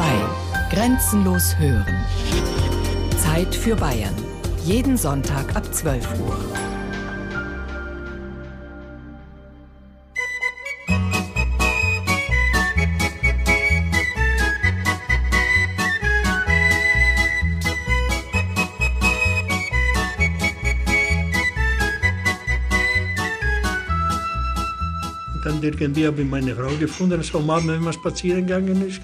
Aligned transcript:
2. 0.00 0.06
Grenzenlos 0.70 1.58
hören. 1.58 2.06
Zeit 3.18 3.54
für 3.54 3.76
Bayern. 3.76 4.14
Jeden 4.64 4.96
Sonntag 4.96 5.54
ab 5.54 5.74
12 5.74 6.18
Uhr. 6.20 6.38
dann 25.44 25.62
irgendwie 25.62 26.06
habe 26.06 26.22
ich 26.22 26.28
meine 26.28 26.54
Frau 26.54 26.74
gefunden, 26.78 27.22
so 27.22 27.40
mal, 27.40 27.66
wenn 27.66 27.82
man 27.82 27.92
spazieren 27.92 28.46
gegangen 28.46 28.86
ist. 28.86 29.02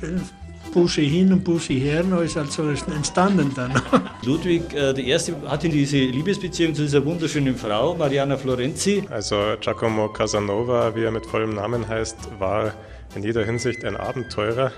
Busche 0.76 1.00
hin 1.00 1.32
und 1.32 1.42
Busche 1.42 1.72
her, 1.72 2.02
da 2.02 2.20
ist 2.20 2.36
halt 2.36 2.52
so 2.52 2.68
entstanden 2.68 3.50
dann. 3.54 3.72
Ludwig 4.26 4.74
äh, 4.74 4.90
I. 5.00 5.18
hatte 5.46 5.70
diese 5.70 5.96
Liebesbeziehung 5.96 6.74
zu 6.74 6.82
dieser 6.82 7.02
wunderschönen 7.02 7.56
Frau, 7.56 7.94
Mariana 7.94 8.36
Florenzi. 8.36 9.02
Also 9.08 9.54
Giacomo 9.58 10.10
Casanova, 10.10 10.94
wie 10.94 11.04
er 11.04 11.12
mit 11.12 11.24
vollem 11.24 11.54
Namen 11.54 11.88
heißt, 11.88 12.18
war 12.38 12.74
in 13.14 13.22
jeder 13.22 13.42
Hinsicht 13.46 13.86
ein 13.86 13.96
Abenteurer. 13.96 14.70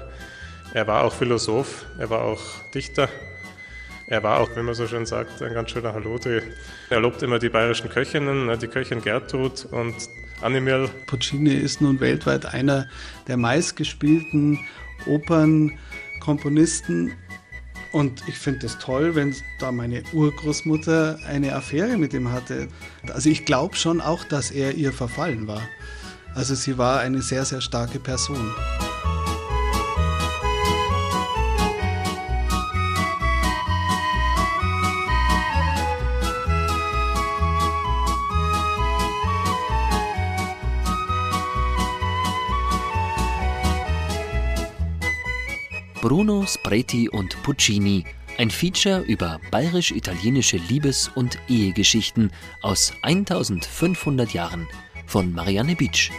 Er 0.72 0.86
war 0.86 1.02
auch 1.02 1.12
Philosoph, 1.12 1.84
er 1.98 2.08
war 2.10 2.22
auch 2.22 2.42
Dichter. 2.72 3.08
Er 4.06 4.22
war 4.22 4.38
auch, 4.38 4.50
wie 4.54 4.62
man 4.62 4.74
so 4.74 4.86
schön 4.86 5.04
sagt, 5.04 5.42
ein 5.42 5.52
ganz 5.52 5.72
schöner 5.72 5.94
Hallote. 5.94 6.44
Er 6.90 7.00
lobt 7.00 7.24
immer 7.24 7.40
die 7.40 7.48
bayerischen 7.48 7.90
Köchinnen, 7.90 8.46
ne, 8.46 8.56
die 8.56 8.68
Köchin 8.68 9.02
Gertrud 9.02 9.66
und 9.72 9.96
Animal. 10.42 10.90
Puccini 11.06 11.54
ist 11.54 11.80
nun 11.80 11.98
weltweit 11.98 12.46
einer 12.46 12.86
der 13.26 13.36
meistgespielten 13.36 14.60
Opernkomponisten. 15.06 17.12
Und 17.92 18.22
ich 18.28 18.38
finde 18.38 18.66
es 18.66 18.78
toll, 18.78 19.14
wenn 19.14 19.34
da 19.58 19.72
meine 19.72 20.02
Urgroßmutter 20.12 21.18
eine 21.26 21.54
Affäre 21.54 21.96
mit 21.96 22.12
ihm 22.12 22.30
hatte. 22.30 22.68
Also 23.12 23.30
ich 23.30 23.46
glaube 23.46 23.76
schon 23.76 24.00
auch, 24.00 24.24
dass 24.24 24.50
er 24.50 24.74
ihr 24.74 24.92
verfallen 24.92 25.46
war. 25.46 25.62
Also 26.34 26.54
sie 26.54 26.76
war 26.76 27.00
eine 27.00 27.22
sehr, 27.22 27.44
sehr 27.44 27.60
starke 27.60 27.98
Person. 27.98 28.52
Bruno 46.00 46.46
Spreti 46.46 47.08
und 47.08 47.42
Puccini, 47.42 48.04
ein 48.36 48.50
Feature 48.50 49.00
über 49.00 49.40
bayerisch-italienische 49.50 50.58
Liebes- 50.58 51.10
und 51.16 51.38
Ehegeschichten 51.48 52.30
aus 52.62 52.92
1500 53.02 54.32
Jahren 54.32 54.68
von 55.06 55.32
Marianne 55.32 55.74
Beach. 55.74 56.12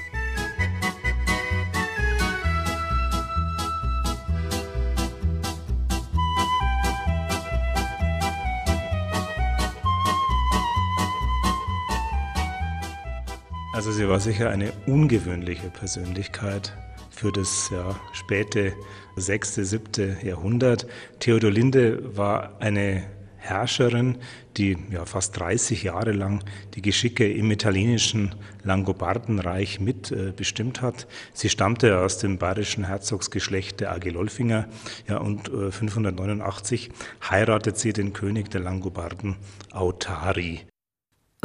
Also 13.71 13.93
sie 13.93 14.09
war 14.09 14.19
sicher 14.19 14.49
eine 14.49 14.73
ungewöhnliche 14.87 15.69
Persönlichkeit 15.69 16.73
für 17.19 17.33
das 17.33 17.69
ja, 17.69 17.99
späte 18.13 18.73
6., 19.17 19.55
7. 19.55 20.17
Jahrhundert. 20.23 20.87
Theodolinde 21.19 22.15
war 22.15 22.61
eine 22.61 23.03
Herrscherin, 23.35 24.19
die 24.55 24.77
ja, 24.89 25.03
fast 25.05 25.37
30 25.37 25.83
Jahre 25.83 26.13
lang 26.13 26.43
die 26.75 26.81
Geschicke 26.81 27.29
im 27.29 27.51
italienischen 27.51 28.35
Langobardenreich 28.63 29.81
mitbestimmt 29.81 30.77
äh, 30.77 30.81
hat. 30.81 31.07
Sie 31.33 31.49
stammte 31.49 31.99
aus 31.99 32.19
dem 32.19 32.37
bayerischen 32.37 32.85
Herzogsgeschlecht 32.85 33.81
der 33.81 33.91
Agilolfinger 33.91 34.69
ja, 35.09 35.17
und 35.17 35.49
äh, 35.49 35.71
589 35.71 36.89
heiratet 37.29 37.77
sie 37.77 37.91
den 37.91 38.13
König 38.13 38.49
der 38.49 38.61
Langobarden 38.61 39.35
Autari. 39.73 40.61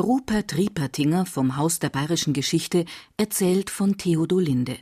Rupert 0.00 0.56
Riepertinger 0.56 1.26
vom 1.26 1.56
Haus 1.56 1.80
der 1.80 1.88
bayerischen 1.88 2.32
Geschichte 2.32 2.84
erzählt 3.16 3.70
von 3.70 3.96
Theodolinde. 3.96 4.76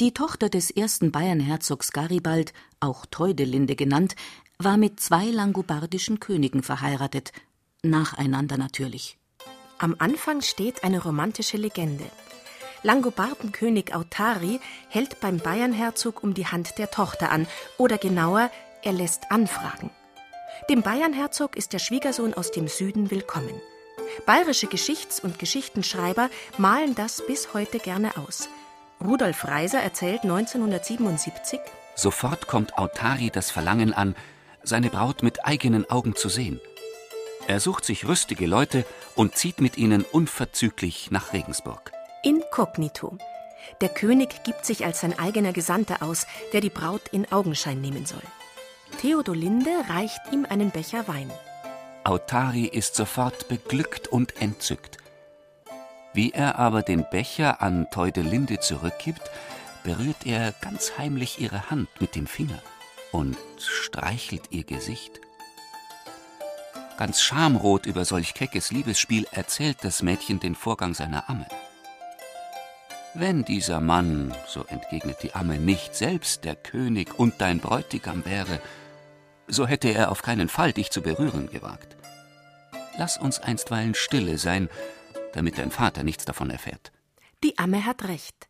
Die 0.00 0.12
Tochter 0.12 0.48
des 0.48 0.72
ersten 0.72 1.12
Bayernherzogs 1.12 1.92
Garibald, 1.92 2.52
auch 2.80 3.06
Teudelinde 3.06 3.76
genannt, 3.76 4.16
war 4.58 4.76
mit 4.76 4.98
zwei 4.98 5.26
langobardischen 5.26 6.18
Königen 6.18 6.64
verheiratet, 6.64 7.30
nacheinander 7.82 8.56
natürlich. 8.56 9.18
Am 9.78 9.94
Anfang 10.00 10.40
steht 10.40 10.82
eine 10.82 11.00
romantische 11.00 11.58
Legende. 11.58 12.06
Langobardenkönig 12.82 13.94
Autari 13.94 14.58
hält 14.88 15.20
beim 15.20 15.38
Bayernherzog 15.38 16.24
um 16.24 16.34
die 16.34 16.48
Hand 16.48 16.76
der 16.78 16.90
Tochter 16.90 17.30
an, 17.30 17.46
oder 17.78 17.96
genauer, 17.96 18.50
er 18.82 18.92
lässt 18.92 19.30
anfragen. 19.30 19.90
Dem 20.68 20.82
Bayernherzog 20.82 21.56
ist 21.56 21.72
der 21.72 21.78
Schwiegersohn 21.78 22.34
aus 22.34 22.50
dem 22.50 22.66
Süden 22.66 23.12
willkommen. 23.12 23.60
Bayerische 24.26 24.66
Geschichts- 24.66 25.20
und 25.20 25.38
Geschichtenschreiber 25.38 26.30
malen 26.58 26.96
das 26.96 27.24
bis 27.24 27.54
heute 27.54 27.78
gerne 27.78 28.16
aus. 28.16 28.48
Rudolf 29.02 29.46
Reiser 29.46 29.80
erzählt 29.80 30.22
1977: 30.22 31.60
Sofort 31.94 32.46
kommt 32.46 32.78
Autari 32.78 33.30
das 33.30 33.50
Verlangen 33.50 33.92
an, 33.92 34.14
seine 34.62 34.90
Braut 34.90 35.22
mit 35.22 35.44
eigenen 35.44 35.88
Augen 35.90 36.16
zu 36.16 36.28
sehen. 36.28 36.60
Er 37.46 37.60
sucht 37.60 37.84
sich 37.84 38.06
rüstige 38.08 38.46
Leute 38.46 38.86
und 39.14 39.36
zieht 39.36 39.60
mit 39.60 39.76
ihnen 39.76 40.02
unverzüglich 40.02 41.10
nach 41.10 41.32
Regensburg. 41.32 41.92
Inkognito. 42.22 43.18
Der 43.80 43.90
König 43.90 44.42
gibt 44.44 44.64
sich 44.64 44.84
als 44.84 45.00
sein 45.00 45.18
eigener 45.18 45.52
Gesandter 45.52 46.02
aus, 46.02 46.26
der 46.52 46.60
die 46.62 46.70
Braut 46.70 47.08
in 47.12 47.30
Augenschein 47.30 47.80
nehmen 47.80 48.06
soll. 48.06 48.22
Theodolinde 49.00 49.70
reicht 49.88 50.20
ihm 50.32 50.46
einen 50.48 50.70
Becher 50.70 51.06
Wein. 51.08 51.30
Autari 52.04 52.64
ist 52.64 52.94
sofort 52.94 53.48
beglückt 53.48 54.08
und 54.08 54.40
entzückt. 54.40 54.98
Wie 56.14 56.30
er 56.30 56.58
aber 56.60 56.82
den 56.82 57.04
Becher 57.10 57.60
an 57.60 57.90
Teudelinde 57.90 58.60
zurückgibt, 58.60 59.30
berührt 59.82 60.24
er 60.24 60.52
ganz 60.60 60.92
heimlich 60.96 61.40
ihre 61.40 61.70
Hand 61.70 61.88
mit 62.00 62.14
dem 62.14 62.28
Finger 62.28 62.62
und 63.10 63.36
streichelt 63.58 64.44
ihr 64.50 64.64
Gesicht. 64.64 65.20
Ganz 66.96 67.20
schamrot 67.20 67.86
über 67.86 68.04
solch 68.04 68.34
keckes 68.34 68.70
Liebesspiel 68.70 69.26
erzählt 69.32 69.78
das 69.82 70.02
Mädchen 70.02 70.38
den 70.38 70.54
Vorgang 70.54 70.94
seiner 70.94 71.28
Amme. 71.28 71.46
Wenn 73.14 73.44
dieser 73.44 73.80
Mann, 73.80 74.32
so 74.46 74.64
entgegnet 74.66 75.22
die 75.22 75.34
Amme, 75.34 75.58
nicht 75.58 75.96
selbst 75.96 76.44
der 76.44 76.54
König 76.54 77.18
und 77.18 77.34
dein 77.40 77.58
Bräutigam 77.58 78.24
wäre, 78.24 78.60
so 79.48 79.66
hätte 79.66 79.88
er 79.88 80.12
auf 80.12 80.22
keinen 80.22 80.48
Fall 80.48 80.72
dich 80.72 80.90
zu 80.90 81.02
berühren 81.02 81.50
gewagt. 81.50 81.96
Lass 82.96 83.18
uns 83.18 83.40
einstweilen 83.40 83.94
stille 83.94 84.38
sein, 84.38 84.68
damit 85.34 85.58
dein 85.58 85.70
Vater 85.70 86.02
nichts 86.04 86.24
davon 86.24 86.50
erfährt. 86.50 86.92
Die 87.42 87.58
Amme 87.58 87.84
hat 87.84 88.08
recht. 88.08 88.48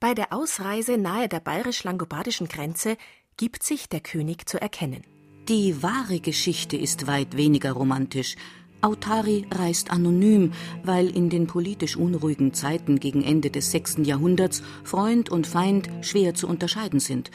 Bei 0.00 0.14
der 0.14 0.32
Ausreise 0.32 0.98
nahe 0.98 1.28
der 1.28 1.40
bayerisch-langobardischen 1.40 2.48
Grenze 2.48 2.96
gibt 3.36 3.62
sich 3.62 3.88
der 3.88 4.00
König 4.00 4.48
zu 4.48 4.60
erkennen. 4.60 5.04
Die 5.48 5.82
wahre 5.82 6.20
Geschichte 6.20 6.76
ist 6.76 7.06
weit 7.06 7.36
weniger 7.36 7.72
romantisch. 7.72 8.36
Autari 8.80 9.46
reist 9.50 9.90
anonym, 9.90 10.52
weil 10.82 11.08
in 11.08 11.30
den 11.30 11.46
politisch 11.46 11.96
unruhigen 11.96 12.54
Zeiten 12.54 12.98
gegen 12.98 13.22
Ende 13.22 13.50
des 13.50 13.70
6. 13.70 13.98
Jahrhunderts 14.04 14.62
Freund 14.84 15.30
und 15.30 15.46
Feind 15.46 15.88
schwer 16.02 16.34
zu 16.34 16.48
unterscheiden 16.48 17.00
sind. 17.00 17.30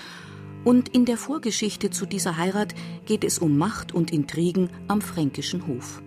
Und 0.63 0.89
in 0.89 1.05
der 1.05 1.17
Vorgeschichte 1.17 1.89
zu 1.89 2.05
dieser 2.05 2.37
Heirat 2.37 2.75
geht 3.05 3.23
es 3.23 3.39
um 3.39 3.57
Macht 3.57 3.93
und 3.93 4.11
Intrigen 4.11 4.69
am 4.87 5.01
fränkischen 5.01 5.67
Hof. 5.67 6.01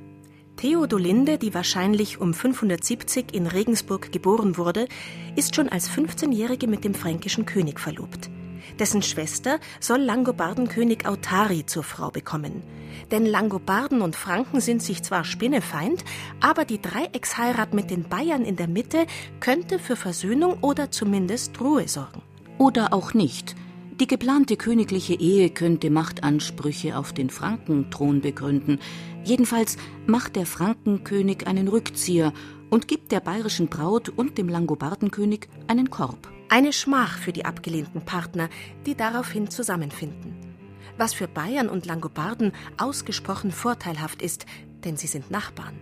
Theodolinde, 0.56 1.38
die 1.38 1.54
wahrscheinlich 1.54 2.20
um 2.20 2.34
570 2.34 3.34
in 3.34 3.46
Regensburg 3.46 4.12
geboren 4.12 4.56
wurde, 4.56 4.87
ist 5.34 5.56
schon 5.56 5.69
als 5.69 5.90
15-Jährige 5.90 6.66
mit 6.66 6.84
dem 6.84 6.94
fränkischen 6.94 7.46
König 7.46 7.81
verlobt. 7.81 8.31
Dessen 8.78 9.02
Schwester 9.02 9.58
soll 9.81 10.00
Langobardenkönig 10.00 11.06
Autari 11.06 11.66
zur 11.66 11.82
Frau 11.82 12.10
bekommen. 12.10 12.62
Denn 13.10 13.26
Langobarden 13.26 14.02
und 14.02 14.16
Franken 14.16 14.60
sind 14.60 14.82
sich 14.82 15.02
zwar 15.02 15.25
Spinnefeind, 15.25 16.04
aber 16.40 16.64
die 16.64 16.81
Dreiecksheirat 16.81 17.75
mit 17.75 17.90
den 17.90 18.05
Bayern 18.05 18.44
in 18.44 18.56
der 18.56 18.69
Mitte 18.69 19.06
könnte 19.40 19.78
für 19.78 19.96
Versöhnung 19.96 20.58
oder 20.60 20.90
zumindest 20.90 21.60
Ruhe 21.60 21.88
sorgen. 21.88 22.22
Oder 22.58 22.93
auch 22.93 23.14
nicht. 23.14 23.56
Die 24.00 24.06
geplante 24.06 24.56
königliche 24.56 25.14
Ehe 25.14 25.50
könnte 25.50 25.90
Machtansprüche 25.90 26.96
auf 26.96 27.12
den 27.12 27.31
Frankenthron 27.31 28.20
begründen. 28.20 28.78
Jedenfalls 29.24 29.76
macht 30.06 30.36
der 30.36 30.46
Frankenkönig 30.46 31.46
einen 31.46 31.69
Rückzieher 31.69 32.32
und 32.70 32.88
gibt 32.88 33.12
der 33.12 33.20
bayerischen 33.20 33.69
Braut 33.69 34.08
und 34.08 34.38
dem 34.38 34.48
Langobardenkönig 34.48 35.48
einen 35.69 35.90
Korb. 35.90 36.28
Eine 36.48 36.72
Schmach 36.72 37.19
für 37.19 37.32
die 37.32 37.44
abgelehnten 37.44 38.04
Partner, 38.04 38.48
die 38.86 38.94
daraufhin 38.94 39.50
zusammenfinden. 39.50 40.52
was 40.98 41.14
für 41.14 41.26
Bayern 41.26 41.69
und 41.69 41.86
Langobarden 41.86 42.52
ausgesprochen 42.76 43.50
vorteilhaft 43.50 44.22
ist, 44.22 44.46
denn 44.84 44.96
sie 44.96 45.06
sind 45.06 45.30
Nachbarn. 45.30 45.78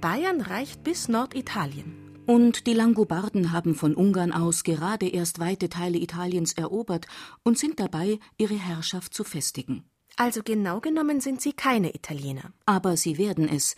Bayern 0.00 0.40
reicht 0.40 0.82
bis 0.84 1.08
Norditalien. 1.08 1.94
Und 2.26 2.66
die 2.66 2.72
Langobarden 2.72 3.52
haben 3.52 3.74
von 3.74 3.94
Ungarn 3.94 4.32
aus 4.32 4.64
gerade 4.64 5.06
erst 5.06 5.38
weite 5.38 5.68
Teile 5.68 5.98
Italiens 5.98 6.54
erobert 6.54 7.06
und 7.42 7.58
sind 7.58 7.78
dabei, 7.78 8.18
ihre 8.38 8.54
Herrschaft 8.54 9.12
zu 9.12 9.24
festigen. 9.24 9.84
Also 10.16 10.42
genau 10.42 10.80
genommen 10.80 11.20
sind 11.20 11.40
sie 11.40 11.52
keine 11.52 11.94
Italiener. 11.94 12.52
Aber 12.66 12.96
sie 12.96 13.18
werden 13.18 13.48
es. 13.48 13.74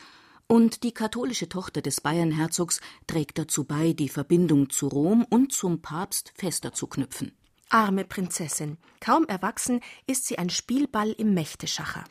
Und 0.49 0.85
die 0.85 0.93
katholische 0.93 1.49
Tochter 1.49 1.83
des 1.83 2.01
Bayernherzogs 2.01 2.81
trägt 3.07 3.39
dazu 3.39 3.65
bei, 3.65 3.93
die 3.93 4.09
Verbindung 4.09 4.71
zu 4.71 4.89
Rom 4.89 5.25
und 5.29 5.53
zum 5.53 5.83
Papst 5.83 6.33
fester 6.37 6.73
zu 6.73 6.87
knüpfen. 6.87 7.33
Arme 7.69 8.05
Prinzessin. 8.05 8.79
Kaum 9.01 9.25
erwachsen 9.27 9.81
ist 10.07 10.27
sie 10.27 10.39
ein 10.39 10.51
Spielball 10.51 11.11
im 11.11 11.35
Mächteschacher. 11.35 12.05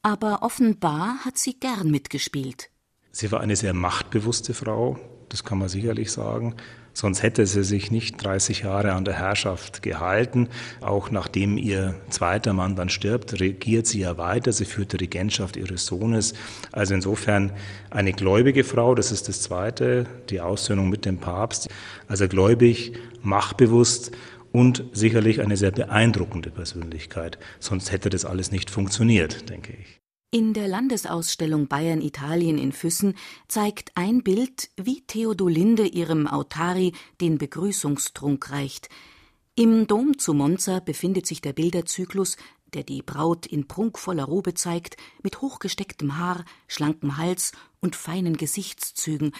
Aber 0.00 0.42
offenbar 0.42 1.24
hat 1.24 1.36
sie 1.36 1.60
gern 1.60 1.90
mitgespielt. 1.90 2.70
Sie 3.10 3.30
war 3.30 3.40
eine 3.40 3.56
sehr 3.56 3.74
machtbewusste 3.74 4.54
Frau, 4.54 4.98
das 5.28 5.44
kann 5.44 5.58
man 5.58 5.68
sicherlich 5.68 6.10
sagen. 6.10 6.56
Sonst 6.94 7.22
hätte 7.22 7.46
sie 7.46 7.64
sich 7.64 7.90
nicht 7.90 8.22
30 8.22 8.62
Jahre 8.62 8.92
an 8.92 9.04
der 9.04 9.14
Herrschaft 9.14 9.82
gehalten. 9.82 10.48
Auch 10.80 11.10
nachdem 11.10 11.56
ihr 11.56 11.94
zweiter 12.10 12.52
Mann 12.52 12.76
dann 12.76 12.88
stirbt, 12.88 13.40
regiert 13.40 13.86
sie 13.86 14.00
ja 14.00 14.18
weiter. 14.18 14.52
Sie 14.52 14.64
führt 14.64 14.92
die 14.92 14.96
Regentschaft 14.96 15.56
ihres 15.56 15.86
Sohnes. 15.86 16.34
Also 16.70 16.94
insofern 16.94 17.52
eine 17.90 18.12
gläubige 18.12 18.64
Frau, 18.64 18.94
das 18.94 19.12
ist 19.12 19.28
das 19.28 19.42
Zweite, 19.42 20.06
die 20.30 20.40
Aussöhnung 20.40 20.90
mit 20.90 21.04
dem 21.04 21.18
Papst. 21.18 21.68
Also 22.08 22.28
gläubig, 22.28 22.92
machtbewusst 23.22 24.12
und 24.52 24.84
sicherlich 24.92 25.40
eine 25.40 25.56
sehr 25.56 25.70
beeindruckende 25.70 26.50
Persönlichkeit. 26.50 27.38
Sonst 27.58 27.90
hätte 27.90 28.10
das 28.10 28.24
alles 28.24 28.52
nicht 28.52 28.70
funktioniert, 28.70 29.48
denke 29.48 29.72
ich. 29.72 30.01
In 30.34 30.54
der 30.54 30.66
Landesausstellung 30.66 31.68
Bayern 31.68 32.00
Italien 32.00 32.56
in 32.56 32.72
Füssen 32.72 33.18
zeigt 33.48 33.92
ein 33.96 34.22
Bild, 34.22 34.70
wie 34.78 35.02
Theodolinde 35.02 35.86
ihrem 35.86 36.26
Autari 36.26 36.94
den 37.20 37.36
Begrüßungstrunk 37.36 38.50
reicht. 38.50 38.88
Im 39.56 39.86
Dom 39.86 40.16
zu 40.16 40.32
Monza 40.32 40.80
befindet 40.80 41.26
sich 41.26 41.42
der 41.42 41.52
Bilderzyklus, 41.52 42.38
der 42.72 42.82
die 42.82 43.02
Braut 43.02 43.44
in 43.44 43.68
prunkvoller 43.68 44.24
Robe 44.24 44.54
zeigt, 44.54 44.96
mit 45.22 45.42
hochgestecktem 45.42 46.16
Haar, 46.16 46.46
schlankem 46.66 47.18
Hals 47.18 47.52
und 47.80 47.94
feinen 47.94 48.38
Gesichtszügen, 48.38 49.32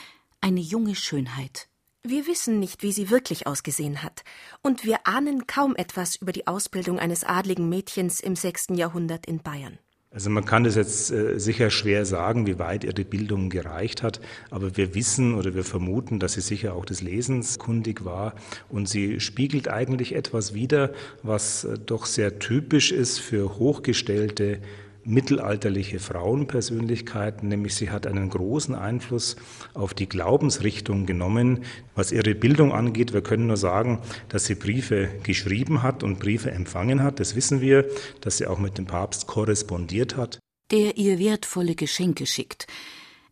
eine 0.42 0.60
junge 0.60 0.94
Schönheit. 0.94 1.68
Wir 2.02 2.26
wissen 2.26 2.60
nicht, 2.60 2.82
wie 2.82 2.92
sie 2.92 3.08
wirklich 3.08 3.46
ausgesehen 3.46 4.02
hat, 4.02 4.24
und 4.60 4.84
wir 4.84 5.06
ahnen 5.06 5.46
kaum 5.46 5.74
etwas 5.74 6.16
über 6.16 6.32
die 6.32 6.46
Ausbildung 6.46 6.98
eines 6.98 7.24
adligen 7.24 7.70
Mädchens 7.70 8.20
im 8.20 8.36
sechsten 8.36 8.74
Jahrhundert 8.74 9.24
in 9.24 9.38
Bayern. 9.38 9.78
Also 10.14 10.28
man 10.28 10.44
kann 10.44 10.64
das 10.64 10.74
jetzt 10.74 11.10
äh, 11.10 11.40
sicher 11.40 11.70
schwer 11.70 12.04
sagen, 12.04 12.46
wie 12.46 12.58
weit 12.58 12.84
ihre 12.84 13.04
Bildung 13.04 13.48
gereicht 13.48 14.02
hat, 14.02 14.20
aber 14.50 14.76
wir 14.76 14.94
wissen 14.94 15.34
oder 15.34 15.54
wir 15.54 15.64
vermuten, 15.64 16.18
dass 16.18 16.34
sie 16.34 16.42
sicher 16.42 16.74
auch 16.74 16.84
des 16.84 17.00
Lesens 17.00 17.58
kundig 17.58 18.04
war. 18.04 18.34
Und 18.68 18.90
sie 18.90 19.20
spiegelt 19.20 19.68
eigentlich 19.68 20.14
etwas 20.14 20.52
wider, 20.52 20.92
was 21.22 21.64
äh, 21.64 21.78
doch 21.78 22.04
sehr 22.04 22.38
typisch 22.38 22.92
ist 22.92 23.20
für 23.20 23.58
hochgestellte 23.58 24.58
mittelalterliche 25.04 25.98
Frauenpersönlichkeit, 25.98 27.42
nämlich 27.42 27.74
sie 27.74 27.90
hat 27.90 28.06
einen 28.06 28.30
großen 28.30 28.74
Einfluss 28.74 29.36
auf 29.74 29.94
die 29.94 30.08
Glaubensrichtung 30.08 31.06
genommen. 31.06 31.64
Was 31.94 32.12
ihre 32.12 32.34
Bildung 32.34 32.72
angeht, 32.72 33.12
wir 33.12 33.22
können 33.22 33.46
nur 33.46 33.56
sagen, 33.56 34.00
dass 34.28 34.46
sie 34.46 34.54
Briefe 34.54 35.08
geschrieben 35.22 35.82
hat 35.82 36.02
und 36.02 36.18
Briefe 36.18 36.50
empfangen 36.50 37.02
hat. 37.02 37.20
Das 37.20 37.34
wissen 37.34 37.60
wir, 37.60 37.88
dass 38.20 38.38
sie 38.38 38.46
auch 38.46 38.58
mit 38.58 38.78
dem 38.78 38.86
Papst 38.86 39.26
korrespondiert 39.26 40.16
hat. 40.16 40.38
Der 40.70 40.96
ihr 40.96 41.18
wertvolle 41.18 41.74
Geschenke 41.74 42.26
schickt. 42.26 42.66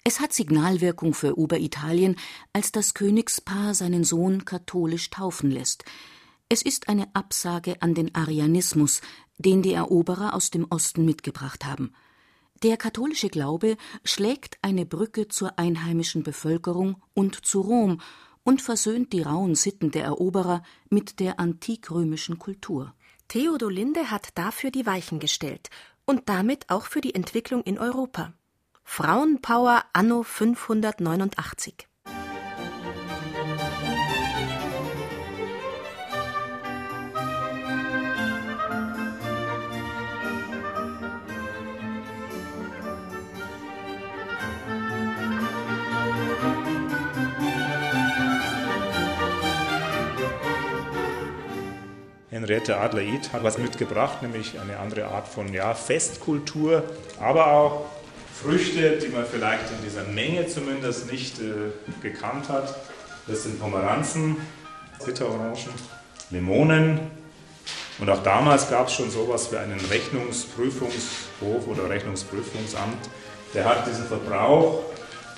Es 0.02 0.20
hat 0.20 0.32
Signalwirkung 0.32 1.12
für 1.12 1.38
Oberitalien, 1.38 2.16
als 2.52 2.73
das 2.73 2.94
Königspaar 2.94 3.75
seinen 3.75 4.02
Sohn 4.05 4.44
katholisch 4.44 5.11
taufen 5.11 5.50
lässt. 5.50 5.84
Es 6.49 6.62
ist 6.62 6.88
eine 6.88 7.06
Absage 7.14 7.81
an 7.81 7.94
den 7.94 8.12
Arianismus, 8.14 9.02
den 9.40 9.62
die 9.62 9.72
Eroberer 9.72 10.34
aus 10.34 10.50
dem 10.50 10.66
Osten 10.70 11.04
mitgebracht 11.04 11.64
haben. 11.64 11.92
Der 12.62 12.76
katholische 12.76 13.28
Glaube 13.28 13.76
schlägt 14.04 14.58
eine 14.62 14.84
Brücke 14.84 15.28
zur 15.28 15.58
einheimischen 15.58 16.22
Bevölkerung 16.22 17.02
und 17.14 17.46
zu 17.46 17.60
Rom 17.60 18.00
und 18.42 18.60
versöhnt 18.60 19.12
die 19.12 19.22
rauen 19.22 19.54
Sitten 19.54 19.90
der 19.90 20.04
Eroberer 20.04 20.62
mit 20.90 21.20
der 21.20 21.40
antikrömischen 21.40 22.38
Kultur. 22.38 22.94
Theodolinde 23.28 24.10
hat 24.10 24.28
dafür 24.34 24.70
die 24.70 24.87
Weichen 24.87 25.20
gestellt 25.20 25.70
und 26.04 26.28
damit 26.28 26.69
auch 26.69 26.87
für 26.87 27.00
die 27.00 27.14
Entwicklung 27.14 27.62
in 27.62 27.78
Europa. 27.78 28.34
Frauenpower 28.82 29.84
anno 29.92 30.22
589. 30.22 31.89
Henriette 52.40 52.78
Adler-Id 52.78 53.34
hat 53.34 53.44
was 53.44 53.58
mitgebracht, 53.58 54.22
nämlich 54.22 54.58
eine 54.58 54.78
andere 54.78 55.08
Art 55.08 55.28
von 55.28 55.52
ja, 55.52 55.75
Festkultur, 55.75 56.84
aber 57.20 57.52
auch 57.52 57.84
Früchte, 58.42 58.96
die 58.96 59.08
man 59.08 59.26
vielleicht 59.26 59.70
in 59.70 59.84
dieser 59.84 60.04
Menge 60.04 60.46
zumindest 60.46 61.12
nicht 61.12 61.38
äh, 61.38 61.70
gekannt 62.00 62.48
hat. 62.48 62.75
Das 63.26 63.42
sind 63.42 63.60
Pomeranzen, 63.60 64.38
Zitterorangen, 64.98 65.54
Limonen. 66.31 67.00
Und 67.98 68.08
auch 68.08 68.22
damals 68.22 68.70
gab 68.70 68.87
es 68.87 68.94
schon 68.94 69.10
sowas 69.10 69.52
wie 69.52 69.58
einen 69.58 69.78
Rechnungsprüfungshof 69.78 71.66
oder 71.66 71.90
Rechnungsprüfungsamt. 71.90 73.10
Der 73.52 73.66
hat 73.66 73.87
diesen 73.87 74.06
Verbrauch 74.06 74.84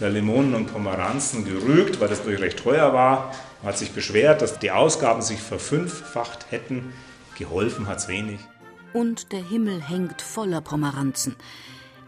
der 0.02 0.10
Limonen 0.10 0.54
und 0.54 0.66
Pomeranzen 0.66 1.44
gerügt, 1.44 2.00
weil 2.00 2.08
das 2.08 2.18
natürlich 2.18 2.42
recht 2.42 2.58
teuer 2.58 2.92
war. 2.92 3.32
Man 3.62 3.72
hat 3.72 3.78
sich 3.78 3.92
beschwert, 3.92 4.42
dass 4.42 4.58
die 4.58 4.72
Ausgaben 4.72 5.22
sich 5.22 5.40
verfünffacht 5.40 6.50
hätten. 6.50 6.92
Geholfen 7.38 7.86
hat 7.86 7.98
es 7.98 8.08
wenig. 8.08 8.40
Und 8.92 9.32
der 9.32 9.48
Himmel 9.48 9.80
hängt 9.80 10.20
voller 10.20 10.60
Pomeranzen. 10.60 11.36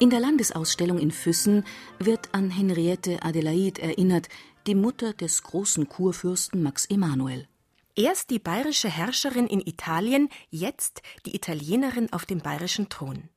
In 0.00 0.10
der 0.10 0.18
Landesausstellung 0.18 0.98
in 0.98 1.12
Füssen 1.12 1.64
wird 2.00 2.28
an 2.32 2.50
Henriette 2.50 3.22
Adelaide 3.22 3.80
erinnert, 3.80 4.28
die 4.66 4.74
Mutter 4.74 5.12
des 5.12 5.44
großen 5.44 5.88
Kurfürsten 5.88 6.62
Max 6.62 6.86
Emanuel. 6.86 7.46
Erst 7.94 8.30
die 8.30 8.40
bayerische 8.40 8.88
Herrscherin 8.88 9.46
in 9.46 9.60
Italien, 9.60 10.28
jetzt 10.50 11.00
die 11.26 11.36
Italienerin 11.36 12.12
auf 12.12 12.26
dem 12.26 12.40
bayerischen 12.40 12.88
Thron. 12.88 13.28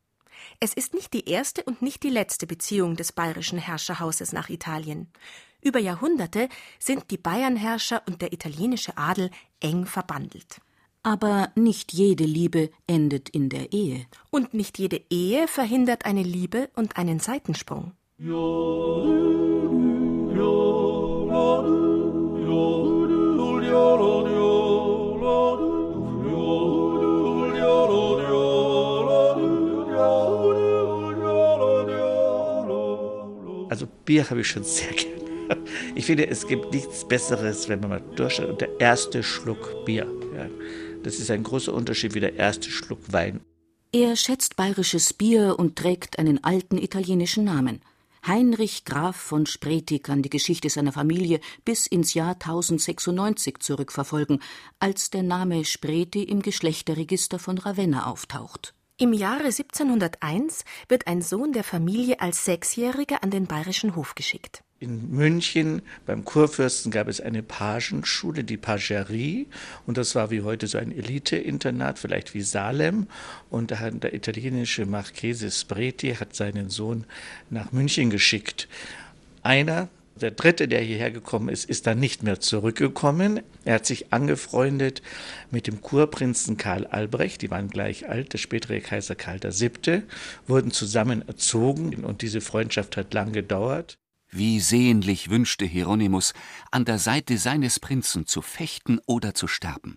Es 0.60 0.74
ist 0.74 0.94
nicht 0.94 1.14
die 1.14 1.30
erste 1.30 1.64
und 1.64 1.82
nicht 1.82 2.04
die 2.04 2.10
letzte 2.10 2.48
Beziehung 2.48 2.96
des 2.96 3.12
bayerischen 3.12 3.60
Herrscherhauses 3.60 4.34
nach 4.34 4.50
Italien. 4.50 5.08
Über 5.62 5.80
Jahrhunderte 5.80 6.50
sind 6.80 7.12
die 7.12 7.18
Bayernherrscher 7.18 8.02
und 8.08 8.22
der 8.22 8.34
italienische 8.34 8.98
Adel 8.98 9.30
eng 9.60 9.86
verbandelt. 9.86 10.62
Aber 11.04 11.52
nicht 11.56 11.94
jede 11.94 12.26
Liebe 12.26 12.70
endet 12.86 13.30
in 13.30 13.50
der 13.50 13.72
Ehe. 13.72 14.06
Und 14.30 14.54
nicht 14.54 14.78
jede 14.78 15.02
Ehe 15.10 15.48
verhindert 15.48 16.06
eine 16.06 16.24
Liebe 16.24 16.70
und 16.76 16.98
einen 16.98 17.20
Seitensprung. 17.20 17.94
Also 18.20 19.28
Bier 34.08 34.28
habe 34.30 34.42
ich 34.42 34.48
schon 34.48 34.64
sehr 34.64 34.92
gerne. 34.94 35.64
Ich 35.96 36.06
finde, 36.06 36.28
es 36.28 36.48
gibt 36.48 36.74
nichts 36.74 37.08
Besseres, 37.08 37.70
wenn 37.70 37.82
man 37.82 37.90
mal 37.90 38.04
durchschaut. 38.16 38.50
Und 38.50 38.62
der 38.62 38.80
erste 38.80 39.22
Schluck 39.22 39.86
Bier. 39.86 40.08
Ja, 40.36 40.48
das 41.04 41.20
ist 41.20 41.30
ein 41.30 41.44
großer 41.44 41.74
Unterschied 41.74 42.16
wie 42.16 42.22
der 42.22 42.36
erste 42.36 42.72
Schluck 42.72 43.00
Wein. 43.12 43.42
Er 43.92 44.16
schätzt 44.16 44.56
bayerisches 44.56 45.14
Bier 45.14 45.60
und 45.60 45.76
trägt 45.76 46.20
einen 46.20 46.44
alten 46.44 46.78
italienischen 46.78 47.44
Namen. 47.44 47.82
Heinrich 48.26 48.86
Graf 48.86 49.16
von 49.16 49.46
Spreti 49.46 50.00
kann 50.00 50.22
die 50.22 50.30
Geschichte 50.30 50.70
seiner 50.70 50.92
Familie 50.92 51.40
bis 51.66 51.86
ins 51.86 52.14
Jahr 52.14 52.34
1096 52.34 53.60
zurückverfolgen, 53.60 54.40
als 54.80 55.10
der 55.10 55.24
Name 55.24 55.66
Spreti 55.66 56.24
im 56.24 56.42
Geschlechterregister 56.42 57.40
von 57.40 57.58
Ravenna 57.58 58.08
auftaucht. 58.08 58.74
Im 59.00 59.14
Jahre 59.14 59.44
1701 59.44 60.66
wird 60.90 61.06
ein 61.06 61.22
Sohn 61.22 61.54
der 61.54 61.64
Familie 61.64 62.20
als 62.20 62.46
Sechsjähriger 62.46 63.22
an 63.22 63.30
den 63.30 63.46
bayerischen 63.46 63.96
Hof 63.96 64.16
geschickt. 64.16 64.64
In 64.80 65.12
München 65.12 65.84
beim 66.08 66.26
Kurfürsten 66.26 66.92
gab 66.92 67.08
es 67.08 67.22
eine 67.22 67.44
Pagenschule, 67.44 68.44
die 68.44 68.58
Pagerie, 68.58 69.50
und 69.86 70.00
das 70.00 70.16
war 70.16 70.32
wie 70.32 70.42
heute 70.42 70.66
so 70.66 70.80
ein 70.80 70.92
Elite-Internat, 70.92 72.00
vielleicht 72.00 72.34
wie 72.34 72.42
Salem. 72.42 73.06
Und 73.52 73.70
der 73.70 74.16
italienische 74.16 74.88
Marchese 74.88 75.52
Spreti 75.52 76.16
hat 76.16 76.36
seinen 76.36 76.72
Sohn 76.72 77.06
nach 77.52 77.72
München 77.72 78.10
geschickt. 78.10 78.68
Einer 79.44 79.90
der 80.18 80.32
dritte, 80.32 80.68
der 80.68 80.82
hierher 80.82 81.12
gekommen 81.12 81.50
ist, 81.50 81.66
ist 81.66 81.88
dann 81.88 82.00
nicht 82.00 82.24
mehr 82.24 82.40
zurückgekommen. 82.40 83.42
Er 83.66 83.76
hat 83.76 83.86
sich 83.86 84.12
angefreundet 84.12 85.02
mit 85.52 85.68
dem 85.68 85.82
Kurprinzen 85.82 86.58
Karl 86.58 86.86
Albrecht, 86.88 87.42
die 87.42 87.52
waren 87.52 87.70
gleich 87.70 88.10
alt, 88.10 88.34
der 88.34 88.38
spätere 88.38 88.82
Kaiser 88.82 89.16
Karl 89.16 89.40
VII., 89.42 90.04
wurden 90.48 90.72
zusammen 90.72 91.28
erzogen 91.28 92.04
und 92.04 92.22
diese 92.22 92.42
Freundschaft 92.42 92.98
hat 92.98 93.14
lang 93.14 93.32
gedauert. 93.32 93.98
Wie 94.30 94.60
sehnlich 94.60 95.30
wünschte 95.30 95.66
Hieronymus, 95.66 96.34
an 96.72 96.84
der 96.84 97.00
Seite 97.00 97.38
seines 97.38 97.80
Prinzen 97.80 98.26
zu 98.26 98.42
fechten 98.42 99.00
oder 99.06 99.34
zu 99.34 99.48
sterben, 99.48 99.96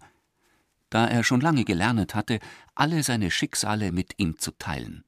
da 0.88 1.06
er 1.06 1.24
schon 1.24 1.40
lange 1.40 1.64
gelernt 1.64 2.14
hatte, 2.14 2.38
alle 2.74 3.02
seine 3.02 3.30
Schicksale 3.30 3.90
mit 3.90 4.14
ihm 4.18 4.38
zu 4.38 4.52
teilen 4.52 5.04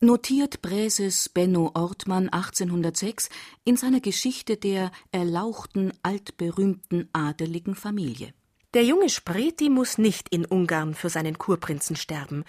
notiert 0.00 0.62
Bräses 0.62 1.28
Benno 1.28 1.72
Ortmann 1.74 2.28
1806 2.28 3.28
in 3.64 3.76
seiner 3.76 4.00
Geschichte 4.00 4.56
der 4.56 4.92
erlauchten, 5.10 5.92
altberühmten 6.02 7.08
adeligen 7.12 7.74
Familie. 7.74 8.32
Der 8.74 8.84
junge 8.84 9.08
Spreti 9.08 9.70
muss 9.70 9.98
nicht 9.98 10.28
in 10.28 10.44
Ungarn 10.44 10.94
für 10.94 11.08
seinen 11.08 11.38
Kurprinzen 11.38 11.96
sterben, 11.96 12.44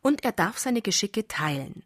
und 0.00 0.24
er 0.24 0.32
darf 0.32 0.58
seine 0.58 0.82
Geschicke 0.82 1.26
teilen, 1.28 1.82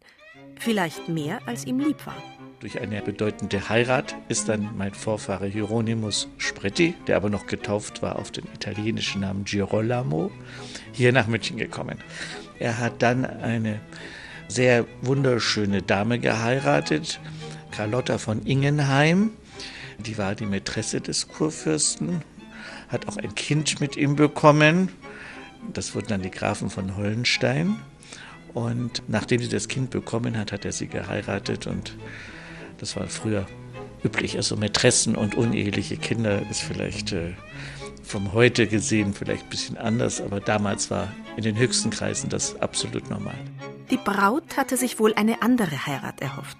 vielleicht 0.59 1.07
mehr 1.07 1.39
als 1.47 1.65
ihm 1.65 1.79
lieb 1.79 2.05
war. 2.05 2.21
Durch 2.59 2.81
eine 2.81 3.01
bedeutende 3.01 3.69
Heirat 3.69 4.15
ist 4.27 4.49
dann 4.49 4.77
mein 4.77 4.93
Vorfahre 4.93 5.47
Hieronymus 5.47 6.27
Spreti, 6.37 6.93
der 7.07 7.15
aber 7.15 7.29
noch 7.29 7.47
getauft 7.47 8.01
war 8.01 8.17
auf 8.17 8.31
den 8.31 8.43
italienischen 8.53 9.21
Namen 9.21 9.45
Girolamo, 9.45 10.31
hier 10.91 11.13
nach 11.13 11.27
München 11.27 11.55
gekommen. 11.55 12.03
Er 12.59 12.77
hat 12.77 13.01
dann 13.01 13.25
eine 13.25 13.79
sehr 14.49 14.85
wunderschöne 15.01 15.81
Dame 15.81 16.19
geheiratet, 16.19 17.21
Carlotta 17.71 18.17
von 18.17 18.43
Ingenheim. 18.43 19.31
Die 19.99 20.17
war 20.17 20.35
die 20.35 20.45
Mätresse 20.45 20.99
des 20.99 21.27
Kurfürsten, 21.27 22.23
hat 22.89 23.07
auch 23.07 23.17
ein 23.17 23.35
Kind 23.35 23.79
mit 23.79 23.95
ihm 23.95 24.15
bekommen. 24.15 24.89
Das 25.73 25.93
wurden 25.93 26.07
dann 26.07 26.21
die 26.21 26.31
Grafen 26.31 26.69
von 26.69 26.97
Hollenstein. 26.97 27.77
Und 28.53 29.03
nachdem 29.07 29.39
sie 29.41 29.49
das 29.49 29.67
Kind 29.67 29.91
bekommen 29.91 30.37
hat, 30.37 30.51
hat 30.51 30.65
er 30.65 30.71
sie 30.71 30.87
geheiratet 30.87 31.67
und 31.67 31.95
das 32.79 32.95
war 32.95 33.07
früher 33.07 33.45
üblich. 34.03 34.37
Also 34.37 34.55
Mätressen 34.55 35.15
und 35.15 35.35
uneheliche 35.35 35.97
Kinder 35.97 36.41
ist 36.49 36.61
vielleicht 36.61 37.11
äh, 37.11 37.33
vom 38.03 38.33
heute 38.33 38.65
gesehen 38.65 39.13
vielleicht 39.13 39.43
ein 39.43 39.49
bisschen 39.49 39.77
anders, 39.77 40.19
aber 40.19 40.39
damals 40.39 40.89
war 40.89 41.13
in 41.37 41.43
den 41.43 41.57
höchsten 41.57 41.91
Kreisen 41.91 42.29
das 42.29 42.59
absolut 42.59 43.09
normal. 43.11 43.37
Die 43.91 43.97
Braut 43.97 44.55
hatte 44.55 44.77
sich 44.77 44.99
wohl 44.99 45.15
eine 45.15 45.41
andere 45.41 45.87
Heirat 45.87 46.21
erhofft. 46.21 46.57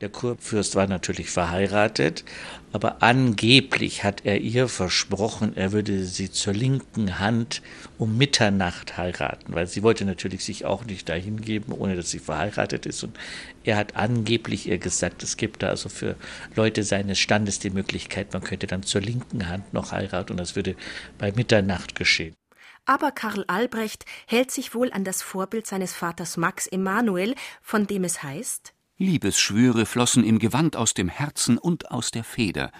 Der 0.00 0.08
Kurfürst 0.08 0.74
war 0.74 0.86
natürlich 0.86 1.30
verheiratet, 1.30 2.24
aber 2.72 3.02
angeblich 3.02 4.02
hat 4.02 4.24
er 4.24 4.40
ihr 4.40 4.68
versprochen, 4.68 5.56
er 5.56 5.72
würde 5.72 6.04
sie 6.04 6.30
zur 6.32 6.52
linken 6.52 7.20
Hand 7.20 7.62
um 7.96 8.18
Mitternacht 8.18 8.96
heiraten, 8.96 9.54
weil 9.54 9.66
sie 9.66 9.82
wollte 9.82 10.04
natürlich 10.04 10.44
sich 10.44 10.64
auch 10.64 10.84
nicht 10.84 11.08
dahin 11.08 11.40
geben, 11.40 11.72
ohne 11.72 11.96
dass 11.96 12.10
sie 12.10 12.18
verheiratet 12.18 12.86
ist. 12.86 13.04
Und 13.04 13.16
er 13.62 13.76
hat 13.76 13.94
angeblich 13.94 14.68
ihr 14.68 14.78
gesagt, 14.78 15.22
es 15.22 15.36
gibt 15.36 15.62
da 15.62 15.68
also 15.68 15.88
für 15.88 16.16
Leute 16.56 16.82
seines 16.82 17.18
Standes 17.18 17.60
die 17.60 17.70
Möglichkeit, 17.70 18.32
man 18.32 18.42
könnte 18.42 18.66
dann 18.66 18.82
zur 18.82 19.00
linken 19.00 19.48
Hand 19.48 19.72
noch 19.72 19.92
heiraten 19.92 20.32
und 20.32 20.38
das 20.38 20.56
würde 20.56 20.74
bei 21.18 21.30
Mitternacht 21.30 21.94
geschehen. 21.94 22.34
Aber 22.86 23.12
Karl 23.12 23.44
Albrecht 23.46 24.04
hält 24.26 24.50
sich 24.50 24.74
wohl 24.74 24.92
an 24.92 25.04
das 25.04 25.22
Vorbild 25.22 25.66
seines 25.66 25.94
Vaters 25.94 26.36
Max 26.36 26.66
Emanuel, 26.66 27.34
von 27.62 27.86
dem 27.86 28.04
es 28.04 28.22
heißt 28.22 28.74
Liebesschwüre 28.96 29.86
flossen 29.86 30.22
im 30.22 30.38
Gewand 30.38 30.76
aus 30.76 30.94
dem 30.94 31.08
Herzen 31.08 31.58
und 31.58 31.90
aus 31.90 32.12
der 32.12 32.22
Feder. 32.22 32.70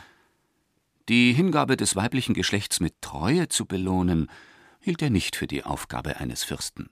Die 1.09 1.33
Hingabe 1.33 1.77
des 1.77 1.97
weiblichen 1.97 2.35
Geschlechts 2.35 2.79
mit 2.79 3.03
Treue 3.03 3.49
zu 3.49 3.67
belohnen, 3.67 4.31
hielt 4.81 5.03
er 5.03 5.11
nicht 5.11 5.35
für 5.35 5.47
die 5.47 5.65
Aufgabe 5.65 6.19
eines 6.19 6.45
Fürsten. 6.45 6.89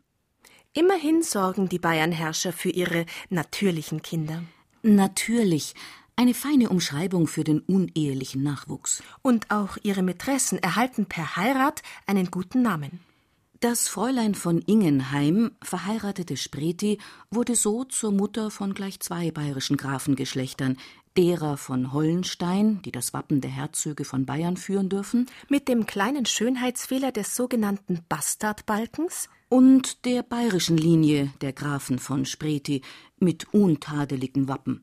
Immerhin 0.75 1.23
sorgen 1.23 1.69
die 1.69 1.79
Bayernherrscher 1.79 2.53
für 2.53 2.71
ihre 2.71 3.07
natürlichen 3.29 4.03
Kinder. 4.03 4.43
Natürlich, 4.83 5.75
eine 6.17 6.35
feine 6.35 6.69
Umschreibung 6.69 7.27
für 7.27 7.45
den 7.45 7.61
unehelichen 7.61 8.43
Nachwuchs. 8.43 9.03
Und 9.23 9.51
auch 9.51 9.77
ihre 9.83 10.03
Mätressen 10.03 10.59
erhalten 10.59 11.07
per 11.07 11.37
Heirat 11.37 11.83
einen 12.07 12.31
guten 12.31 12.63
Namen. 12.63 13.01
Das 13.61 13.87
Fräulein 13.87 14.35
von 14.35 14.61
Ingenheim, 14.61 15.53
verheiratete 15.63 16.37
Spreti, 16.37 16.99
wurde 17.31 17.55
so 17.55 17.85
zur 17.85 18.11
Mutter 18.11 18.51
von 18.51 18.75
gleich 18.75 18.99
zwei 18.99 19.31
bayerischen 19.31 19.77
Grafengeschlechtern, 19.77 20.79
derer 21.17 21.57
von 21.57 21.93
Hollenstein, 21.93 22.83
die 22.83 22.91
das 22.91 23.13
Wappen 23.13 23.41
der 23.41 23.53
Herzöge 23.53 24.05
von 24.05 24.27
Bayern 24.27 24.57
führen 24.57 24.89
dürfen, 24.89 25.27
mit 25.49 25.69
dem 25.69 25.87
kleinen 25.87 26.27
Schönheitsfehler 26.27 27.13
des 27.13 27.37
sogenannten 27.37 28.01
Bastardbalkens 28.09 29.29
und 29.49 30.07
der 30.07 30.25
bayerischen 30.25 30.77
Linie 30.77 31.33
der 31.41 31.53
Grafen 31.53 32.01
von 32.01 32.25
Spreti 32.25 32.83
mit 33.19 33.55
untadeligen 33.55 34.49
Wappen. 34.49 34.83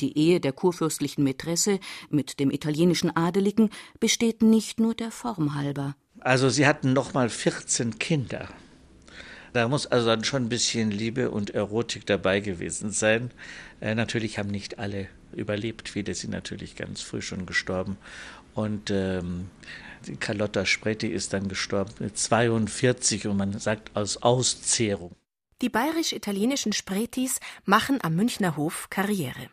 Die 0.00 0.16
Ehe 0.18 0.40
der 0.40 0.52
kurfürstlichen 0.52 1.24
Mätresse 1.24 1.80
mit 2.10 2.40
dem 2.40 2.50
italienischen 2.50 3.14
Adeligen 3.16 3.70
besteht 4.00 4.42
nicht 4.42 4.80
nur 4.80 4.94
der 4.94 5.10
Form 5.10 5.54
halber. 5.54 5.96
Also 6.20 6.48
sie 6.48 6.66
hatten 6.66 6.92
noch 6.92 7.14
mal 7.14 7.28
14 7.28 7.98
Kinder. 7.98 8.48
Da 9.52 9.68
muss 9.68 9.86
also 9.86 10.08
dann 10.08 10.24
schon 10.24 10.44
ein 10.44 10.48
bisschen 10.48 10.90
Liebe 10.90 11.30
und 11.30 11.50
Erotik 11.50 12.04
dabei 12.04 12.40
gewesen 12.40 12.90
sein. 12.90 13.30
Äh, 13.80 13.94
natürlich 13.94 14.38
haben 14.38 14.50
nicht 14.50 14.78
alle 14.78 15.08
überlebt, 15.32 15.88
viele 15.88 16.14
sind 16.14 16.30
natürlich 16.30 16.76
ganz 16.76 17.00
früh 17.00 17.22
schon 17.22 17.46
gestorben. 17.46 17.96
Und 18.54 18.90
ähm, 18.90 19.48
Carlotta 20.20 20.66
Spreti 20.66 21.08
ist 21.08 21.32
dann 21.32 21.48
gestorben 21.48 21.92
mit 22.00 22.18
42 22.18 23.26
und 23.28 23.36
man 23.36 23.58
sagt 23.58 23.96
aus 23.96 24.18
Auszehrung. 24.18 25.14
Die 25.62 25.70
bayerisch-italienischen 25.70 26.72
Spretis 26.72 27.40
machen 27.64 27.98
am 28.02 28.14
Münchner 28.14 28.56
Hof 28.56 28.90
Karriere. 28.90 29.48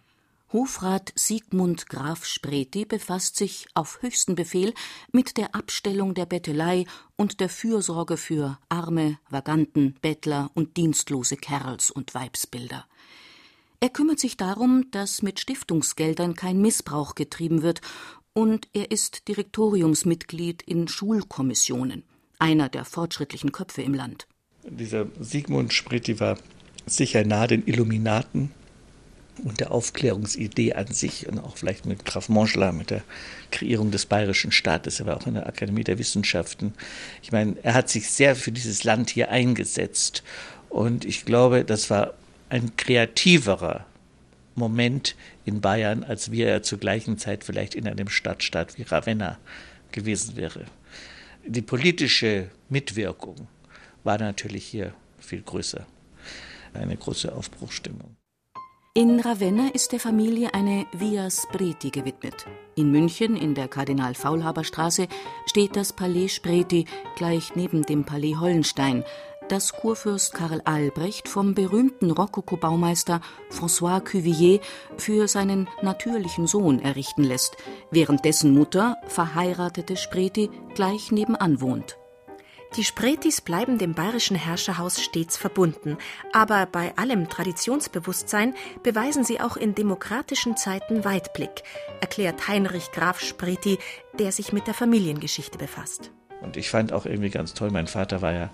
Hofrat 0.54 1.12
Siegmund 1.16 1.90
Graf 1.90 2.26
Spreti 2.26 2.86
befasst 2.86 3.38
sich 3.38 3.66
auf 3.74 4.04
höchsten 4.04 4.36
Befehl 4.36 4.76
mit 5.12 5.38
der 5.38 5.56
Abstellung 5.56 6.14
der 6.14 6.28
Bettelei 6.28 6.86
und 7.16 7.40
der 7.40 7.50
Fürsorge 7.50 8.18
für 8.18 8.60
arme, 8.70 9.18
Vaganten, 9.32 9.96
Bettler 10.04 10.52
und 10.54 10.78
dienstlose 10.78 11.38
Kerls 11.38 11.90
und 11.90 12.14
Weibsbilder. 12.14 12.86
Er 13.80 13.90
kümmert 13.90 14.20
sich 14.20 14.38
darum, 14.38 14.92
dass 14.92 15.24
mit 15.24 15.40
Stiftungsgeldern 15.40 16.36
kein 16.36 16.62
Missbrauch 16.62 17.16
getrieben 17.16 17.64
wird, 17.64 17.82
und 18.34 18.68
er 18.74 18.92
ist 18.92 19.28
Direktoriumsmitglied 19.28 20.62
in 20.62 20.88
Schulkommissionen, 20.88 22.04
einer 22.38 22.70
der 22.70 22.86
fortschrittlichen 22.86 23.52
Köpfe 23.52 23.82
im 23.82 23.96
Land. 23.96 24.28
Dieser 24.64 25.08
Siegmund 25.20 25.74
Spreti 25.74 26.20
war 26.20 26.38
sicher 26.86 27.26
nah 27.26 27.48
den 27.48 27.66
Illuminaten 27.66 28.52
und 29.44 29.60
der 29.60 29.72
Aufklärungsidee 29.72 30.74
an 30.74 30.88
sich 30.88 31.28
und 31.28 31.40
auch 31.40 31.58
vielleicht 31.58 31.86
mit 31.86 32.06
Graf 32.06 32.30
Montgelas, 32.30 32.74
mit 32.74 32.92
der 32.92 33.04
Kreierung 33.52 33.92
des 33.92 34.06
bayerischen 34.06 34.52
Staates. 34.52 35.00
Er 35.00 35.08
war 35.08 35.18
auch 35.18 35.28
in 35.28 35.34
der 35.34 35.48
Akademie 35.48 35.84
der 35.84 35.98
Wissenschaften. 35.98 36.74
Ich 37.22 37.32
meine, 37.32 37.56
er 37.63 37.74
hat 37.74 37.90
sich 37.90 38.10
sehr 38.10 38.36
für 38.36 38.52
dieses 38.52 38.84
Land 38.84 39.10
hier 39.10 39.32
eingesetzt. 39.32 40.24
Und 40.70 41.06
ich 41.06 41.25
glaube, 41.25 41.66
das 41.66 41.90
war 41.90 42.13
ein 42.50 42.75
kreativerer 42.78 43.86
Moment 44.56 45.16
in 45.46 45.62
Bayern, 45.62 46.04
als 46.04 46.32
wie 46.32 46.44
er 46.44 46.63
zur 46.63 46.78
gleichen 46.78 47.18
Zeit 47.18 47.44
vielleicht 47.44 47.75
in 47.75 47.88
einem 47.88 48.10
Stadtstaat 48.10 48.78
wie 48.78 48.84
Ravenna 48.84 49.40
gewesen 49.92 50.36
wäre. 50.36 50.66
Die 51.46 51.62
politische 51.62 52.50
Mitwirkung 52.70 53.48
war 54.04 54.18
natürlich 54.18 54.66
hier 54.66 54.94
viel 55.20 55.42
größer. 55.42 55.86
Eine 56.74 56.98
große 56.98 57.34
Aufbruchstimmung. 57.34 58.16
In 58.96 59.20
Ravenna 59.20 59.70
ist 59.70 59.92
der 59.92 60.00
Familie 60.00 60.54
eine 60.54 60.86
Via 60.92 61.28
Spreti 61.32 61.90
gewidmet. 61.90 62.46
In 62.76 62.92
München, 62.92 63.36
in 63.36 63.56
der 63.56 63.68
Kardinal-Faulhaber-Straße, 63.68 65.08
steht 65.48 65.76
das 65.76 65.94
Palais 65.94 66.28
Spreti 66.28 66.86
gleich 67.16 67.56
neben 67.56 67.82
dem 67.82 68.04
Palais 68.04 68.36
Hollenstein, 68.36 69.04
das 69.50 69.74
Kurfürst 69.74 70.36
Karl 70.36 70.62
Albrecht 70.66 71.28
vom 71.28 71.56
berühmten 71.56 72.12
Rokoko-Baumeister 72.12 73.22
François 73.50 74.00
Cuvillier 74.00 74.60
für 74.96 75.28
seinen 75.28 75.68
natürlichen 75.82 76.46
Sohn 76.46 76.80
errichten 76.80 77.24
lässt, 77.24 77.58
während 77.90 78.26
dessen 78.26 78.54
Mutter, 78.54 78.98
verheiratete 79.08 79.98
Spreti, 79.98 80.52
gleich 80.76 81.12
nebenan 81.12 81.62
wohnt. 81.62 81.98
Die 82.75 82.84
Spretis 82.84 83.39
bleiben 83.39 83.77
dem 83.77 83.94
bayerischen 83.94 84.36
Herrscherhaus 84.36 85.00
stets 85.00 85.38
verbunden, 85.38 85.98
aber 86.32 86.65
bei 86.65 86.98
allem 86.98 87.30
Traditionsbewusstsein 87.30 88.56
beweisen 88.82 89.24
sie 89.24 89.39
auch 89.39 89.58
in 89.58 89.75
demokratischen 89.75 90.58
Zeiten 90.58 91.06
Weitblick, 91.06 91.62
erklärt 92.01 92.48
Heinrich 92.48 92.92
Graf 92.92 93.20
Spreti, 93.20 93.77
der 94.18 94.32
sich 94.32 94.53
mit 94.53 94.65
der 94.65 94.74
Familiengeschichte 94.74 95.60
befasst. 95.60 96.10
Und 96.42 96.58
ich 96.58 96.72
fand 96.72 96.94
auch 96.94 97.06
irgendwie 97.06 97.30
ganz 97.30 97.53
toll, 97.53 97.70
mein 97.70 97.86
Vater 97.86 98.24
war 98.24 98.34
ja 98.34 98.50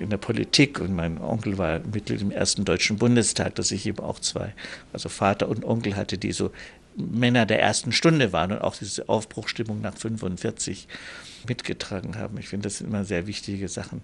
in 0.00 0.10
der 0.10 0.16
Politik 0.16 0.80
und 0.80 0.94
mein 0.94 1.20
Onkel 1.20 1.58
war 1.58 1.80
Mitglied 1.80 2.20
im 2.20 2.30
ersten 2.30 2.64
Deutschen 2.64 2.98
Bundestag, 2.98 3.54
dass 3.54 3.70
ich 3.70 3.86
eben 3.86 4.00
auch 4.00 4.18
zwei, 4.20 4.54
also 4.92 5.08
Vater 5.08 5.48
und 5.48 5.64
Onkel 5.64 5.96
hatte, 5.96 6.18
die 6.18 6.32
so 6.32 6.50
Männer 6.96 7.46
der 7.46 7.60
ersten 7.60 7.92
Stunde 7.92 8.32
waren 8.32 8.52
und 8.52 8.60
auch 8.60 8.76
diese 8.76 9.08
Aufbruchstimmung 9.08 9.80
nach 9.80 9.96
45 9.96 10.88
mitgetragen 11.46 12.18
haben. 12.18 12.38
Ich 12.38 12.48
finde, 12.48 12.64
das 12.64 12.78
sind 12.78 12.88
immer 12.88 13.04
sehr 13.04 13.26
wichtige 13.26 13.68
Sachen. 13.68 14.02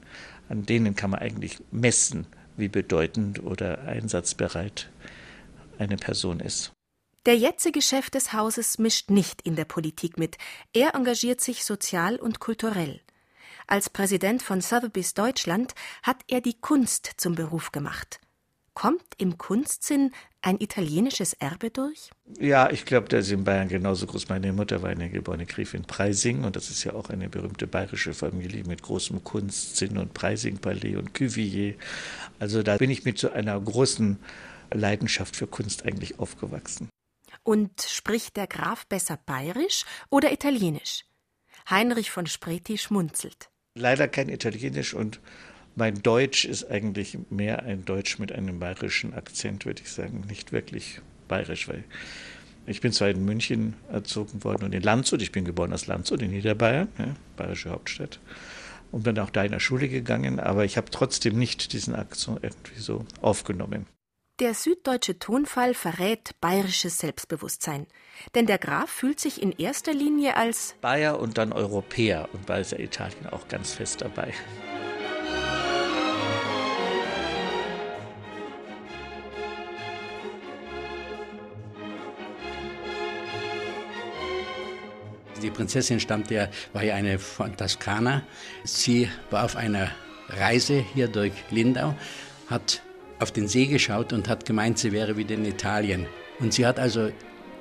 An 0.48 0.64
denen 0.64 0.94
kann 0.94 1.10
man 1.10 1.20
eigentlich 1.20 1.58
messen, 1.70 2.26
wie 2.56 2.68
bedeutend 2.68 3.42
oder 3.42 3.82
einsatzbereit 3.82 4.88
eine 5.78 5.96
Person 5.96 6.40
ist. 6.40 6.72
Der 7.26 7.36
jetzige 7.36 7.82
Chef 7.82 8.08
des 8.08 8.32
Hauses 8.32 8.78
mischt 8.78 9.10
nicht 9.10 9.42
in 9.42 9.56
der 9.56 9.64
Politik 9.64 10.16
mit. 10.16 10.38
Er 10.72 10.94
engagiert 10.94 11.40
sich 11.40 11.64
sozial 11.64 12.16
und 12.16 12.38
kulturell. 12.38 13.00
Als 13.68 13.90
Präsident 13.90 14.42
von 14.42 14.60
Sotheby's 14.60 15.14
Deutschland 15.14 15.74
hat 16.04 16.18
er 16.28 16.40
die 16.40 16.54
Kunst 16.60 17.14
zum 17.16 17.34
Beruf 17.34 17.72
gemacht. 17.72 18.20
Kommt 18.74 19.02
im 19.16 19.38
Kunstsinn 19.38 20.12
ein 20.40 20.60
italienisches 20.60 21.32
Erbe 21.32 21.70
durch? 21.70 22.10
Ja, 22.38 22.70
ich 22.70 22.84
glaube, 22.84 23.08
der 23.08 23.20
ist 23.20 23.32
in 23.32 23.42
Bayern 23.42 23.68
genauso 23.68 24.06
groß. 24.06 24.28
Meine 24.28 24.52
Mutter 24.52 24.82
war 24.82 24.90
eine 24.90 25.10
geborene 25.10 25.46
Gräfin 25.46 25.82
Preising 25.82 26.44
und 26.44 26.54
das 26.54 26.70
ist 26.70 26.84
ja 26.84 26.92
auch 26.92 27.08
eine 27.08 27.28
berühmte 27.28 27.66
bayerische 27.66 28.14
Familie 28.14 28.62
mit 28.64 28.82
großem 28.82 29.24
Kunstsinn 29.24 29.98
und 29.98 30.14
Preising-Palais 30.14 30.96
und 30.96 31.14
Cuvier. 31.14 31.74
Also 32.38 32.62
da 32.62 32.76
bin 32.76 32.90
ich 32.90 33.04
mit 33.04 33.18
so 33.18 33.30
einer 33.32 33.58
großen 33.58 34.18
Leidenschaft 34.70 35.34
für 35.34 35.46
Kunst 35.46 35.84
eigentlich 35.86 36.20
aufgewachsen. 36.20 36.88
Und 37.42 37.80
spricht 37.80 38.36
der 38.36 38.46
Graf 38.46 38.86
besser 38.86 39.18
bayerisch 39.24 39.84
oder 40.10 40.32
italienisch? 40.32 41.04
Heinrich 41.68 42.10
von 42.10 42.26
Spreti 42.26 42.78
schmunzelt. 42.78 43.48
Leider 43.76 44.08
kein 44.08 44.30
Italienisch 44.30 44.94
und 44.94 45.20
mein 45.74 46.02
Deutsch 46.02 46.46
ist 46.46 46.64
eigentlich 46.70 47.18
mehr 47.28 47.62
ein 47.62 47.84
Deutsch 47.84 48.18
mit 48.18 48.32
einem 48.32 48.58
bayerischen 48.58 49.12
Akzent, 49.12 49.66
würde 49.66 49.82
ich 49.82 49.90
sagen. 49.90 50.24
Nicht 50.28 50.50
wirklich 50.50 51.02
bayerisch, 51.28 51.68
weil 51.68 51.84
ich 52.66 52.80
bin 52.80 52.92
zwar 52.92 53.10
in 53.10 53.24
München 53.24 53.74
erzogen 53.92 54.42
worden 54.42 54.64
und 54.64 54.74
in 54.74 54.82
Landshut, 54.82 55.20
ich 55.20 55.30
bin 55.30 55.44
geboren 55.44 55.74
aus 55.74 55.86
Landshut 55.86 56.22
in 56.22 56.30
Niederbayern, 56.30 56.88
ja, 56.98 57.14
bayerische 57.36 57.70
Hauptstadt, 57.70 58.18
und 58.90 59.04
bin 59.04 59.18
auch 59.18 59.30
da 59.30 59.44
in 59.44 59.52
der 59.52 59.60
Schule 59.60 59.88
gegangen, 59.88 60.40
aber 60.40 60.64
ich 60.64 60.78
habe 60.78 60.90
trotzdem 60.90 61.38
nicht 61.38 61.74
diesen 61.74 61.94
Akzent 61.94 62.38
irgendwie 62.42 62.80
so 62.80 63.04
aufgenommen. 63.20 63.86
Der 64.38 64.52
süddeutsche 64.52 65.18
Tonfall 65.18 65.72
verrät 65.72 66.38
bayerisches 66.42 66.98
Selbstbewusstsein. 66.98 67.86
Denn 68.34 68.44
der 68.44 68.58
Graf 68.58 68.90
fühlt 68.90 69.18
sich 69.18 69.40
in 69.40 69.50
erster 69.50 69.94
Linie 69.94 70.36
als 70.36 70.74
Bayer 70.82 71.18
und 71.18 71.38
dann 71.38 71.54
Europäer 71.54 72.28
und 72.34 72.46
da 72.46 72.58
ist 72.58 72.72
ja 72.72 72.78
Italien 72.78 73.26
auch 73.30 73.48
ganz 73.48 73.72
fest 73.72 74.02
dabei. 74.02 74.34
Die 85.42 85.50
Prinzessin 85.50 85.98
stammte 85.98 86.34
ja, 86.34 86.48
war 86.74 86.82
ja 86.82 86.94
eine 86.94 87.18
von 87.18 87.56
Toskana. 87.56 88.22
Sie 88.64 89.08
war 89.30 89.46
auf 89.46 89.56
einer 89.56 89.90
Reise 90.28 90.84
hier 90.92 91.08
durch 91.08 91.32
Lindau, 91.50 91.94
hat 92.50 92.82
auf 93.18 93.32
den 93.32 93.48
See 93.48 93.66
geschaut 93.66 94.12
und 94.12 94.28
hat 94.28 94.44
gemeint, 94.44 94.78
sie 94.78 94.92
wäre 94.92 95.16
wieder 95.16 95.34
in 95.34 95.44
Italien. 95.44 96.06
Und 96.38 96.52
sie 96.52 96.66
hat 96.66 96.78
also 96.78 97.10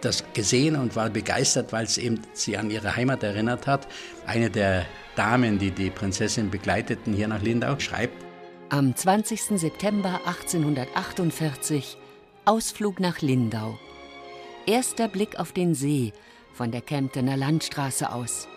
das 0.02 0.24
gesehen 0.34 0.76
und 0.76 0.96
war 0.96 1.10
begeistert, 1.10 1.72
weil 1.72 1.86
es 1.86 1.98
eben 1.98 2.22
sie 2.34 2.58
an 2.58 2.70
ihre 2.70 2.96
Heimat 2.96 3.24
erinnert 3.24 3.68
hat. 3.68 3.88
Eine 4.28 4.50
der 4.50 4.86
Damen, 5.16 5.58
die 5.58 5.72
die 5.72 5.90
Prinzessin 5.90 6.50
begleiteten 6.50 7.14
hier 7.14 7.28
nach 7.28 7.42
Lindau, 7.42 7.80
schreibt: 7.80 8.24
Am 8.70 8.96
20. 8.96 9.60
September 9.60 10.22
1848 10.26 11.98
Ausflug 12.46 13.00
nach 13.00 13.22
Lindau. 13.22 13.80
Erster 14.68 15.08
Blick 15.08 15.40
auf 15.40 15.52
den 15.52 15.74
See 15.74 16.14
von 16.54 16.72
der 16.72 16.82
Kemptener 16.82 17.38
Landstraße 17.38 18.12
aus. 18.12 18.48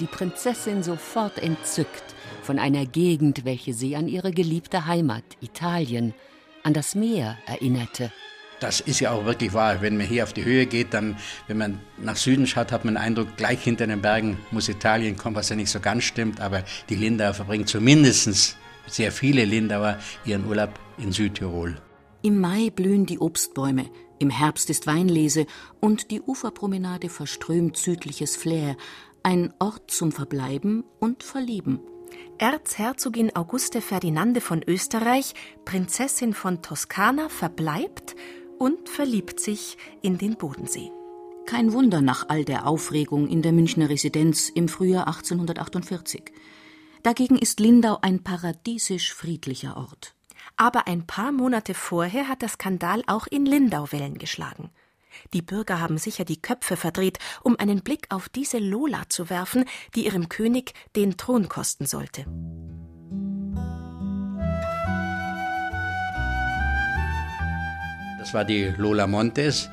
Die 0.00 0.06
Prinzessin 0.06 0.82
sofort 0.82 1.38
entzückt 1.38 2.14
von 2.42 2.58
einer 2.58 2.86
Gegend, 2.86 3.44
welche 3.44 3.72
sie 3.72 3.96
an 3.96 4.08
ihre 4.08 4.32
geliebte 4.32 4.86
Heimat, 4.86 5.24
Italien, 5.40 6.14
an 6.62 6.74
das 6.74 6.94
Meer 6.94 7.38
erinnerte. 7.46 8.12
Das 8.60 8.80
ist 8.80 9.00
ja 9.00 9.10
auch 9.10 9.24
wirklich 9.24 9.54
wahr. 9.54 9.82
Wenn 9.82 9.96
man 9.96 10.06
hier 10.06 10.22
auf 10.22 10.32
die 10.32 10.44
Höhe 10.44 10.66
geht, 10.66 10.94
dann, 10.94 11.16
wenn 11.48 11.58
man 11.58 11.80
nach 11.98 12.16
Süden 12.16 12.46
schaut, 12.46 12.70
hat 12.70 12.84
man 12.84 12.94
den 12.94 13.02
Eindruck, 13.02 13.36
gleich 13.36 13.62
hinter 13.62 13.88
den 13.88 14.00
Bergen 14.00 14.38
muss 14.52 14.68
Italien 14.68 15.16
kommen, 15.16 15.34
was 15.34 15.48
ja 15.48 15.56
nicht 15.56 15.70
so 15.70 15.80
ganz 15.80 16.04
stimmt. 16.04 16.40
Aber 16.40 16.62
die 16.88 16.94
Lindauer 16.94 17.34
verbringen 17.34 17.66
zumindest 17.66 18.56
sehr 18.86 19.10
viele 19.10 19.44
Lindauer 19.44 19.98
ihren 20.24 20.46
Urlaub 20.46 20.78
in 20.98 21.10
Südtirol. 21.10 21.76
Im 22.22 22.40
Mai 22.40 22.70
blühen 22.70 23.04
die 23.04 23.18
Obstbäume, 23.18 23.86
im 24.20 24.30
Herbst 24.30 24.70
ist 24.70 24.86
Weinlese 24.86 25.46
und 25.80 26.12
die 26.12 26.20
Uferpromenade 26.20 27.08
verströmt 27.08 27.76
südliches 27.76 28.36
Flair, 28.36 28.76
ein 29.24 29.52
Ort 29.58 29.90
zum 29.90 30.12
Verbleiben 30.12 30.84
und 31.00 31.24
Verlieben. 31.24 31.80
Erzherzogin 32.38 33.34
Auguste 33.36 33.80
Ferdinande 33.80 34.40
von 34.40 34.62
Österreich, 34.66 35.34
Prinzessin 35.64 36.34
von 36.34 36.62
Toskana, 36.62 37.28
verbleibt 37.28 38.16
und 38.58 38.88
verliebt 38.88 39.40
sich 39.40 39.76
in 40.02 40.18
den 40.18 40.36
Bodensee. 40.36 40.90
Kein 41.46 41.72
Wunder 41.72 42.00
nach 42.00 42.28
all 42.28 42.44
der 42.44 42.66
Aufregung 42.66 43.28
in 43.28 43.42
der 43.42 43.52
Münchner 43.52 43.88
Residenz 43.88 44.48
im 44.48 44.68
Frühjahr 44.68 45.06
1848. 45.06 46.32
Dagegen 47.02 47.36
ist 47.36 47.60
Lindau 47.60 47.98
ein 48.00 48.22
paradiesisch 48.22 49.12
friedlicher 49.12 49.76
Ort. 49.76 50.14
Aber 50.56 50.86
ein 50.86 51.06
paar 51.06 51.32
Monate 51.32 51.74
vorher 51.74 52.28
hat 52.28 52.42
der 52.42 52.48
Skandal 52.48 53.02
auch 53.06 53.26
in 53.26 53.46
Lindau 53.46 53.90
Wellen 53.90 54.18
geschlagen. 54.18 54.70
Die 55.32 55.42
Bürger 55.42 55.80
haben 55.80 55.98
sicher 55.98 56.24
die 56.24 56.40
Köpfe 56.40 56.76
verdreht, 56.76 57.18
um 57.42 57.58
einen 57.58 57.82
Blick 57.82 58.06
auf 58.10 58.28
diese 58.28 58.58
Lola 58.58 59.02
zu 59.08 59.30
werfen, 59.30 59.64
die 59.94 60.06
ihrem 60.06 60.28
König 60.28 60.74
den 60.96 61.16
Thron 61.16 61.48
kosten 61.48 61.86
sollte. 61.86 62.24
Das 68.18 68.34
war 68.34 68.44
die 68.44 68.72
Lola 68.76 69.06
Montes, 69.06 69.68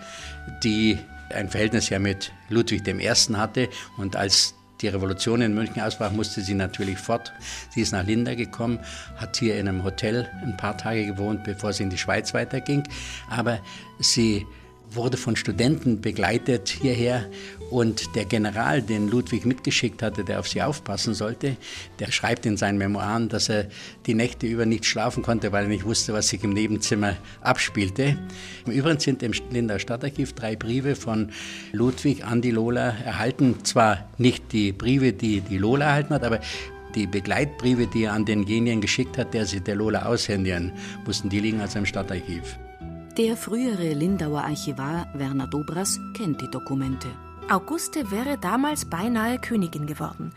die 0.64 0.98
ein 1.30 1.50
Verhältnis 1.50 1.90
ja 1.90 2.00
mit 2.00 2.34
Ludwig 2.50 2.88
I. 2.88 3.10
hatte 3.36 3.70
und 3.98 4.16
als 4.16 4.56
die 4.82 4.88
Revolution 4.88 5.42
in 5.42 5.54
München 5.54 5.82
ausbrach, 5.82 6.12
musste 6.12 6.42
sie 6.42 6.54
natürlich 6.54 6.98
fort. 6.98 7.34
Sie 7.70 7.82
ist 7.82 7.92
nach 7.92 8.06
Linda 8.06 8.36
gekommen, 8.36 8.80
hat 9.18 9.38
hier 9.38 9.60
in 9.60 9.68
einem 9.68 9.84
Hotel 9.84 10.30
ein 10.42 10.58
paar 10.58 10.78
Tage 10.78 11.06
gewohnt, 11.06 11.44
bevor 11.44 11.74
sie 11.74 11.84
in 11.84 11.90
die 11.90 11.98
Schweiz 11.98 12.34
weiterging. 12.34 12.84
Aber 13.30 13.60
sie 14.00 14.46
wurde 14.92 15.18
von 15.18 15.36
Studenten 15.36 16.02
begleitet 16.02 16.70
hierher 16.70 17.26
und 17.70 18.16
der 18.16 18.26
General, 18.26 18.82
den 18.82 19.10
Ludwig 19.10 19.46
mitgeschickt 19.46 20.02
hatte, 20.02 20.24
der 20.24 20.40
auf 20.40 20.48
sie 20.48 20.62
aufpassen 20.62 21.14
sollte, 21.14 21.58
der 22.00 22.12
schreibt 22.12 22.46
in 22.46 22.58
seinen 22.58 22.78
Memoiren, 22.78 23.30
dass 23.30 23.50
er 23.50 23.68
die 24.06 24.16
Nächte 24.16 24.48
über 24.48 24.66
nicht 24.66 24.86
schlafen 24.86 25.24
konnte, 25.24 25.52
weil 25.52 25.66
er 25.66 25.70
nicht 25.70 25.86
wusste, 25.86 26.14
was 26.14 26.30
sich 26.30 26.44
im 26.44 26.54
Nebenzimmer 26.54 27.16
abspielte. 27.42 28.18
Im 28.66 28.72
Übrigen 28.72 29.00
sind 29.00 29.22
im 29.22 29.34
Lindau 29.52 29.78
Stadtarchiv 29.78 30.34
drei 30.34 30.56
Briefe 30.56 30.96
von 30.96 31.32
Ludwig 31.72 32.26
an 32.26 32.42
die 32.42 32.52
Lola 32.52 32.96
erhalten. 33.06 33.64
Zwar 33.64 34.10
nicht 34.18 34.52
die 34.52 34.72
Briefe, 34.72 35.14
die 35.14 35.42
die 35.42 35.58
Lola 35.58 35.86
erhalten 35.86 36.14
hat, 36.16 36.24
aber 36.24 36.40
die 36.96 37.06
Begleitbriefe, 37.06 37.88
die 37.88 38.04
er 38.04 38.14
an 38.14 38.26
denjenigen 38.26 38.82
geschickt 38.82 39.18
hat, 39.18 39.34
der 39.34 39.46
sie 39.46 39.62
der 39.62 39.76
Lola 39.76 40.06
aushändigen 40.06 40.72
mussten, 41.06 41.30
die 41.30 41.40
liegen 41.40 41.62
also 41.62 41.80
im 41.80 41.86
Stadtarchiv. 41.86 42.58
Der 43.20 43.36
frühere 43.36 43.92
Lindauer 43.92 44.46
Archivar 44.46 45.10
Werner 45.14 45.46
Dobras 45.46 46.00
kennt 46.14 46.40
die 46.40 46.50
Dokumente. 46.50 47.10
Auguste 47.50 48.12
wäre 48.12 48.38
damals 48.38 48.90
beinahe 48.90 49.40
Königin 49.40 49.88
geworden. 49.88 50.34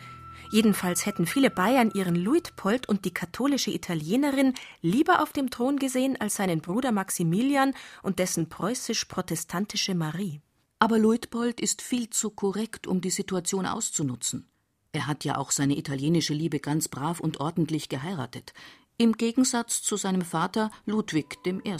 Jedenfalls 0.50 1.06
hätten 1.06 1.24
viele 1.26 1.48
Bayern 1.48 1.92
ihren 1.94 2.16
Luitpold 2.16 2.88
und 2.88 3.04
die 3.04 3.14
katholische 3.14 3.70
Italienerin 3.70 4.54
lieber 4.80 5.22
auf 5.22 5.32
dem 5.32 5.48
Thron 5.48 5.76
gesehen 5.76 6.20
als 6.20 6.34
seinen 6.34 6.60
Bruder 6.60 6.90
Maximilian 6.90 7.72
und 8.02 8.18
dessen 8.18 8.48
preußisch-protestantische 8.48 9.94
Marie. 9.94 10.40
Aber 10.80 10.98
Luitpold 10.98 11.60
ist 11.60 11.82
viel 11.82 12.10
zu 12.10 12.30
korrekt, 12.30 12.88
um 12.88 13.00
die 13.00 13.10
Situation 13.10 13.64
auszunutzen. 13.64 14.48
Er 14.90 15.06
hat 15.06 15.24
ja 15.24 15.38
auch 15.38 15.52
seine 15.52 15.78
italienische 15.78 16.34
Liebe 16.34 16.58
ganz 16.58 16.88
brav 16.88 17.20
und 17.20 17.38
ordentlich 17.38 17.88
geheiratet, 17.88 18.54
im 18.98 19.12
Gegensatz 19.12 19.82
zu 19.82 19.96
seinem 19.96 20.22
Vater 20.22 20.72
Ludwig 20.84 21.38
I. 21.46 21.76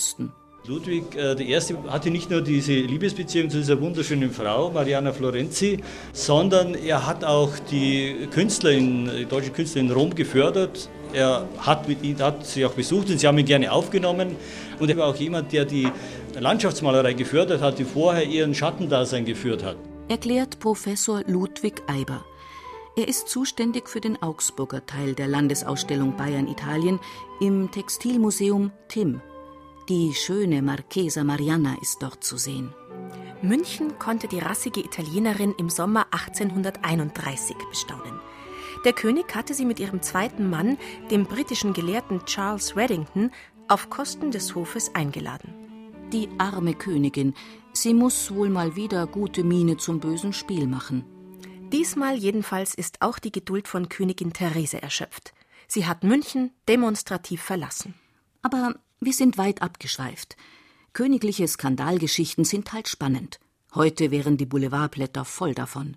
Ludwig 0.64 1.16
äh, 1.16 1.32
I. 1.42 1.58
hatte 1.88 2.10
nicht 2.10 2.30
nur 2.30 2.40
diese 2.40 2.72
Liebesbeziehung 2.72 3.50
zu 3.50 3.56
dieser 3.56 3.80
wunderschönen 3.80 4.30
Frau, 4.30 4.70
Mariana 4.70 5.12
Florenzi, 5.12 5.78
sondern 6.12 6.74
er 6.74 7.04
hat 7.04 7.24
auch 7.24 7.50
die 7.70 8.28
Künstler 8.30 8.70
in, 8.70 9.10
die 9.10 9.24
deutsche 9.24 9.50
Künstler 9.50 9.80
in 9.80 9.90
Rom 9.90 10.14
gefördert. 10.14 10.88
Er 11.12 11.48
hat, 11.58 11.88
mit 11.88 11.98
hat 12.20 12.46
sie 12.46 12.64
auch 12.64 12.74
besucht 12.74 13.10
und 13.10 13.18
sie 13.18 13.26
haben 13.26 13.38
ihn 13.38 13.44
gerne 13.44 13.72
aufgenommen. 13.72 14.36
Und 14.78 14.88
er 14.88 14.96
war 14.96 15.08
auch 15.08 15.16
jemand, 15.16 15.52
der 15.52 15.64
die 15.64 15.88
Landschaftsmalerei 16.38 17.14
gefördert 17.14 17.60
hat, 17.60 17.80
die 17.80 17.84
vorher 17.84 18.24
ihren 18.24 18.54
Schattendasein 18.54 19.24
geführt 19.24 19.64
hat. 19.64 19.76
Erklärt 20.08 20.60
Professor 20.60 21.22
Ludwig 21.26 21.82
Eiber. 21.88 22.24
Er 22.96 23.08
ist 23.08 23.28
zuständig 23.28 23.88
für 23.88 24.00
den 24.00 24.22
Augsburger 24.22 24.86
Teil 24.86 25.14
der 25.14 25.26
Landesausstellung 25.26 26.16
Bayern-Italien 26.16 27.00
im 27.40 27.70
Textilmuseum 27.72 28.70
TIM 28.86 29.20
die 29.88 30.14
schöne 30.14 30.62
Marchesa 30.62 31.24
Marianna 31.24 31.76
ist 31.80 32.02
dort 32.02 32.22
zu 32.22 32.36
sehen. 32.36 32.72
München 33.42 33.98
konnte 33.98 34.28
die 34.28 34.38
rassige 34.38 34.80
Italienerin 34.80 35.54
im 35.58 35.68
Sommer 35.68 36.06
1831 36.12 37.56
bestaunen. 37.68 38.20
Der 38.84 38.92
König 38.92 39.34
hatte 39.34 39.54
sie 39.54 39.64
mit 39.64 39.80
ihrem 39.80 40.00
zweiten 40.00 40.48
Mann, 40.48 40.78
dem 41.10 41.24
britischen 41.26 41.72
Gelehrten 41.72 42.24
Charles 42.24 42.76
Reddington, 42.76 43.30
auf 43.68 43.90
Kosten 43.90 44.30
des 44.30 44.54
Hofes 44.54 44.94
eingeladen. 44.94 45.54
Die 46.12 46.28
arme 46.38 46.74
Königin, 46.74 47.34
sie 47.72 47.94
muss 47.94 48.32
wohl 48.32 48.50
mal 48.50 48.76
wieder 48.76 49.06
gute 49.06 49.42
Miene 49.42 49.76
zum 49.76 49.98
bösen 49.98 50.32
Spiel 50.32 50.66
machen. 50.66 51.04
Diesmal 51.72 52.16
jedenfalls 52.16 52.74
ist 52.74 53.00
auch 53.00 53.18
die 53.18 53.32
Geduld 53.32 53.66
von 53.66 53.88
Königin 53.88 54.32
Therese 54.32 54.82
erschöpft. 54.82 55.32
Sie 55.66 55.86
hat 55.86 56.04
München 56.04 56.52
demonstrativ 56.68 57.42
verlassen. 57.42 57.94
Aber 58.42 58.74
wir 59.04 59.12
sind 59.12 59.38
weit 59.38 59.62
abgeschweift. 59.62 60.36
Königliche 60.92 61.48
Skandalgeschichten 61.48 62.44
sind 62.44 62.72
halt 62.72 62.88
spannend. 62.88 63.40
Heute 63.74 64.10
wären 64.10 64.36
die 64.36 64.46
Boulevardblätter 64.46 65.24
voll 65.24 65.54
davon. 65.54 65.96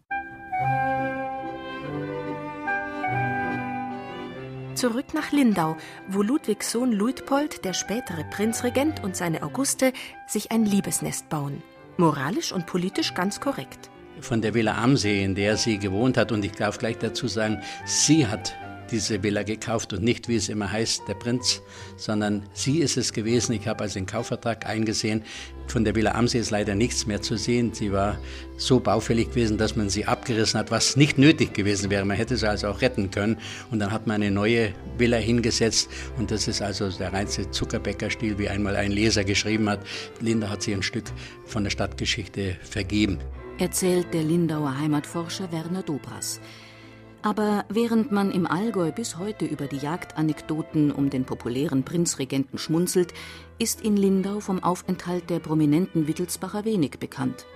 Zurück 4.76 5.14
nach 5.14 5.32
Lindau, 5.32 5.78
wo 6.10 6.22
Ludwigs 6.22 6.72
Sohn 6.72 6.92
Luitpold, 6.92 7.64
der 7.64 7.74
spätere 7.74 8.26
Prinzregent 8.26 9.04
und 9.04 9.16
seine 9.16 9.44
Auguste 9.44 9.94
sich 10.28 10.52
ein 10.52 10.66
Liebesnest 10.66 11.30
bauen. 11.30 11.62
Moralisch 11.98 12.52
und 12.52 12.66
politisch 12.66 13.14
ganz 13.14 13.40
korrekt. 13.40 13.90
Von 14.20 14.42
der 14.42 14.54
Villa 14.54 14.82
Amsee, 14.82 15.24
in 15.24 15.36
der 15.36 15.58
sie 15.58 15.78
gewohnt 15.78 16.18
hat, 16.18 16.32
und 16.32 16.44
ich 16.44 16.54
darf 16.54 16.78
gleich 16.78 16.98
dazu 16.98 17.28
sagen, 17.28 17.62
sie 17.86 18.28
hat 18.28 18.56
diese 18.92 19.24
Villa 19.24 19.44
gekauft 19.44 19.94
und 19.94 20.04
nicht, 20.04 20.28
wie 20.28 20.36
es 20.36 20.50
immer 20.50 20.72
heißt, 20.72 21.08
der 21.08 21.14
Prinz, 21.16 21.62
sondern 21.98 22.44
sie 22.54 22.80
ist 22.80 22.98
es 22.98 23.14
gewesen. 23.14 23.54
Ich 23.54 23.68
habe 23.68 23.84
also 23.84 23.96
den 23.96 24.06
Kaufvertrag 24.06 24.66
eingesehen. 24.66 25.24
Von 25.68 25.84
der 25.84 25.96
Villa 25.96 26.12
Amsee 26.12 26.40
ist 26.40 26.52
leider 26.52 26.76
nichts 26.76 27.08
mehr 27.08 27.22
zu 27.22 27.38
sehen. 27.38 27.74
Sie 27.74 27.92
war 27.92 28.20
so 28.58 28.80
baufällig 28.80 29.30
gewesen, 29.30 29.58
dass 29.58 29.76
man 29.76 29.90
sie 29.90 30.06
abgerissen 30.06 30.60
hat, 30.60 30.72
was 30.72 30.96
nicht 30.96 31.18
nötig 31.18 31.54
gewesen 31.54 31.90
wäre. 31.90 32.06
Man 32.06 32.18
hätte 32.18 32.38
sie 32.38 32.48
also 32.48 32.68
auch 32.68 32.82
retten 32.82 33.10
können. 33.10 33.38
Und 33.72 33.80
dann 33.80 33.92
hat 33.92 34.06
man 34.08 34.22
eine 34.22 34.32
neue 34.32 34.74
Villa 34.98 35.18
hingesetzt. 35.18 35.90
Und 36.18 36.32
das 36.32 36.48
ist 36.48 36.62
also 36.62 36.90
der 36.90 37.14
reinste 37.14 37.50
Zuckerbäckerstil, 37.50 38.38
wie 38.38 38.50
einmal 38.50 38.76
ein 38.76 38.92
Leser 38.92 39.24
geschrieben 39.24 39.70
hat. 39.70 39.80
Linda 40.22 40.50
hat 40.50 40.62
sie 40.62 40.74
ein 40.74 40.84
Stück 40.84 41.06
von 41.46 41.64
der 41.64 41.72
Stadtgeschichte 41.72 42.58
vergeben. 42.62 43.20
Erzählt 43.58 44.14
der 44.14 44.24
Lindauer 44.24 44.78
Heimatforscher 44.78 45.52
Werner 45.52 45.82
Dobras. 45.82 46.42
Aber 47.26 47.66
während 47.70 48.12
man 48.12 48.30
im 48.30 48.46
Allgäu 48.46 48.92
bis 48.92 49.18
heute 49.18 49.46
über 49.46 49.66
die 49.66 49.80
Jagdanekdoten 49.80 50.92
um 50.92 51.10
den 51.10 51.26
populären 51.26 51.84
Prinzregenten 51.84 52.60
schmunzelt, 52.60 53.16
ist 53.58 53.82
in 53.82 53.98
Lindau 53.98 54.42
vom 54.42 54.62
Aufenthalt 54.62 55.32
der 55.32 55.40
prominenten 55.40 56.08
Wittelsbacher 56.08 56.66
wenig 56.66 57.00
bekannt. 57.00 57.48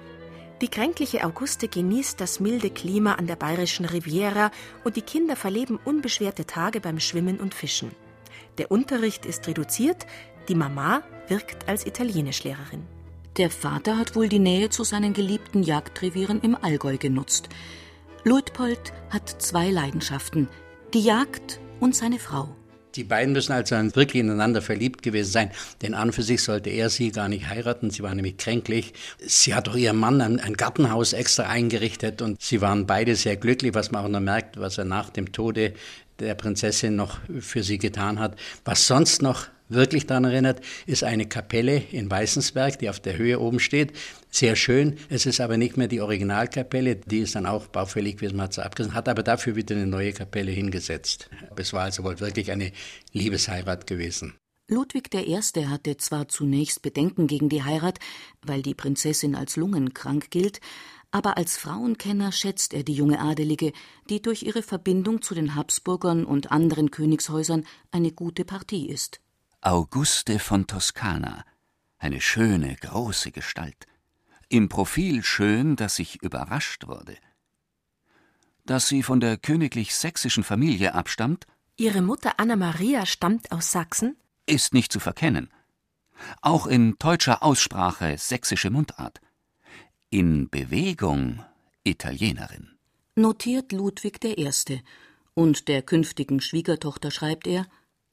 Die 0.61 0.69
kränkliche 0.69 1.23
Auguste 1.23 1.67
genießt 1.67 2.19
das 2.19 2.39
milde 2.39 2.71
Klima 2.71 3.13
an 3.13 3.27
der 3.27 3.35
bayerischen 3.35 3.85
Riviera 3.85 4.49
und 4.83 4.95
die 4.95 5.03
Kinder 5.03 5.35
verleben 5.35 5.77
unbeschwerte 5.85 6.47
Tage 6.47 6.81
beim 6.81 6.99
Schwimmen 6.99 7.39
und 7.39 7.53
Fischen. 7.53 7.91
Der 8.57 8.71
Unterricht 8.71 9.27
ist 9.27 9.47
reduziert, 9.47 10.07
die 10.47 10.55
Mama 10.55 11.03
wirkt 11.27 11.69
als 11.69 11.85
Italienischlehrerin. 11.85 12.87
Der 13.37 13.51
Vater 13.51 13.99
hat 13.99 14.15
wohl 14.15 14.29
die 14.29 14.39
Nähe 14.39 14.71
zu 14.71 14.83
seinen 14.83 15.13
geliebten 15.13 15.61
Jagdrevieren 15.61 16.41
im 16.41 16.55
Allgäu 16.55 16.97
genutzt. 16.97 17.49
Luitpold 18.25 18.91
hat 19.09 19.41
zwei 19.41 19.69
Leidenschaften, 19.69 20.49
die 20.93 21.01
Jagd 21.01 21.61
und 21.79 21.95
seine 21.95 22.19
Frau. 22.19 22.53
Die 22.95 23.05
beiden 23.05 23.31
müssen 23.31 23.53
also 23.53 23.75
wirklich 23.95 24.21
ineinander 24.21 24.61
verliebt 24.61 25.03
gewesen 25.03 25.31
sein, 25.31 25.51
denn 25.81 25.93
an 25.93 26.11
für 26.11 26.23
sich 26.23 26.43
sollte 26.43 26.69
er 26.69 26.89
sie 26.89 27.11
gar 27.11 27.29
nicht 27.29 27.47
heiraten. 27.47 27.91
Sie 27.91 28.03
war 28.03 28.13
nämlich 28.13 28.35
kränklich. 28.35 28.93
Sie 29.19 29.53
hat 29.53 29.69
auch 29.69 29.75
ihrem 29.75 29.99
Mann 29.99 30.19
ein, 30.19 30.39
ein, 30.39 30.57
Gartenhaus 30.57 31.13
extra 31.13 31.43
eingerichtet 31.43 32.21
und 32.21 32.41
sie 32.41 32.59
waren 32.59 32.87
beide 32.87 33.15
sehr 33.15 33.37
glücklich, 33.37 33.73
was 33.73 33.91
man 33.91 34.03
auch 34.03 34.09
noch 34.09 34.19
merkt, 34.19 34.59
was 34.59 34.77
er 34.77 34.85
nach 34.85 35.11
dem 35.11 35.31
Tode 35.31 35.73
der 36.19 36.35
Prinzessin 36.35 36.97
noch 36.97 37.19
für 37.39 37.63
sie 37.63 37.77
getan 37.77 38.19
hat. 38.19 38.35
Was 38.65 38.85
sonst 38.85 39.21
noch 39.21 39.47
wirklich 39.69 40.05
daran 40.07 40.25
erinnert, 40.25 40.61
ist 40.85 41.03
eine 41.03 41.27
Kapelle 41.27 41.81
in 41.91 42.09
Weißensberg, 42.11 42.79
die 42.79 42.89
auf 42.89 42.99
der 42.99 43.17
Höhe 43.17 43.39
oben 43.39 43.59
steht. 43.59 43.93
Sehr 44.29 44.55
schön. 44.55 44.97
Es 45.09 45.25
ist 45.25 45.39
aber 45.39 45.57
nicht 45.57 45.77
mehr 45.77 45.87
die 45.87 46.01
Originalkapelle. 46.01 46.97
Die 46.97 47.19
ist 47.19 47.35
dann 47.35 47.45
auch 47.45 47.67
baufällig 47.67 48.17
gewesen, 48.17 48.37
man 48.37 48.45
hat 48.45 48.53
sie 48.53 48.65
abgerissen, 48.65 48.95
hat 48.95 49.07
aber 49.07 49.23
dafür 49.23 49.55
wieder 49.55 49.75
eine 49.75 49.87
neue 49.87 50.13
Kapelle 50.13 50.51
hingesetzt. 50.51 51.29
Es 51.55 51.73
war 51.73 51.83
also 51.83 52.03
wohl 52.03 52.19
wirklich 52.19 52.51
eine 52.51 52.71
Liebesheirat 53.13 53.87
gewesen. 53.87 54.35
Ludwig 54.67 55.09
I. 55.15 55.39
hatte 55.65 55.97
zwar 55.97 56.27
zunächst 56.27 56.83
Bedenken 56.83 57.25
gegen 57.25 57.49
die 57.49 57.63
Heirat, 57.63 57.97
weil 58.43 58.61
die 58.61 58.75
Prinzessin 58.75 59.33
als 59.33 59.55
lungenkrank 59.55 60.29
gilt, 60.29 60.61
aber 61.09 61.37
als 61.37 61.57
Frauenkenner 61.57 62.31
schätzt 62.31 62.75
er 62.75 62.83
die 62.83 62.93
junge 62.93 63.19
Adelige, 63.19 63.73
die 64.11 64.21
durch 64.21 64.43
ihre 64.43 64.61
Verbindung 64.61 65.23
zu 65.23 65.33
den 65.33 65.55
Habsburgern 65.55 66.23
und 66.23 66.51
anderen 66.51 66.91
Königshäusern 66.91 67.65
eine 67.91 68.11
gute 68.11 68.45
Partie 68.45 68.87
ist. 68.87 69.19
Auguste 69.61 70.39
von 70.39 70.67
Toskana, 70.67 71.43
eine 71.97 72.21
schöne, 72.21 72.77
große 72.77 73.31
Gestalt, 73.31 73.87
im 74.47 74.69
Profil 74.69 75.21
schön, 75.21 75.75
dass 75.75 75.99
ich 75.99 76.23
überrascht 76.23 76.87
wurde. 76.87 77.17
Dass 78.65 78.87
sie 78.87 79.03
von 79.03 79.19
der 79.19 79.35
königlich-sächsischen 79.35 80.45
Familie 80.45 80.93
abstammt, 80.93 81.45
ihre 81.75 82.01
Mutter 82.01 82.39
Anna 82.39 82.55
Maria 82.55 83.05
stammt 83.05 83.51
aus 83.51 83.73
Sachsen, 83.73 84.15
ist 84.45 84.73
nicht 84.73 84.93
zu 84.93 85.01
verkennen. 85.01 85.49
Auch 86.41 86.65
in 86.65 86.95
deutscher 86.97 87.43
Aussprache 87.43 88.17
sächsische 88.17 88.69
Mundart. 88.69 89.19
In 90.09 90.49
Bewegung 90.49 91.43
Italienerin. 91.83 92.77
Notiert 93.15 93.73
Ludwig 93.73 94.23
I. 94.23 94.81
Und 95.33 95.67
der 95.67 95.81
künftigen 95.81 96.39
Schwiegertochter 96.39 97.11
schreibt 97.11 97.45
er 97.45 97.67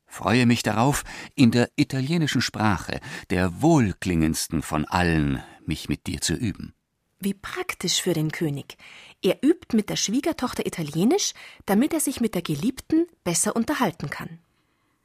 freue 0.07 0.47
mich 0.47 0.63
darauf, 0.63 1.05
in 1.35 1.51
der 1.51 1.71
italienischen 1.77 2.41
Sprache, 2.41 3.01
der 3.31 3.61
wohlklingendsten 3.61 4.63
von 4.63 4.85
allen, 4.85 5.43
mich 5.67 5.89
mit 5.89 6.07
dir 6.07 6.21
zu 6.21 6.35
üben. 6.35 6.75
Wie 7.19 7.35
praktisch 7.35 8.03
für 8.03 8.13
den 8.13 8.31
König. 8.31 8.77
Er 9.23 9.43
übt 9.43 9.75
mit 9.75 9.89
der 9.89 9.97
Schwiegertochter 9.97 10.67
Italienisch, 10.67 11.33
damit 11.65 11.95
er 11.95 12.01
sich 12.01 12.21
mit 12.21 12.35
der 12.35 12.43
Geliebten 12.43 13.07
besser 13.25 13.57
unterhalten 13.57 14.11
kann. 14.11 14.39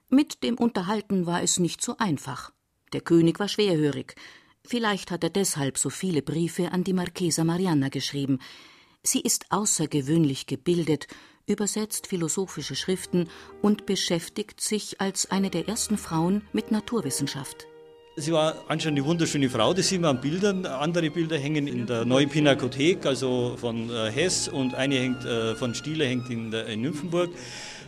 Mit 0.09 0.43
dem 0.43 0.55
Unterhalten 0.55 1.25
war 1.25 1.41
es 1.41 1.57
nicht 1.57 1.81
so 1.81 1.95
einfach. 1.97 2.51
Der 2.91 2.99
König 2.99 3.39
war 3.39 3.47
schwerhörig. 3.47 4.15
Vielleicht 4.65 5.09
hat 5.09 5.23
er 5.23 5.29
deshalb 5.29 5.77
so 5.77 5.89
viele 5.89 6.21
Briefe 6.21 6.73
an 6.73 6.83
die 6.83 6.93
Marchesa 6.93 7.45
Marianna 7.45 7.87
geschrieben. 7.87 8.39
Sie 9.03 9.21
ist 9.21 9.45
außergewöhnlich 9.51 10.45
gebildet 10.47 11.07
übersetzt 11.47 12.07
philosophische 12.07 12.75
Schriften 12.75 13.29
und 13.61 13.85
beschäftigt 13.85 14.61
sich 14.61 15.01
als 15.01 15.29
eine 15.31 15.49
der 15.49 15.67
ersten 15.67 15.97
Frauen 15.97 16.43
mit 16.53 16.71
Naturwissenschaft. 16.71 17.67
Sie 18.17 18.33
war 18.33 18.65
anscheinend 18.67 18.99
eine 18.99 19.07
wunderschöne 19.07 19.49
Frau, 19.49 19.73
das 19.73 19.87
sieht 19.87 20.01
man 20.01 20.17
an 20.17 20.21
Bildern. 20.21 20.65
Andere 20.65 21.09
Bilder 21.09 21.37
hängen 21.37 21.65
in 21.65 21.87
der 21.87 22.03
Neuen 22.03 22.29
Pinakothek, 22.29 23.05
also 23.05 23.55
von 23.57 23.89
äh, 23.89 24.11
Hess, 24.11 24.49
und 24.49 24.75
eine 24.75 24.95
hängt 24.95 25.23
äh, 25.23 25.55
von 25.55 25.73
Stieler 25.73 26.05
hängt 26.05 26.29
in, 26.29 26.51
der, 26.51 26.67
in 26.67 26.81
Nymphenburg. 26.81 27.29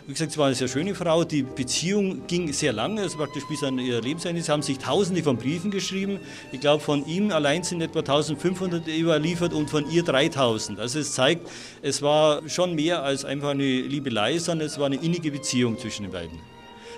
Wie 0.06 0.12
gesagt, 0.12 0.34
sie 0.34 0.38
war 0.38 0.48
eine 0.48 0.56
sehr 0.56 0.68
schöne 0.68 0.96
Frau. 0.96 1.24
Die 1.24 1.44
Beziehung 1.44 2.28
ging 2.28 2.52
sehr 2.52 2.74
lange, 2.74 3.04
also 3.04 3.18
praktisch 3.18 3.46
bis 3.48 3.64
an 3.64 3.80
ihr 3.80 4.02
Lebensende. 4.02 4.42
Sie 4.42 4.52
haben 4.52 4.62
sich 4.62 4.78
tausende 4.78 5.24
von 5.24 5.38
Briefen 5.38 5.72
geschrieben. 5.72 6.20
Ich 6.52 6.60
glaube, 6.60 6.84
von 6.84 7.06
ihm 7.08 7.32
allein 7.32 7.64
sind 7.64 7.80
etwa 7.80 8.00
1500 8.00 8.86
überliefert 8.86 9.54
und 9.54 9.70
von 9.70 9.90
ihr 9.90 10.04
3000. 10.04 10.82
Also 10.82 11.00
es 11.00 11.14
zeigt, 11.14 11.50
es 11.82 12.02
war 12.02 12.42
schon 12.50 12.76
mehr 12.76 13.02
als 13.02 13.24
einfach 13.24 13.52
eine 13.52 13.64
Liebelei, 13.64 14.40
sondern 14.40 14.68
es 14.68 14.78
war 14.78 14.88
eine 14.88 14.98
innige 14.98 15.32
Beziehung 15.32 15.80
zwischen 15.80 16.04
den 16.04 16.12
beiden. 16.12 16.38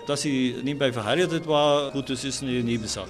Dass 0.07 0.23
sie 0.23 0.55
nebenbei 0.63 0.91
verheiratet 0.91 1.45
war, 1.45 1.91
gut, 1.91 2.09
das 2.09 2.23
ist 2.23 2.41
eine 2.41 2.63
Nebensache. 2.63 3.09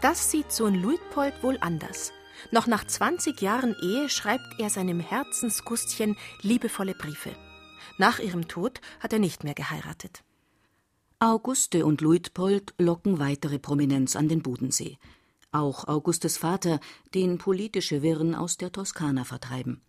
Das 0.00 0.30
sieht 0.30 0.50
Sohn 0.50 0.80
Luitpold 0.80 1.42
wohl 1.42 1.58
anders. 1.60 2.10
Noch 2.52 2.66
nach 2.66 2.86
20 2.86 3.42
Jahren 3.42 3.76
Ehe 3.82 4.08
schreibt 4.08 4.58
er 4.58 4.70
seinem 4.70 5.00
Herzensgustchen 5.00 6.16
liebevolle 6.40 6.94
Briefe. 6.94 7.30
Nach 7.98 8.18
ihrem 8.18 8.48
Tod 8.48 8.80
hat 9.00 9.12
er 9.12 9.18
nicht 9.18 9.44
mehr 9.44 9.54
geheiratet. 9.54 10.24
Auguste 11.20 11.86
und 11.86 12.00
Luitpold 12.00 12.74
locken 12.78 13.18
weitere 13.18 13.58
Prominenz 13.58 14.16
an 14.16 14.28
den 14.28 14.42
Bodensee. 14.42 14.98
Auch 15.52 15.86
Augustes 15.86 16.36
Vater, 16.36 16.80
den 17.14 17.38
politische 17.38 18.02
Wirren 18.02 18.34
aus 18.34 18.56
der 18.56 18.72
Toskana 18.72 19.24
vertreiben. 19.24 19.80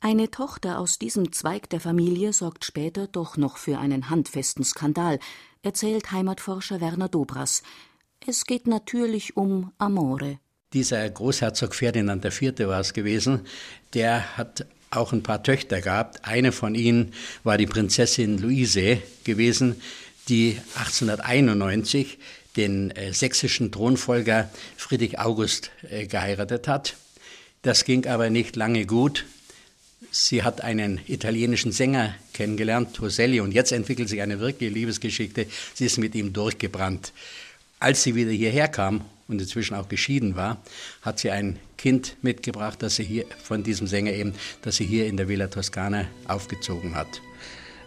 Eine 0.00 0.30
Tochter 0.30 0.78
aus 0.78 0.98
diesem 0.98 1.32
Zweig 1.32 1.70
der 1.70 1.80
Familie 1.80 2.34
sorgt 2.34 2.66
später 2.66 3.06
doch 3.06 3.38
noch 3.38 3.56
für 3.56 3.78
einen 3.78 4.10
handfesten 4.10 4.64
Skandal, 4.64 5.18
erzählt 5.62 6.12
Heimatforscher 6.12 6.82
Werner 6.82 7.08
Dobras. 7.08 7.62
Es 8.24 8.44
geht 8.44 8.66
natürlich 8.66 9.36
um 9.38 9.72
Amore. 9.78 10.38
Dieser 10.74 11.08
Großherzog 11.08 11.74
Ferdinand 11.74 12.24
IV. 12.24 12.58
war 12.68 12.80
es 12.80 12.92
gewesen, 12.92 13.46
der 13.94 14.36
hat 14.36 14.66
auch 14.90 15.12
ein 15.12 15.22
paar 15.22 15.42
Töchter 15.42 15.80
gehabt. 15.80 16.24
Eine 16.24 16.52
von 16.52 16.74
ihnen 16.74 17.12
war 17.44 17.58
die 17.58 17.66
Prinzessin 17.66 18.38
Luise 18.38 19.02
gewesen, 19.24 19.80
die 20.28 20.58
1891 20.74 22.18
den 22.56 22.90
äh, 22.92 23.12
sächsischen 23.12 23.70
Thronfolger 23.70 24.50
Friedrich 24.76 25.18
August 25.18 25.70
äh, 25.90 26.06
geheiratet 26.06 26.68
hat. 26.68 26.96
Das 27.62 27.84
ging 27.84 28.06
aber 28.06 28.30
nicht 28.30 28.56
lange 28.56 28.86
gut. 28.86 29.26
Sie 30.10 30.42
hat 30.42 30.62
einen 30.62 31.00
italienischen 31.06 31.72
Sänger 31.72 32.14
kennengelernt, 32.32 32.94
Toselli, 32.94 33.40
und 33.40 33.52
jetzt 33.52 33.72
entwickelt 33.72 34.08
sich 34.08 34.22
eine 34.22 34.40
wirkliche 34.40 34.72
Liebesgeschichte. 34.72 35.46
Sie 35.74 35.84
ist 35.84 35.98
mit 35.98 36.14
ihm 36.14 36.32
durchgebrannt. 36.32 37.12
Als 37.78 38.02
sie 38.02 38.14
wieder 38.14 38.30
hierher 38.30 38.68
kam 38.68 39.04
und 39.28 39.40
inzwischen 39.40 39.74
auch 39.74 39.88
geschieden 39.88 40.36
war, 40.36 40.62
hat 41.02 41.18
sie 41.18 41.30
ein 41.30 41.58
Kind 41.76 42.16
mitgebracht, 42.22 42.82
das 42.82 42.96
sie 42.96 43.04
hier 43.04 43.24
von 43.42 43.62
diesem 43.62 43.86
Sänger 43.86 44.12
eben, 44.12 44.34
das 44.62 44.76
sie 44.76 44.86
hier 44.86 45.06
in 45.06 45.16
der 45.16 45.28
Villa 45.28 45.48
Toscana 45.48 46.06
aufgezogen 46.28 46.94
hat. 46.94 47.20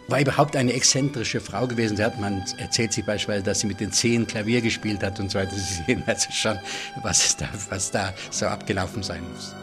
War 0.08 0.20
überhaupt 0.20 0.56
eine 0.56 0.72
exzentrische 0.72 1.40
Frau 1.40 1.68
gewesen. 1.68 1.96
Sie 1.96 2.04
hat, 2.04 2.20
man 2.20 2.42
erzählt 2.58 2.92
sich 2.92 3.04
beispielsweise, 3.04 3.44
dass 3.44 3.60
sie 3.60 3.68
mit 3.68 3.78
den 3.78 3.92
Zehen 3.92 4.26
Klavier 4.26 4.60
gespielt 4.60 5.02
hat 5.02 5.20
und 5.20 5.30
so 5.30 5.38
weiter. 5.38 5.54
Sie 5.54 5.84
sehen 5.84 6.02
also 6.06 6.30
schon, 6.32 6.58
was 7.02 7.36
da, 7.36 7.48
was 7.68 7.90
da 7.92 8.12
so 8.30 8.46
abgelaufen 8.46 9.02
sein 9.02 9.22
muss. 9.32 9.54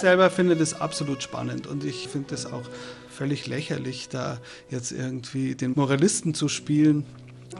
Selber 0.00 0.30
finde 0.30 0.56
das 0.56 0.80
absolut 0.80 1.22
spannend 1.22 1.66
und 1.66 1.84
ich 1.84 2.08
finde 2.08 2.28
das 2.30 2.46
auch 2.46 2.62
völlig 3.08 3.46
lächerlich, 3.46 4.08
da 4.08 4.38
jetzt 4.70 4.92
irgendwie 4.92 5.54
den 5.54 5.72
Moralisten 5.76 6.34
zu 6.34 6.48
spielen. 6.48 7.04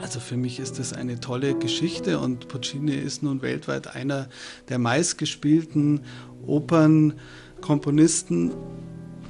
Also 0.00 0.20
für 0.20 0.36
mich 0.36 0.60
ist 0.60 0.78
das 0.78 0.92
eine 0.92 1.20
tolle 1.20 1.58
Geschichte 1.58 2.18
und 2.18 2.48
Puccini 2.48 2.94
ist 2.94 3.22
nun 3.22 3.42
weltweit 3.42 3.94
einer 3.94 4.28
der 4.68 4.78
meistgespielten 4.78 6.00
Opernkomponisten. 6.46 8.52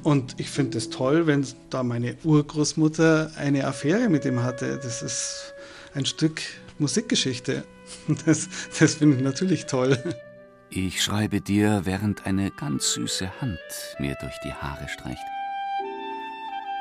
Und 0.02 0.34
ich 0.38 0.50
finde 0.50 0.78
es 0.78 0.90
toll, 0.90 1.26
wenn 1.26 1.46
da 1.70 1.82
meine 1.82 2.16
Urgroßmutter 2.24 3.32
eine 3.36 3.66
Affäre 3.66 4.08
mit 4.08 4.24
ihm 4.24 4.42
hatte. 4.42 4.78
Das 4.82 5.02
ist 5.02 5.52
ein 5.94 6.06
Stück 6.06 6.40
Musikgeschichte. 6.78 7.64
Das, 8.24 8.48
das 8.78 8.94
finde 8.94 9.16
ich 9.16 9.22
natürlich 9.22 9.66
toll. 9.66 9.98
Ich 10.72 11.02
schreibe 11.02 11.40
dir, 11.40 11.80
während 11.82 12.26
eine 12.26 12.52
ganz 12.52 12.92
süße 12.92 13.40
Hand 13.40 13.58
mir 13.98 14.16
durch 14.20 14.38
die 14.44 14.52
Haare 14.52 14.88
streicht. 14.88 15.24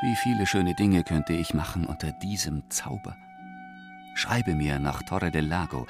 Wie 0.03 0.15
viele 0.21 0.45
schöne 0.45 0.75
Dinge 0.75 1.03
könnte 1.03 1.33
ich 1.33 1.55
machen 1.55 1.87
unter 1.87 2.11
diesem 2.11 2.61
Zauber. 2.69 3.17
Schreibe 4.13 4.53
mir 4.53 4.77
nach 4.77 5.01
Torre 5.01 5.31
del 5.31 5.47
Lago, 5.47 5.87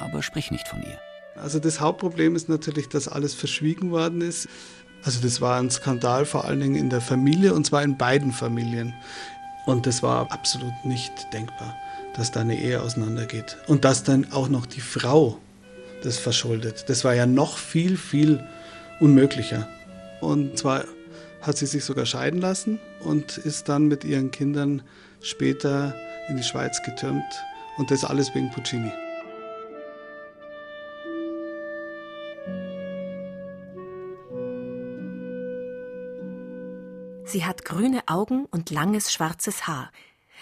aber 0.00 0.20
sprich 0.24 0.50
nicht 0.50 0.66
von 0.66 0.82
ihr. 0.82 0.98
Also 1.36 1.60
das 1.60 1.80
Hauptproblem 1.80 2.34
ist 2.34 2.48
natürlich, 2.48 2.88
dass 2.88 3.06
alles 3.06 3.34
verschwiegen 3.34 3.92
worden 3.92 4.20
ist. 4.20 4.48
Also 5.04 5.20
das 5.20 5.40
war 5.40 5.60
ein 5.60 5.70
Skandal 5.70 6.26
vor 6.26 6.44
allen 6.44 6.58
Dingen 6.58 6.74
in 6.74 6.90
der 6.90 7.00
Familie 7.00 7.54
und 7.54 7.64
zwar 7.64 7.84
in 7.84 7.96
beiden 7.96 8.32
Familien. 8.32 8.94
Und 9.64 9.86
das 9.86 10.02
war 10.02 10.32
absolut 10.32 10.84
nicht 10.84 11.32
denkbar, 11.32 11.76
dass 12.14 12.32
da 12.32 12.40
eine 12.40 12.58
Ehe 12.60 12.82
auseinandergeht. 12.82 13.58
Und 13.68 13.84
dass 13.84 14.02
dann 14.02 14.32
auch 14.32 14.48
noch 14.48 14.66
die 14.66 14.80
Frau 14.80 15.38
das 16.04 16.18
verschuldet. 16.18 16.84
Das 16.88 17.04
war 17.04 17.14
ja 17.14 17.26
noch 17.26 17.56
viel, 17.56 17.96
viel 17.96 18.44
unmöglicher. 19.00 19.68
Und 20.20 20.58
zwar 20.58 20.84
hat 21.40 21.56
sie 21.56 21.66
sich 21.66 21.84
sogar 21.84 22.06
scheiden 22.06 22.40
lassen 22.40 22.78
und 23.00 23.38
ist 23.38 23.68
dann 23.68 23.88
mit 23.88 24.04
ihren 24.04 24.30
Kindern 24.30 24.82
später 25.20 25.94
in 26.28 26.36
die 26.36 26.42
Schweiz 26.42 26.82
getürmt. 26.84 27.24
Und 27.78 27.90
das 27.90 28.04
alles 28.04 28.34
wegen 28.34 28.50
Puccini. 28.50 28.92
Sie 37.24 37.46
hat 37.46 37.64
grüne 37.64 38.02
Augen 38.08 38.44
und 38.50 38.70
langes 38.70 39.10
schwarzes 39.10 39.66
Haar. 39.66 39.90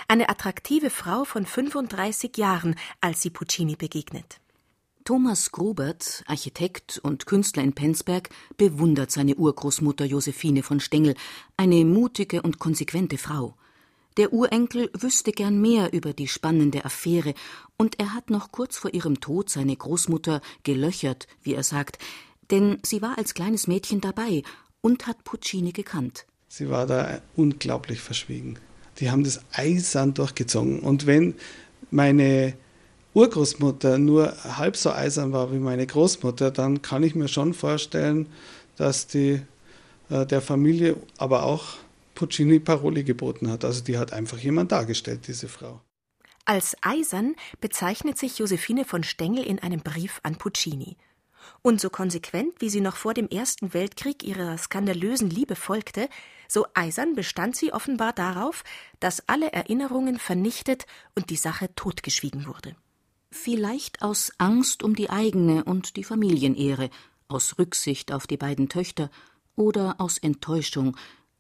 Eine 0.09 0.29
attraktive 0.29 0.91
Frau 0.91 1.25
von 1.25 1.47
35 1.47 2.37
Jahren, 2.37 2.75
als 3.01 3.23
sie 3.23 3.31
Puccini 3.31 3.77
begegnet. 3.77 4.41
Thomas 5.05 5.51
Grubert, 5.51 6.23
Architekt 6.27 7.01
und 7.03 7.27
Künstler 7.27 7.63
in 7.63 7.73
Penzberg, 7.73 8.29
bewundert 8.57 9.11
seine 9.11 9.35
Urgroßmutter 9.35 10.05
Josephine 10.05 10.63
von 10.63 10.81
Stengel, 10.81 11.15
eine 11.57 11.85
mutige 11.85 12.43
und 12.43 12.59
konsequente 12.59 13.19
Frau. 13.19 13.55
Der 14.17 14.33
Urenkel 14.33 14.91
wüsste 14.93 15.33
gern 15.33 15.61
mehr 15.61 15.93
über 15.93 16.13
die 16.13 16.29
spannende 16.29 16.85
Affäre, 16.85 17.35
und 17.77 17.99
er 17.99 18.13
hat 18.13 18.29
noch 18.29 18.53
kurz 18.53 18.77
vor 18.77 18.93
ihrem 18.93 19.21
Tod 19.21 19.49
seine 19.49 19.75
Großmutter 19.75 20.43
gelöchert, 20.63 21.27
wie 21.43 21.55
er 21.55 21.63
sagt, 21.63 21.99
denn 22.51 22.79
sie 22.85 23.01
war 23.01 23.17
als 23.17 23.35
kleines 23.35 23.67
Mädchen 23.67 24.01
dabei 24.01 24.43
und 24.81 25.07
hat 25.07 25.25
Puccini 25.25 25.73
gekannt. 25.73 26.27
Sie 26.49 26.69
war 26.69 26.87
da 26.87 27.23
unglaublich 27.37 28.01
verschwiegen. 28.01 28.59
Die 28.99 29.11
haben 29.11 29.25
das 29.25 29.41
eisern 29.53 30.15
durchgezogen. 30.15 30.81
Und 30.81 31.07
wenn 31.07 31.35
meine 31.91 32.55
Urgroßmutter 33.15 33.99
nur 33.99 34.33
halb 34.57 34.77
so 34.77 34.93
eisern 34.93 35.33
war 35.33 35.53
wie 35.53 35.59
meine 35.59 35.87
Großmutter, 35.87 36.51
dann 36.51 36.81
kann 36.81 37.03
ich 37.03 37.15
mir 37.15 37.29
schon 37.29 37.55
vorstellen, 37.55 38.27
dass 38.77 39.07
die 39.07 39.43
äh, 40.11 40.27
der 40.27 40.41
Familie 40.41 40.97
aber 41.19 41.43
auch 41.43 41.79
Puccini 42.15 42.61
Paroli 42.61 43.03
geboten 43.03 43.51
hat. 43.51 43.65
Also 43.65 43.83
die 43.83 43.99
hat 43.99 44.13
einfach 44.13 44.39
jemand 44.39 44.73
dargestellt, 44.73 45.27
diese 45.27 45.49
Frau. 45.49 45.81
Als 46.45 46.77
eisern 46.83 47.35
bezeichnet 47.61 48.19
sich 48.19 48.39
Josephine 48.39 48.85
von 48.85 49.05
Stengel 49.05 49.45
in 49.45 49.59
einem 49.59 49.81
Brief 49.81 50.21
an 50.23 50.37
Puccini. 50.37 50.97
Und 51.63 51.81
so 51.81 51.91
konsequent, 51.91 52.55
wie 52.61 52.71
sie 52.71 52.81
noch 52.81 52.97
vor 52.97 53.15
dem 53.15 53.29
Ersten 53.29 53.75
Weltkrieg 53.75 54.23
ihrer 54.23 54.57
skandalösen 54.59 55.31
Liebe 55.31 55.57
folgte, 55.57 56.09
so 56.49 56.67
eisern 56.75 57.15
bestand 57.15 57.57
sie 57.57 57.73
offenbar 57.73 58.13
darauf, 58.13 58.65
dass 58.99 59.29
alle 59.29 59.53
Erinnerungen 59.53 60.19
vernichtet 60.19 60.87
und 61.15 61.31
die 61.31 61.37
Sache 61.37 61.75
totgeschwiegen 61.75 62.47
wurde. 62.47 62.75
Vielleicht 63.31 64.03
aus 64.03 64.33
Angst 64.39 64.83
um 64.83 64.95
die 64.95 65.09
eigene 65.09 65.65
und 65.65 65.97
die 65.97 66.05
Familienehre, 66.05 66.91
aus 67.29 67.59
Rücksicht 67.59 68.13
auf 68.13 68.27
die 68.27 68.37
beiden 68.37 68.69
Töchter 68.69 69.11
oder 69.55 69.97
aus 69.99 70.19
Enttäuschung, 70.19 70.97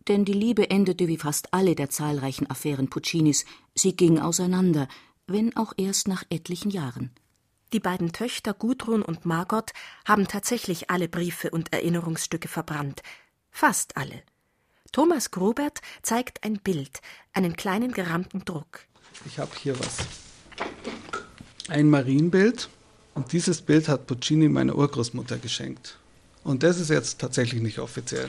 denn 0.06 0.24
die 0.24 0.32
Liebe 0.32 0.70
endete 0.70 1.08
wie 1.08 1.18
fast 1.18 1.52
alle 1.52 1.74
der 1.74 1.90
zahlreichen 1.90 2.48
Affären 2.48 2.88
Puccinis, 2.88 3.44
sie 3.74 3.96
ging 3.96 4.20
auseinander, 4.20 4.88
wenn 5.26 5.56
auch 5.56 5.72
erst 5.76 6.06
nach 6.06 6.22
etlichen 6.30 6.70
Jahren. 6.70 7.10
Die 7.72 7.80
beiden 7.80 8.12
Töchter 8.12 8.54
Gudrun 8.54 9.02
und 9.02 9.26
Margot 9.26 9.72
haben 10.04 10.26
tatsächlich 10.26 10.90
alle 10.90 11.08
Briefe 11.08 11.50
und 11.50 11.72
Erinnerungsstücke 11.72 12.48
verbrannt, 12.48 13.02
fast 13.50 13.96
alle. 13.96 14.22
Thomas 14.92 15.30
Grubert 15.30 15.80
zeigt 16.02 16.44
ein 16.44 16.58
Bild, 16.58 17.00
einen 17.32 17.56
kleinen 17.56 17.92
gerahmten 17.92 18.44
Druck. 18.44 18.80
Ich 19.26 19.38
habe 19.38 19.52
hier 19.56 19.78
was 19.78 19.98
ein 21.70 21.88
Marienbild 21.88 22.68
und 23.14 23.32
dieses 23.32 23.62
Bild 23.62 23.88
hat 23.88 24.06
Puccini 24.06 24.48
meiner 24.48 24.76
Urgroßmutter 24.76 25.38
geschenkt. 25.38 25.96
Und 26.42 26.62
das 26.62 26.80
ist 26.80 26.90
jetzt 26.90 27.20
tatsächlich 27.20 27.62
nicht 27.62 27.78
offiziell. 27.78 28.28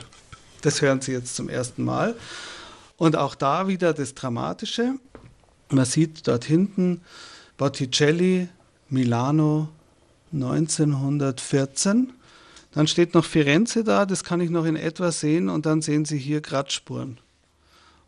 Das 0.62 0.80
hören 0.80 1.00
Sie 1.00 1.12
jetzt 1.12 1.34
zum 1.34 1.48
ersten 1.48 1.84
Mal. 1.84 2.14
Und 2.96 3.16
auch 3.16 3.34
da 3.34 3.66
wieder 3.68 3.92
das 3.94 4.14
Dramatische. 4.14 4.94
Man 5.70 5.84
sieht 5.84 6.28
dort 6.28 6.44
hinten 6.44 7.00
Botticelli, 7.56 8.48
Milano 8.88 9.68
1914. 10.32 12.12
Dann 12.72 12.86
steht 12.86 13.14
noch 13.14 13.24
Firenze 13.24 13.82
da, 13.82 14.06
das 14.06 14.24
kann 14.24 14.40
ich 14.40 14.50
noch 14.50 14.64
in 14.64 14.76
etwa 14.76 15.10
sehen. 15.10 15.48
Und 15.48 15.66
dann 15.66 15.82
sehen 15.82 16.04
Sie 16.04 16.18
hier 16.18 16.40
Kratzspuren. 16.42 17.18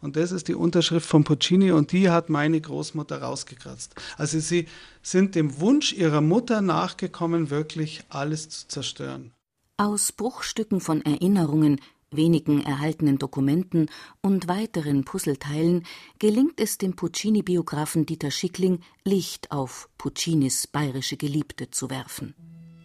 Und 0.05 0.17
das 0.17 0.33
ist 0.33 0.49
die 0.49 0.55
Unterschrift 0.55 1.09
von 1.09 1.25
Puccini 1.25 1.73
und 1.73 1.91
die 1.91 2.11
hat 2.11 2.29
meine 2.29 2.61
Großmutter 2.61 3.23
rausgekratzt. 3.23 3.95
Also 4.19 4.39
sie 4.39 4.67
sind 5.01 5.35
dem 5.35 5.61
Wunsch 5.61 5.95
ihrer 5.95 6.21
Mutter 6.21 6.61
nachgekommen, 6.61 7.49
wirklich 7.49 8.03
alles 8.11 8.51
zu 8.51 8.69
zerstören. 8.69 9.33
Aus 9.79 10.13
Bruchstücken 10.13 10.83
von 10.83 11.01
Erinnerungen 11.07 11.81
wenigen 12.11 12.61
erhaltenen 12.61 13.17
Dokumenten 13.17 13.89
und 14.21 14.47
weiteren 14.47 15.05
Puzzleteilen 15.05 15.87
gelingt 16.19 16.61
es 16.61 16.77
dem 16.77 16.97
Puccini-Biografen 16.97 18.05
Dieter 18.05 18.31
Schickling, 18.31 18.81
Licht 19.05 19.53
auf 19.53 19.89
Puccinis 19.97 20.67
bayerische 20.67 21.17
Geliebte 21.17 21.71
zu 21.71 21.89
werfen. 21.89 22.35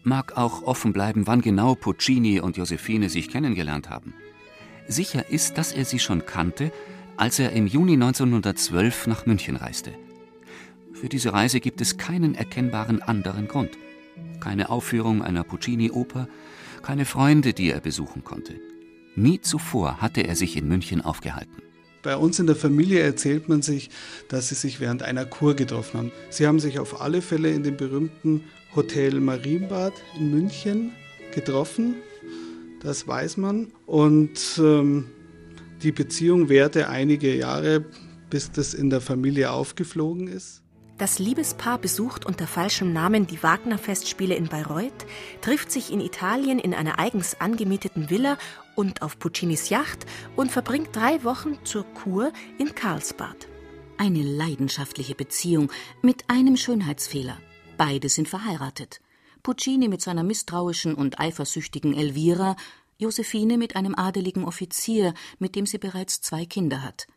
Mag 0.03 0.37
auch 0.37 0.63
offen 0.63 0.93
bleiben, 0.93 1.27
wann 1.27 1.41
genau 1.41 1.75
Puccini 1.75 2.39
und 2.39 2.55
Josephine 2.55 3.09
sich 3.09 3.29
kennengelernt 3.29 3.89
haben. 3.89 4.13
Sicher 4.87 5.29
ist, 5.29 5.57
dass 5.57 5.73
er 5.73 5.83
sie 5.83 5.99
schon 5.99 6.25
kannte, 6.25 6.71
als 7.19 7.37
er 7.37 7.51
im 7.51 7.67
Juni 7.67 7.93
1912 7.93 9.07
nach 9.07 9.25
München 9.25 9.57
reiste. 9.57 9.91
Für 10.93 11.09
diese 11.09 11.33
Reise 11.33 11.59
gibt 11.59 11.81
es 11.81 11.97
keinen 11.97 12.33
erkennbaren 12.33 13.01
anderen 13.01 13.49
Grund. 13.49 13.71
Keine 14.39 14.69
Aufführung 14.69 15.21
einer 15.21 15.43
Puccini-Oper, 15.43 16.29
keine 16.81 17.03
Freunde, 17.03 17.51
die 17.51 17.71
er 17.71 17.81
besuchen 17.81 18.23
konnte. 18.23 18.55
Nie 19.17 19.41
zuvor 19.41 20.01
hatte 20.01 20.21
er 20.21 20.37
sich 20.37 20.55
in 20.55 20.69
München 20.69 21.01
aufgehalten. 21.01 21.61
Bei 22.03 22.15
uns 22.15 22.39
in 22.39 22.47
der 22.47 22.55
Familie 22.55 23.01
erzählt 23.01 23.49
man 23.49 23.61
sich, 23.61 23.89
dass 24.29 24.47
sie 24.47 24.55
sich 24.55 24.79
während 24.79 25.03
einer 25.03 25.25
Kur 25.25 25.55
getroffen 25.55 25.97
haben. 25.97 26.11
Sie 26.29 26.47
haben 26.47 26.61
sich 26.61 26.79
auf 26.79 27.01
alle 27.01 27.21
Fälle 27.21 27.51
in 27.51 27.63
dem 27.63 27.75
berühmten 27.75 28.45
Hotel 28.77 29.19
Marienbad 29.19 29.93
in 30.17 30.31
München 30.31 30.93
getroffen. 31.33 31.95
Das 32.81 33.09
weiß 33.09 33.35
man. 33.35 33.73
Und 33.85 34.57
ähm, 34.57 35.07
die 35.81 35.91
Beziehung 35.91 36.49
währte 36.49 36.89
einige 36.89 37.35
Jahre, 37.35 37.85
bis 38.29 38.51
das 38.51 38.73
in 38.73 38.89
der 38.89 39.01
Familie 39.01 39.51
aufgeflogen 39.51 40.27
ist. 40.27 40.61
Das 40.97 41.17
Liebespaar 41.17 41.77
besucht 41.77 42.25
unter 42.25 42.45
falschem 42.45 42.91
Namen 42.91 43.25
die 43.25 43.41
Wagner-Festspiele 43.41 44.35
in 44.35 44.49
Bayreuth, 44.49 45.05
trifft 45.39 45.71
sich 45.71 45.93
in 45.93 46.01
Italien 46.01 46.59
in 46.59 46.73
einer 46.73 46.99
eigens 46.99 47.39
angemieteten 47.39 48.09
Villa 48.09 48.37
und 48.75 49.01
auf 49.01 49.17
Puccinis 49.17 49.69
Yacht 49.69 50.05
und 50.35 50.51
verbringt 50.51 50.93
drei 50.93 51.23
Wochen 51.23 51.57
zur 51.63 51.85
Kur 51.85 52.33
in 52.57 52.75
Karlsbad. 52.75 53.47
Eine 53.97 54.21
leidenschaftliche 54.21 55.15
Beziehung 55.15 55.71
mit 56.01 56.25
einem 56.27 56.57
Schönheitsfehler. 56.57 57.37
Beide 57.77 58.09
sind 58.09 58.27
verheiratet. 58.27 58.99
Puccini 59.41 59.87
mit 59.87 60.01
seiner 60.01 60.23
misstrauischen 60.23 60.95
und 60.95 61.19
eifersüchtigen 61.19 61.95
Elvira, 61.95 62.57
Josephine 62.99 63.57
mit 63.57 63.77
einem 63.77 63.95
adeligen 63.95 64.43
Offizier, 64.43 65.13
mit 65.39 65.55
dem 65.55 65.65
sie 65.65 65.77
bereits 65.77 66.19
zwei 66.19 66.45
Kinder 66.45 66.83
hat. 66.83 67.07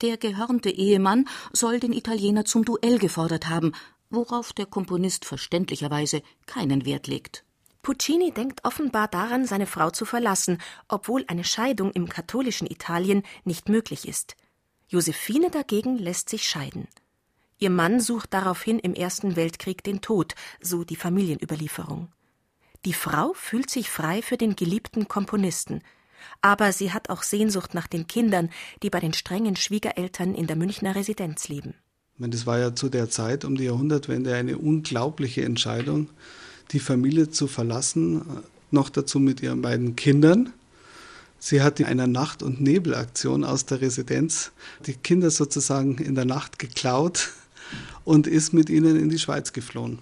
Der 0.00 0.16
gehörnte 0.16 0.70
Ehemann 0.70 1.28
soll 1.52 1.80
den 1.80 1.92
Italiener 1.92 2.46
zum 2.46 2.64
Duell 2.64 2.98
gefordert 2.98 3.46
haben, 3.46 3.72
worauf 4.08 4.54
der 4.54 4.64
Komponist 4.64 5.26
verständlicherweise 5.26 6.22
keinen 6.46 6.86
Wert 6.86 7.08
legt. 7.08 7.44
Puccini 7.82 8.32
denkt 8.32 8.64
offenbar 8.64 9.06
daran, 9.06 9.44
seine 9.44 9.66
Frau 9.66 9.90
zu 9.90 10.06
verlassen, 10.06 10.58
obwohl 10.88 11.24
eine 11.28 11.44
Scheidung 11.44 11.92
im 11.92 12.08
katholischen 12.08 12.66
Italien 12.66 13.22
nicht 13.44 13.68
möglich 13.68 14.08
ist. 14.08 14.34
Josephine 14.88 15.50
dagegen 15.50 15.98
lässt 15.98 16.30
sich 16.30 16.48
scheiden. 16.48 16.88
Ihr 17.58 17.70
Mann 17.70 18.00
sucht 18.00 18.32
daraufhin 18.32 18.78
im 18.78 18.94
Ersten 18.94 19.36
Weltkrieg 19.36 19.84
den 19.84 20.00
Tod, 20.00 20.34
so 20.60 20.84
die 20.84 20.96
Familienüberlieferung. 20.96 22.08
Die 22.88 22.94
Frau 22.94 23.34
fühlt 23.34 23.68
sich 23.68 23.90
frei 23.90 24.22
für 24.22 24.38
den 24.38 24.56
geliebten 24.56 25.08
Komponisten, 25.08 25.82
aber 26.40 26.72
sie 26.72 26.90
hat 26.90 27.10
auch 27.10 27.22
Sehnsucht 27.22 27.74
nach 27.74 27.86
den 27.86 28.06
Kindern, 28.06 28.48
die 28.82 28.88
bei 28.88 28.98
den 28.98 29.12
strengen 29.12 29.56
Schwiegereltern 29.56 30.34
in 30.34 30.46
der 30.46 30.56
Münchner 30.56 30.94
Residenz 30.94 31.48
leben. 31.48 31.74
das 32.16 32.46
war 32.46 32.58
ja 32.58 32.74
zu 32.74 32.88
der 32.88 33.10
Zeit 33.10 33.44
um 33.44 33.58
die 33.58 33.64
Jahrhundertwende 33.64 34.34
eine 34.34 34.56
unglaubliche 34.56 35.44
Entscheidung, 35.44 36.08
die 36.72 36.78
Familie 36.78 37.28
zu 37.28 37.46
verlassen, 37.46 38.24
noch 38.70 38.88
dazu 38.88 39.20
mit 39.20 39.42
ihren 39.42 39.60
beiden 39.60 39.94
Kindern. 39.94 40.54
Sie 41.38 41.60
hat 41.60 41.80
in 41.80 41.84
einer 41.84 42.06
Nacht- 42.06 42.42
und 42.42 42.62
Nebelaktion 42.62 43.44
aus 43.44 43.66
der 43.66 43.82
Residenz 43.82 44.50
die 44.86 44.94
Kinder 44.94 45.30
sozusagen 45.30 45.98
in 45.98 46.14
der 46.14 46.24
Nacht 46.24 46.58
geklaut 46.58 47.32
und 48.04 48.26
ist 48.26 48.54
mit 48.54 48.70
ihnen 48.70 48.98
in 48.98 49.10
die 49.10 49.18
Schweiz 49.18 49.52
geflohen. 49.52 49.98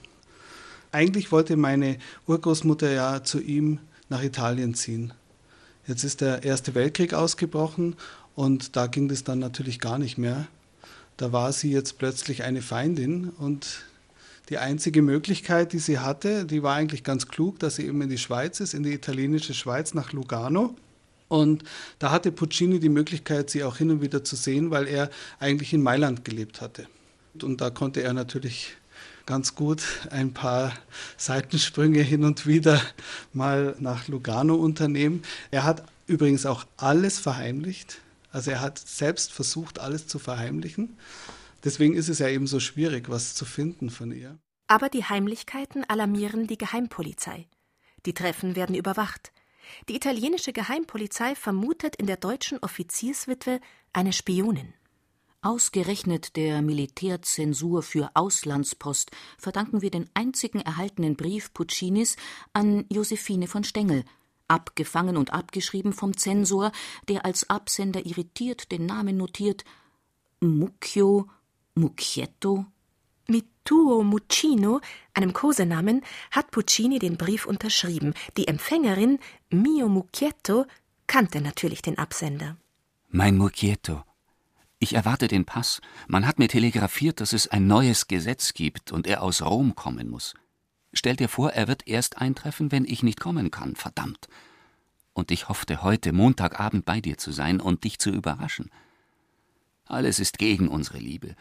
Eigentlich 0.92 1.32
wollte 1.32 1.56
meine 1.56 1.98
Urgroßmutter 2.26 2.90
ja 2.90 3.22
zu 3.22 3.40
ihm 3.40 3.78
nach 4.08 4.22
Italien 4.22 4.74
ziehen. 4.74 5.12
Jetzt 5.86 6.04
ist 6.04 6.20
der 6.20 6.42
Erste 6.42 6.74
Weltkrieg 6.74 7.14
ausgebrochen 7.14 7.96
und 8.34 8.76
da 8.76 8.86
ging 8.86 9.10
es 9.10 9.24
dann 9.24 9.38
natürlich 9.38 9.80
gar 9.80 9.98
nicht 9.98 10.18
mehr. 10.18 10.46
Da 11.16 11.32
war 11.32 11.52
sie 11.52 11.70
jetzt 11.70 11.98
plötzlich 11.98 12.42
eine 12.42 12.60
Feindin 12.60 13.30
und 13.30 13.84
die 14.48 14.58
einzige 14.58 15.02
Möglichkeit, 15.02 15.72
die 15.72 15.78
sie 15.78 15.98
hatte, 15.98 16.44
die 16.44 16.62
war 16.62 16.74
eigentlich 16.74 17.02
ganz 17.02 17.26
klug, 17.26 17.58
dass 17.58 17.76
sie 17.76 17.86
eben 17.86 18.00
in 18.02 18.10
die 18.10 18.18
Schweiz 18.18 18.60
ist, 18.60 18.74
in 18.74 18.82
die 18.82 18.92
italienische 18.92 19.54
Schweiz 19.54 19.94
nach 19.94 20.12
Lugano. 20.12 20.76
Und 21.28 21.64
da 21.98 22.12
hatte 22.12 22.30
Puccini 22.30 22.78
die 22.78 22.88
Möglichkeit, 22.88 23.50
sie 23.50 23.64
auch 23.64 23.76
hin 23.76 23.90
und 23.90 24.02
wieder 24.02 24.22
zu 24.22 24.36
sehen, 24.36 24.70
weil 24.70 24.86
er 24.86 25.10
eigentlich 25.40 25.72
in 25.72 25.82
Mailand 25.82 26.24
gelebt 26.24 26.60
hatte. 26.60 26.86
Und 27.42 27.60
da 27.60 27.70
konnte 27.70 28.02
er 28.02 28.12
natürlich 28.12 28.76
ganz 29.26 29.54
gut 29.54 29.82
ein 30.10 30.32
paar 30.32 30.72
Seitensprünge 31.16 32.00
hin 32.00 32.24
und 32.24 32.46
wieder 32.46 32.80
mal 33.32 33.76
nach 33.80 34.08
Lugano 34.08 34.54
unternehmen. 34.54 35.22
Er 35.50 35.64
hat 35.64 35.84
übrigens 36.06 36.46
auch 36.46 36.64
alles 36.76 37.18
verheimlicht. 37.18 37.98
Also 38.32 38.52
er 38.52 38.60
hat 38.60 38.78
selbst 38.78 39.32
versucht, 39.32 39.78
alles 39.78 40.06
zu 40.06 40.18
verheimlichen. 40.18 40.96
Deswegen 41.64 41.94
ist 41.94 42.08
es 42.08 42.20
ja 42.20 42.28
eben 42.28 42.46
so 42.46 42.60
schwierig, 42.60 43.08
was 43.08 43.34
zu 43.34 43.44
finden 43.44 43.90
von 43.90 44.12
ihr. 44.12 44.38
Aber 44.68 44.88
die 44.88 45.04
Heimlichkeiten 45.04 45.84
alarmieren 45.84 46.46
die 46.46 46.58
Geheimpolizei. 46.58 47.46
Die 48.04 48.14
Treffen 48.14 48.56
werden 48.56 48.76
überwacht. 48.76 49.32
Die 49.88 49.96
italienische 49.96 50.52
Geheimpolizei 50.52 51.34
vermutet 51.34 51.96
in 51.96 52.06
der 52.06 52.16
deutschen 52.16 52.58
Offizierswitwe 52.58 53.60
eine 53.92 54.12
Spionin. 54.12 54.74
Ausgerechnet 55.42 56.36
der 56.36 56.60
Militärzensur 56.62 57.82
für 57.82 58.10
Auslandspost 58.14 59.10
verdanken 59.38 59.82
wir 59.82 59.90
den 59.90 60.08
einzigen 60.14 60.60
erhaltenen 60.60 61.16
Brief 61.16 61.52
Puccinis 61.52 62.16
an 62.52 62.84
Josephine 62.90 63.46
von 63.46 63.62
Stengel, 63.62 64.04
abgefangen 64.48 65.16
und 65.16 65.32
abgeschrieben 65.32 65.92
vom 65.92 66.16
Zensor, 66.16 66.72
der 67.08 67.24
als 67.24 67.48
Absender 67.50 68.06
irritiert 68.06 68.72
den 68.72 68.86
Namen 68.86 69.16
notiert 69.16 69.64
Mucchio, 70.40 71.28
Mucchietto. 71.74 72.66
Mit 73.28 73.46
Tuo 73.64 74.04
Muccino, 74.04 74.80
einem 75.12 75.32
Kosenamen, 75.32 76.02
hat 76.30 76.52
Puccini 76.52 76.98
den 77.00 77.16
Brief 77.16 77.46
unterschrieben. 77.46 78.14
Die 78.36 78.46
Empfängerin, 78.46 79.18
Mio 79.50 79.88
Mucchietto, 79.88 80.66
kannte 81.08 81.40
natürlich 81.40 81.82
den 81.82 81.98
Absender. 81.98 82.56
Mein 83.08 83.36
Mucchietto, 83.36 84.04
ich 84.78 84.94
erwarte 84.94 85.28
den 85.28 85.44
Pass. 85.44 85.80
Man 86.06 86.26
hat 86.26 86.38
mir 86.38 86.48
telegrafiert, 86.48 87.20
dass 87.20 87.32
es 87.32 87.48
ein 87.48 87.66
neues 87.66 88.08
Gesetz 88.08 88.52
gibt 88.52 88.92
und 88.92 89.06
er 89.06 89.22
aus 89.22 89.42
Rom 89.42 89.74
kommen 89.74 90.10
muss. 90.10 90.34
Stell 90.92 91.16
dir 91.16 91.28
vor, 91.28 91.52
er 91.52 91.68
wird 91.68 91.86
erst 91.86 92.18
eintreffen, 92.18 92.72
wenn 92.72 92.84
ich 92.84 93.02
nicht 93.02 93.20
kommen 93.20 93.50
kann, 93.50 93.76
verdammt. 93.76 94.28
Und 95.12 95.30
ich 95.30 95.48
hoffte 95.48 95.82
heute 95.82 96.12
Montagabend 96.12 96.84
bei 96.84 97.00
dir 97.00 97.16
zu 97.16 97.32
sein 97.32 97.60
und 97.60 97.84
dich 97.84 97.98
zu 97.98 98.10
überraschen. 98.10 98.70
Alles 99.86 100.18
ist 100.18 100.38
gegen 100.38 100.68
unsere 100.68 100.98
Liebe. 100.98 101.36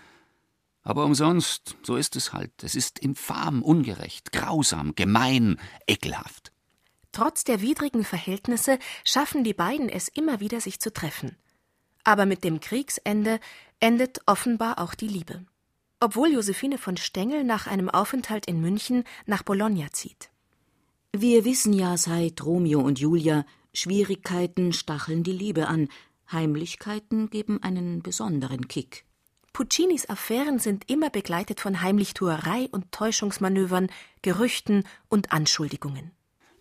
Aber 0.81 1.03
umsonst, 1.03 1.75
so 1.83 1.95
ist 1.95 2.15
es 2.15 2.31
halt. 2.31 2.51
Es 2.63 2.75
ist 2.75 2.99
infam, 2.99 3.63
ungerecht, 3.63 4.31
grausam, 4.31 4.93
gemein, 4.95 5.59
ekelhaft. 5.87 6.51
Trotz 7.11 7.43
der 7.43 7.61
widrigen 7.61 8.03
Verhältnisse 8.03 8.77
schaffen 9.03 9.43
die 9.43 9.53
beiden 9.53 9.89
es 9.89 10.07
immer 10.09 10.39
wieder, 10.41 10.61
sich 10.61 10.79
zu 10.79 10.93
treffen. 10.93 11.37
Aber 12.05 12.25
mit 12.25 12.45
dem 12.45 12.61
Kriegsende 12.61 13.41
endet 13.81 14.19
offenbar 14.25 14.79
auch 14.79 14.95
die 14.95 15.09
Liebe. 15.09 15.45
Obwohl 15.99 16.31
Josephine 16.31 16.77
von 16.77 16.95
Stengel 16.95 17.43
nach 17.43 17.67
einem 17.67 17.89
Aufenthalt 17.89 18.45
in 18.45 18.61
München 18.61 19.03
nach 19.25 19.43
Bologna 19.43 19.91
zieht. 19.91 20.29
Wir 21.11 21.43
wissen 21.43 21.73
ja 21.73 21.97
seit 21.97 22.45
Romeo 22.45 22.79
und 22.79 22.99
Julia, 22.99 23.45
Schwierigkeiten 23.73 24.71
stacheln 24.71 25.23
die 25.23 25.31
Liebe 25.31 25.67
an, 25.67 25.89
Heimlichkeiten 26.31 27.29
geben 27.29 27.61
einen 27.61 28.01
besonderen 28.01 28.67
Kick. 28.67 29.05
Puccinis 29.53 30.09
Affären 30.09 30.59
sind 30.59 30.89
immer 30.89 31.09
begleitet 31.09 31.61
von 31.61 31.81
Heimlichtuerei 31.81 32.67
und 32.71 32.91
Täuschungsmanövern, 32.91 33.87
Gerüchten 34.21 34.83
und 35.07 35.31
Anschuldigungen. 35.31 36.11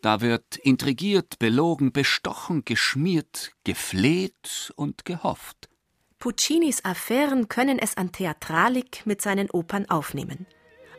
Da 0.05 0.21
wird 0.21 0.57
intrigiert, 0.57 1.39
belogen, 1.39 1.91
bestochen, 1.91 2.67
geschmiert, 2.67 3.53
gefleht 3.65 4.71
und 4.77 5.07
gehofft. 5.07 5.71
Puccinis 6.19 6.85
Affären 6.85 7.49
können 7.49 7.79
es 7.79 7.97
an 7.97 8.13
Theatralik 8.13 9.07
mit 9.07 9.23
seinen 9.23 9.49
Opern 9.49 9.89
aufnehmen. 9.89 10.45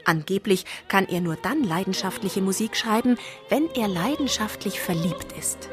Angeblich 0.05 0.65
kann 0.87 1.07
er 1.07 1.21
nur 1.21 1.35
dann 1.35 1.63
leidenschaftliche 1.63 2.41
Musik 2.41 2.75
schreiben, 2.75 3.19
wenn 3.47 3.69
er 3.75 3.87
leidenschaftlich 3.87 4.79
verliebt 4.79 5.33
ist. 5.37 5.69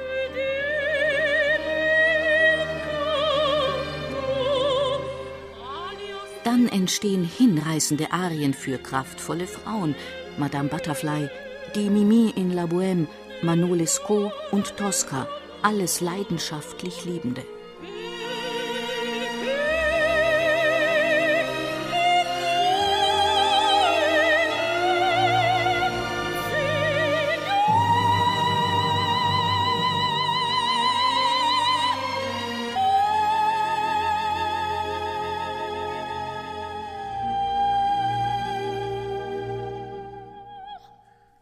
Dann 6.44 6.68
entstehen 6.68 7.24
hinreißende 7.24 8.12
Arien 8.12 8.52
für 8.52 8.76
kraftvolle 8.76 9.46
Frauen, 9.46 9.94
Madame 10.36 10.68
Butterfly, 10.68 11.30
die 11.74 11.88
Mimi 11.88 12.30
in 12.36 12.52
La 12.52 12.64
Bohème, 12.64 13.06
Manolescaut 13.42 14.32
und 14.52 14.76
Tosca 14.76 15.26
alles 15.62 16.00
leidenschaftlich 16.00 17.04
Liebende. 17.04 17.44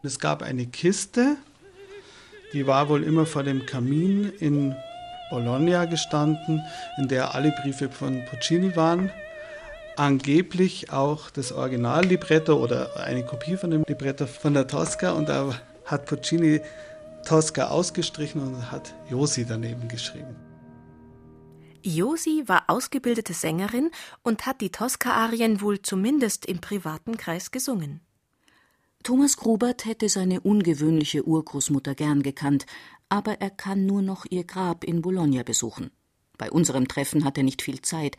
Es 0.03 0.19
gab 0.19 0.41
eine 0.41 0.65
Kiste, 0.65 1.37
die 2.53 2.67
war 2.67 2.89
wohl 2.89 3.03
immer 3.03 3.25
vor 3.25 3.43
dem 3.43 3.65
Kamin 3.65 4.31
in 4.39 4.75
Bologna 5.29 5.85
gestanden, 5.85 6.61
in 6.97 7.07
der 7.07 7.33
alle 7.33 7.51
Briefe 7.61 7.89
von 7.89 8.25
Puccini 8.25 8.75
waren. 8.75 9.09
Angeblich 9.95 10.91
auch 10.91 11.29
das 11.29 11.51
Originallibretto 11.51 12.53
oder 12.53 12.97
eine 12.97 13.25
Kopie 13.25 13.55
von 13.55 13.71
dem 13.71 13.83
Libretto 13.87 14.25
von 14.25 14.53
der 14.53 14.67
Tosca. 14.67 15.11
Und 15.11 15.29
da 15.29 15.53
hat 15.85 16.05
Puccini 16.05 16.61
Tosca 17.25 17.69
ausgestrichen 17.69 18.41
und 18.41 18.71
hat 18.71 18.93
Josi 19.09 19.45
daneben 19.45 19.87
geschrieben. 19.87 20.35
Josi 21.83 22.43
war 22.45 22.65
ausgebildete 22.67 23.33
Sängerin 23.33 23.89
und 24.21 24.45
hat 24.45 24.61
die 24.61 24.69
Tosca-Arien 24.69 25.61
wohl 25.61 25.81
zumindest 25.81 26.45
im 26.45 26.59
privaten 26.59 27.17
Kreis 27.17 27.51
gesungen. 27.51 28.01
Thomas 29.03 29.37
Grubert 29.37 29.85
hätte 29.85 30.09
seine 30.09 30.41
ungewöhnliche 30.41 31.25
Urgroßmutter 31.27 31.95
gern 31.95 32.21
gekannt, 32.21 32.67
aber 33.09 33.41
er 33.41 33.49
kann 33.49 33.85
nur 33.85 34.01
noch 34.01 34.25
ihr 34.29 34.43
Grab 34.43 34.83
in 34.83 35.01
Bologna 35.01 35.41
besuchen. 35.41 35.89
Bei 36.37 36.51
unserem 36.51 36.87
Treffen 36.87 37.23
hat 37.25 37.37
er 37.37 37.43
nicht 37.43 37.61
viel 37.61 37.81
Zeit. 37.81 38.15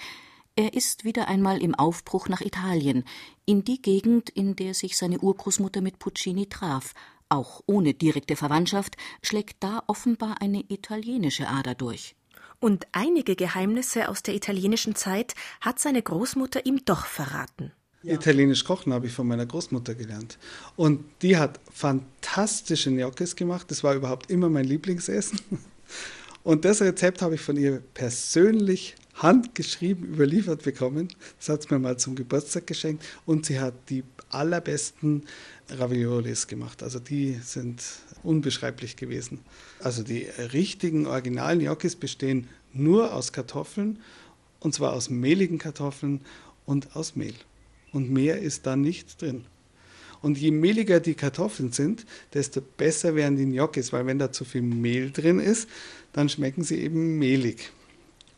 Er 0.57 0.75
ist 0.75 1.05
wieder 1.05 1.29
einmal 1.29 1.63
im 1.63 1.75
Aufbruch 1.75 2.29
nach 2.29 2.41
Italien, 2.41 3.05
in 3.47 3.65
die 3.65 3.81
Gegend, 3.81 4.29
in 4.29 4.57
der 4.57 4.75
sich 4.75 4.97
seine 4.97 5.21
Urgroßmutter 5.21 5.81
mit 5.81 5.99
Puccini 5.99 6.49
traf. 6.49 6.95
Auch 7.29 7.63
ohne 7.67 7.95
direkte 7.95 8.37
Verwandtschaft 8.37 8.97
schlägt 9.23 9.63
da 9.63 9.83
offenbar 9.87 10.43
eine 10.43 10.65
italienische 10.69 11.49
Ader 11.49 11.75
durch. 11.75 12.17
Und 12.61 12.87
einige 12.93 13.35
Geheimnisse 13.35 14.09
aus 14.09 14.23
der 14.23 14.35
italienischen 14.35 14.95
Zeit 14.95 15.35
hat 15.61 15.79
seine 15.79 16.03
Großmutter 16.03 16.67
ihm 16.67 16.85
doch 16.85 17.07
verraten. 17.07 17.73
Ja. 18.03 18.15
Italienisch 18.15 18.65
kochen 18.65 18.93
habe 18.93 19.07
ich 19.07 19.13
von 19.13 19.29
meiner 19.29 19.47
Großmutter 19.47 19.95
gelernt. 19.95 20.39
Und 20.75 21.05
die 21.23 21.37
hat 21.37 21.61
fantastische 21.73 22.91
Gnocchis 22.91 23.37
gemacht. 23.37 23.71
Das 23.71 23.85
war 23.85 23.95
überhaupt 23.95 24.31
immer 24.31 24.49
mein 24.49 24.65
Lieblingsessen. 24.65 25.39
Und 26.45 26.65
das 26.65 26.83
Rezept 26.83 27.23
habe 27.23 27.37
ich 27.37 27.41
von 27.41 27.57
ihr 27.57 27.81
persönlich 27.95 28.97
handgeschrieben 29.15 30.05
überliefert 30.09 30.65
bekommen. 30.65 31.09
Das 31.39 31.49
hat 31.49 31.63
sie 31.63 31.69
mir 31.73 31.79
mal 31.79 31.97
zum 31.97 32.17
Geburtstag 32.17 32.67
geschenkt. 32.67 33.05
Und 33.25 33.47
sie 33.47 33.61
hat 33.61 33.75
die 33.89 34.03
allerbesten 34.31 35.23
Raviolis 35.69 36.49
gemacht. 36.49 36.83
Also 36.83 36.99
die 36.99 37.39
sind 37.45 37.85
unbeschreiblich 38.25 38.97
gewesen. 38.97 39.39
Also 39.79 40.03
die 40.03 40.27
richtigen 40.53 41.07
originalen 41.07 41.61
Gnocchis 41.61 41.95
bestehen 41.95 42.49
nur 42.73 43.15
aus 43.15 43.33
Kartoffeln. 43.33 44.01
Und 44.59 44.75
zwar 44.75 44.93
aus 44.95 45.09
mehligen 45.11 45.59
Kartoffeln 45.59 46.23
und 46.67 46.97
aus 46.97 47.15
Mehl 47.15 47.35
und 47.93 48.11
mehr 48.11 48.41
ist 48.41 48.67
da 48.67 48.77
nicht 48.77 49.21
drin. 49.21 49.45
Und 50.23 50.39
je 50.39 50.53
mehliger 50.53 51.01
die 51.01 51.15
Kartoffeln 51.15 51.73
sind, 51.73 52.07
desto 52.33 52.61
besser 52.61 53.17
werden 53.17 53.37
die 53.37 53.45
Gnocchis, 53.45 53.93
weil 53.93 54.07
wenn 54.07 54.21
da 54.21 54.31
zu 54.31 54.45
viel 54.45 54.63
Mehl 54.63 55.11
drin 55.11 55.41
ist, 55.41 55.69
dann 56.13 56.29
schmecken 56.29 56.63
sie 56.63 56.77
eben 56.77 57.19
mehlig. 57.19 57.73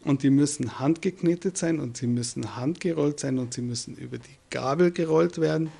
Und 0.02 0.22
die 0.22 0.30
müssen 0.30 0.78
handgeknetet 0.78 1.56
sein 1.56 1.80
und 1.80 1.96
sie 1.96 2.06
müssen 2.06 2.56
handgerollt 2.56 3.20
sein 3.20 3.38
und 3.38 3.54
sie 3.54 3.62
müssen 3.62 3.96
über 3.96 4.18
die 4.18 4.36
Gabel 4.50 4.92
gerollt 4.92 5.40
werden 5.40 5.70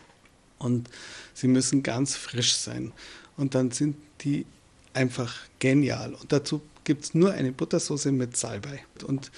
und 0.59 0.89
sie 1.33 1.49
müssen 1.49 1.83
ganz 1.83 2.17
frisch 2.17 2.55
sein. 2.55 2.93
Und 3.37 3.55
dann 3.55 3.71
sind 3.71 3.97
die 4.21 4.47
einfach 4.93 5.35
genial. 5.59 6.15
Und 6.15 6.33
dazu 6.33 6.63
gibt 6.85 7.05
es 7.05 7.15
nur 7.15 7.33
eine 7.33 7.53
Buttersoße 7.53 8.13
mit 8.13 8.37
Salbei. 8.37 8.85
Und 9.07 9.31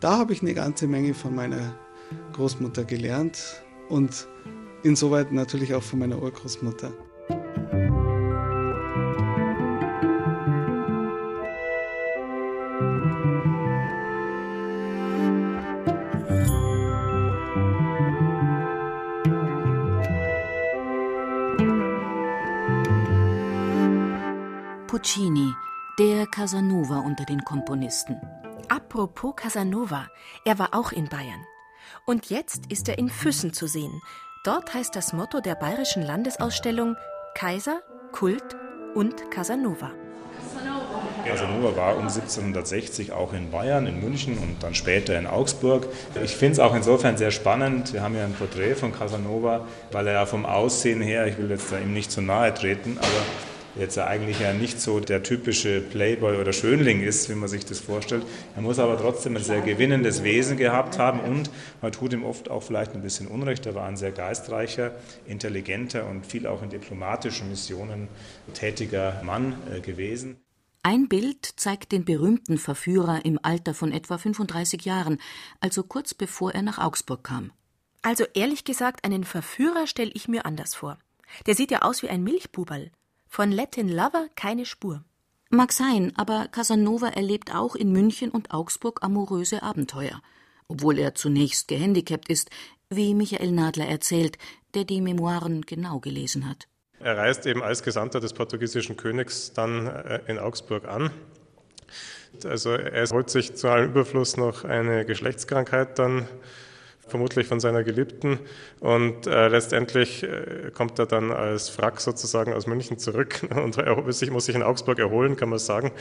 da 0.00 0.18
habe 0.18 0.32
ich 0.32 0.42
eine 0.42 0.54
ganze 0.54 0.86
Menge 0.86 1.14
von 1.14 1.34
meiner 1.34 1.78
Großmutter 2.32 2.84
gelernt 2.84 3.38
und 3.88 4.28
insoweit 4.82 5.32
natürlich 5.32 5.74
auch 5.74 5.82
von 5.82 5.98
meiner 5.98 6.20
Urgroßmutter. 6.20 6.92
Puccini, 24.86 25.52
der 25.98 26.26
Casanova 26.26 27.00
unter 27.00 27.24
den 27.24 27.44
Komponisten. 27.44 28.16
Apropos 28.68 29.34
Casanova, 29.36 30.08
er 30.44 30.58
war 30.58 30.72
auch 30.72 30.92
in 30.92 31.08
Bayern. 31.08 31.44
Und 32.06 32.28
jetzt 32.28 32.66
ist 32.68 32.88
er 32.88 32.98
in 32.98 33.08
Füssen 33.08 33.54
zu 33.54 33.66
sehen. 33.66 34.02
Dort 34.44 34.74
heißt 34.74 34.94
das 34.94 35.14
Motto 35.14 35.40
der 35.40 35.54
Bayerischen 35.54 36.02
Landesausstellung 36.02 36.96
Kaiser, 37.34 37.80
Kult 38.12 38.56
und 38.94 39.30
Casanova. 39.30 39.90
Casanova 41.24 41.74
war 41.74 41.96
um 41.96 42.02
1760 42.02 43.12
auch 43.12 43.32
in 43.32 43.50
Bayern, 43.50 43.86
in 43.86 44.00
München 44.02 44.36
und 44.36 44.62
dann 44.62 44.74
später 44.74 45.18
in 45.18 45.26
Augsburg. 45.26 45.86
Ich 46.22 46.36
finde 46.36 46.52
es 46.52 46.58
auch 46.58 46.74
insofern 46.74 47.16
sehr 47.16 47.30
spannend. 47.30 47.94
Wir 47.94 48.02
haben 48.02 48.14
ja 48.14 48.24
ein 48.24 48.34
Porträt 48.34 48.74
von 48.74 48.92
Casanova, 48.92 49.66
weil 49.90 50.06
er 50.06 50.12
ja 50.12 50.26
vom 50.26 50.44
Aussehen 50.44 51.00
her, 51.00 51.26
ich 51.26 51.38
will 51.38 51.48
jetzt 51.48 51.72
da 51.72 51.78
ihm 51.78 51.94
nicht 51.94 52.12
zu 52.12 52.20
nahe 52.20 52.52
treten, 52.52 52.98
aber 52.98 53.53
jetzt 53.78 53.98
eigentlich 53.98 54.40
ja 54.40 54.52
nicht 54.52 54.80
so 54.80 55.00
der 55.00 55.22
typische 55.22 55.80
Playboy 55.80 56.38
oder 56.38 56.52
Schönling 56.52 57.02
ist, 57.02 57.28
wie 57.28 57.34
man 57.34 57.48
sich 57.48 57.64
das 57.64 57.80
vorstellt. 57.80 58.24
Er 58.54 58.62
muss 58.62 58.78
aber 58.78 58.98
trotzdem 58.98 59.36
ein 59.36 59.42
sehr 59.42 59.60
gewinnendes 59.60 60.22
Wesen 60.22 60.56
gehabt 60.56 60.98
haben 60.98 61.20
und 61.20 61.50
man 61.82 61.92
tut 61.92 62.12
ihm 62.12 62.24
oft 62.24 62.50
auch 62.50 62.62
vielleicht 62.62 62.94
ein 62.94 63.02
bisschen 63.02 63.26
Unrecht. 63.26 63.66
Er 63.66 63.74
war 63.74 63.86
ein 63.86 63.96
sehr 63.96 64.12
geistreicher, 64.12 64.92
intelligenter 65.26 66.06
und 66.06 66.26
viel 66.26 66.46
auch 66.46 66.62
in 66.62 66.70
diplomatischen 66.70 67.50
Missionen 67.50 68.08
tätiger 68.54 69.20
Mann 69.24 69.54
äh, 69.72 69.80
gewesen. 69.80 70.36
Ein 70.82 71.08
Bild 71.08 71.46
zeigt 71.56 71.92
den 71.92 72.04
berühmten 72.04 72.58
Verführer 72.58 73.24
im 73.24 73.38
Alter 73.42 73.72
von 73.72 73.90
etwa 73.90 74.18
35 74.18 74.84
Jahren, 74.84 75.18
also 75.60 75.82
kurz 75.82 76.12
bevor 76.12 76.52
er 76.52 76.60
nach 76.60 76.78
Augsburg 76.78 77.24
kam. 77.24 77.52
Also 78.02 78.24
ehrlich 78.34 78.64
gesagt, 78.64 79.02
einen 79.02 79.24
Verführer 79.24 79.86
stelle 79.86 80.10
ich 80.12 80.28
mir 80.28 80.44
anders 80.44 80.74
vor. 80.74 80.98
Der 81.46 81.54
sieht 81.54 81.70
ja 81.70 81.80
aus 81.80 82.02
wie 82.02 82.10
ein 82.10 82.22
Milchbuberl. 82.22 82.90
Von 83.34 83.50
Latin 83.50 83.88
Lover 83.88 84.28
keine 84.36 84.64
Spur. 84.64 85.02
Mag 85.50 85.72
sein, 85.72 86.12
aber 86.14 86.46
Casanova 86.52 87.08
erlebt 87.08 87.52
auch 87.52 87.74
in 87.74 87.90
München 87.90 88.30
und 88.30 88.52
Augsburg 88.52 89.02
amoröse 89.02 89.60
Abenteuer, 89.60 90.22
obwohl 90.68 91.00
er 91.00 91.16
zunächst 91.16 91.66
gehandicapt 91.66 92.28
ist, 92.28 92.50
wie 92.90 93.12
Michael 93.12 93.50
Nadler 93.50 93.88
erzählt, 93.88 94.38
der 94.74 94.84
die 94.84 95.00
Memoiren 95.00 95.62
genau 95.62 95.98
gelesen 95.98 96.48
hat. 96.48 96.68
Er 97.00 97.16
reist 97.16 97.44
eben 97.46 97.60
als 97.60 97.82
Gesandter 97.82 98.20
des 98.20 98.34
portugiesischen 98.34 98.96
Königs 98.96 99.52
dann 99.52 99.88
äh, 99.88 100.20
in 100.28 100.38
Augsburg 100.38 100.86
an. 100.86 101.10
Also 102.44 102.70
er 102.70 103.04
holt 103.08 103.30
sich 103.30 103.56
zu 103.56 103.66
allem 103.66 103.90
Überfluss 103.90 104.36
noch 104.36 104.62
eine 104.62 105.04
Geschlechtskrankheit 105.04 105.98
dann 105.98 106.28
vermutlich 107.08 107.46
von 107.46 107.60
seiner 107.60 107.84
Geliebten. 107.84 108.38
Und 108.80 109.26
äh, 109.26 109.48
letztendlich 109.48 110.22
äh, 110.22 110.70
kommt 110.72 110.98
er 110.98 111.06
dann 111.06 111.30
als 111.30 111.68
Frack 111.68 112.00
sozusagen 112.00 112.52
aus 112.52 112.66
München 112.66 112.98
zurück 112.98 113.40
und 113.54 113.76
muss 114.04 114.18
sich, 114.18 114.30
muss 114.30 114.46
sich 114.46 114.54
in 114.54 114.62
Augsburg 114.62 114.98
erholen, 114.98 115.36
kann 115.36 115.48
man 115.48 115.58
sagen. 115.58 115.92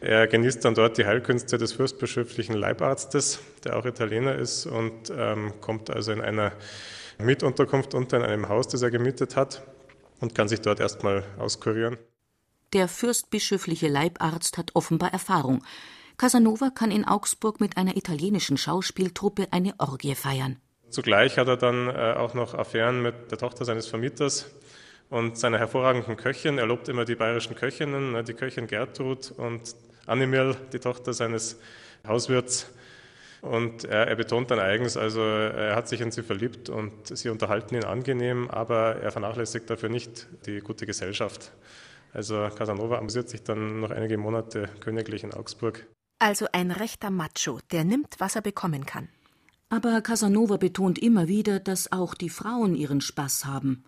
Er 0.00 0.26
genießt 0.26 0.64
dann 0.64 0.74
dort 0.74 0.98
die 0.98 1.06
Heilkünste 1.06 1.58
des 1.58 1.72
fürstbischöflichen 1.72 2.54
Leibarztes, 2.54 3.40
der 3.64 3.76
auch 3.76 3.84
Italiener 3.84 4.34
ist 4.34 4.66
und 4.66 5.12
ähm, 5.16 5.52
kommt 5.60 5.90
also 5.90 6.12
in 6.12 6.20
einer 6.20 6.52
Mietunterkunft 7.18 7.94
unter 7.94 8.18
in 8.18 8.22
einem 8.22 8.48
Haus, 8.48 8.68
das 8.68 8.82
er 8.82 8.90
gemietet 8.90 9.36
hat 9.36 9.62
und 10.20 10.34
kann 10.34 10.48
sich 10.48 10.60
dort 10.60 10.80
erstmal 10.80 11.24
auskurieren. 11.38 11.96
Der 12.72 12.88
fürstbischöfliche 12.88 13.88
Leibarzt 13.88 14.58
hat 14.58 14.72
offenbar 14.74 15.12
Erfahrung. 15.12 15.62
Casanova 16.16 16.70
kann 16.70 16.90
in 16.90 17.04
Augsburg 17.04 17.60
mit 17.60 17.76
einer 17.76 17.96
italienischen 17.96 18.56
Schauspieltruppe 18.56 19.48
eine 19.50 19.74
Orgie 19.78 20.14
feiern. 20.14 20.58
Zugleich 20.90 21.38
hat 21.38 21.48
er 21.48 21.56
dann 21.56 21.88
äh, 21.88 22.14
auch 22.16 22.34
noch 22.34 22.54
Affären 22.54 23.02
mit 23.02 23.32
der 23.32 23.38
Tochter 23.38 23.64
seines 23.64 23.88
Vermieters 23.88 24.46
und 25.10 25.36
seiner 25.36 25.58
hervorragenden 25.58 26.16
Köchin. 26.16 26.58
Er 26.58 26.66
lobt 26.66 26.88
immer 26.88 27.04
die 27.04 27.16
bayerischen 27.16 27.56
Köchinnen, 27.56 28.12
ne, 28.12 28.22
die 28.22 28.34
Köchin 28.34 28.68
Gertrud 28.68 29.32
und 29.32 29.74
Animel, 30.06 30.56
die 30.72 30.78
Tochter 30.78 31.12
seines 31.12 31.58
Hauswirts. 32.06 32.70
Und 33.40 33.84
er, 33.84 34.06
er, 34.06 34.16
betont 34.16 34.50
dann 34.50 34.58
eigens, 34.58 34.96
also 34.96 35.20
er 35.20 35.76
hat 35.76 35.88
sich 35.88 36.00
in 36.00 36.10
sie 36.10 36.22
verliebt 36.22 36.70
und 36.70 36.92
sie 37.06 37.28
unterhalten 37.28 37.74
ihn 37.74 37.84
angenehm, 37.84 38.48
aber 38.48 38.96
er 38.96 39.12
vernachlässigt 39.12 39.68
dafür 39.68 39.90
nicht 39.90 40.26
die 40.46 40.60
gute 40.60 40.86
Gesellschaft. 40.86 41.52
Also 42.14 42.48
Casanova 42.56 42.96
amüsiert 42.98 43.28
sich 43.28 43.42
dann 43.42 43.80
noch 43.80 43.90
einige 43.90 44.16
Monate 44.16 44.70
königlich 44.80 45.24
in 45.24 45.34
Augsburg. 45.34 45.86
Also 46.24 46.46
ein 46.52 46.70
rechter 46.70 47.10
Macho, 47.10 47.60
der 47.70 47.84
nimmt, 47.84 48.14
was 48.16 48.34
er 48.34 48.40
bekommen 48.40 48.86
kann. 48.86 49.08
Aber 49.68 50.00
Casanova 50.00 50.56
betont 50.56 50.98
immer 50.98 51.28
wieder, 51.28 51.60
dass 51.60 51.92
auch 51.92 52.14
die 52.14 52.30
Frauen 52.30 52.74
ihren 52.74 53.02
Spaß 53.02 53.44
haben. 53.44 53.84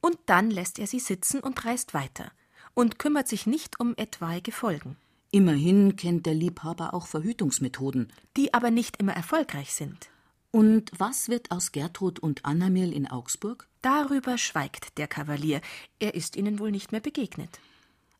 Und 0.00 0.18
dann 0.26 0.50
lässt 0.50 0.80
er 0.80 0.88
sie 0.88 0.98
sitzen 0.98 1.38
und 1.38 1.64
reist 1.64 1.94
weiter 1.94 2.32
und 2.74 2.98
kümmert 2.98 3.28
sich 3.28 3.46
nicht 3.46 3.78
um 3.78 3.94
etwaige 3.96 4.50
Folgen. 4.50 4.96
Immerhin 5.30 5.94
kennt 5.94 6.26
der 6.26 6.34
Liebhaber 6.34 6.92
auch 6.92 7.06
Verhütungsmethoden, 7.06 8.12
die 8.36 8.52
aber 8.52 8.72
nicht 8.72 8.96
immer 8.96 9.12
erfolgreich 9.12 9.72
sind. 9.72 10.10
Und 10.50 10.90
was 10.98 11.28
wird 11.28 11.52
aus 11.52 11.70
Gertrud 11.70 12.18
und 12.18 12.44
Annamirl 12.44 12.92
in 12.92 13.06
Augsburg? 13.06 13.68
Darüber 13.82 14.38
schweigt 14.38 14.98
der 14.98 15.06
Kavalier. 15.06 15.60
Er 16.00 16.16
ist 16.16 16.34
ihnen 16.34 16.58
wohl 16.58 16.72
nicht 16.72 16.90
mehr 16.90 17.00
begegnet. 17.00 17.60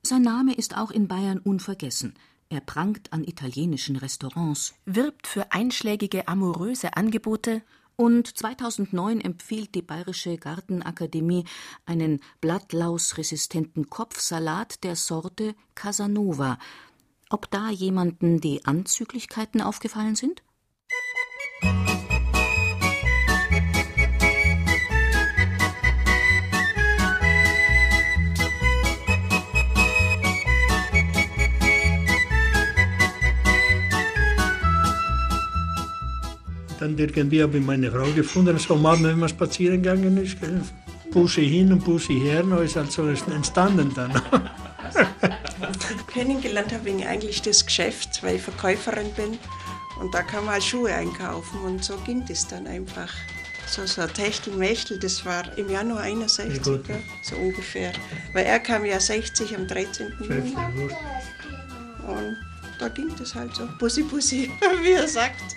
Sein 0.02 0.22
Name 0.22 0.54
ist 0.54 0.76
auch 0.76 0.92
in 0.92 1.08
Bayern 1.08 1.40
unvergessen. 1.40 2.14
Er 2.48 2.60
prangt 2.60 3.12
an 3.12 3.24
italienischen 3.24 3.96
Restaurants, 3.96 4.74
wirbt 4.84 5.26
für 5.26 5.50
einschlägige 5.50 6.28
amoröse 6.28 6.96
Angebote 6.96 7.62
und 7.96 8.36
2009 8.36 9.20
empfiehlt 9.20 9.74
die 9.74 9.82
Bayerische 9.82 10.36
Gartenakademie 10.36 11.44
einen 11.86 12.20
blattlausresistenten 12.40 13.90
Kopfsalat 13.90 14.84
der 14.84 14.94
Sorte 14.94 15.54
Casanova. 15.74 16.58
Ob 17.30 17.50
da 17.50 17.70
jemanden 17.70 18.40
die 18.40 18.64
Anzüglichkeiten 18.64 19.60
aufgefallen 19.60 20.14
sind? 20.14 20.42
Dann 36.86 36.96
irgendwie 36.98 37.42
habe 37.42 37.58
ich 37.58 37.64
meine 37.64 37.90
Frau 37.90 38.06
gefunden, 38.12 38.56
so 38.58 38.74
Abend, 38.74 39.04
wenn 39.04 39.18
man 39.18 39.28
spazieren 39.28 39.82
gegangen 39.82 40.16
ist. 40.18 40.40
Gell? 40.40 40.60
Bussi 41.10 41.48
hin 41.48 41.72
und 41.72 41.84
Bussi 41.84 42.20
her, 42.20 42.44
noch 42.44 42.60
ist 42.60 42.76
halt 42.76 42.92
so 42.92 43.06
entstanden 43.06 43.92
dann. 43.94 44.22
Kennengelernt 46.12 46.72
habe 46.72 46.90
ich 46.90 47.06
eigentlich 47.06 47.42
das 47.42 47.66
Geschäft, 47.66 48.22
weil 48.22 48.36
ich 48.36 48.42
Verkäuferin 48.42 49.12
bin. 49.14 49.38
Und 50.00 50.14
da 50.14 50.22
kann 50.22 50.44
man 50.44 50.54
halt 50.54 50.62
Schuhe 50.62 50.94
einkaufen 50.94 51.58
und 51.60 51.82
so 51.82 51.96
ging 52.04 52.24
das 52.28 52.46
dann 52.46 52.66
einfach. 52.66 53.12
So, 53.66 53.84
so 53.84 54.02
ein 54.02 54.12
Techtelmechtel, 54.12 54.98
das 55.00 55.24
war 55.24 55.42
im 55.58 55.68
Januar 55.68 56.02
61, 56.02 56.64
ja, 56.64 56.78
so 57.22 57.36
ungefähr. 57.36 57.92
Weil 58.32 58.44
er 58.44 58.60
kam 58.60 58.84
ja 58.84 59.00
60 59.00 59.56
am 59.56 59.66
13. 59.66 60.12
Juni. 60.20 60.54
Und 62.06 62.36
da 62.78 62.88
ging 62.88 63.10
das 63.18 63.34
halt 63.34 63.56
so, 63.56 63.66
Bussi 63.78 64.04
Bussi, 64.04 64.50
wie 64.82 64.92
er 64.92 65.08
sagt. 65.08 65.56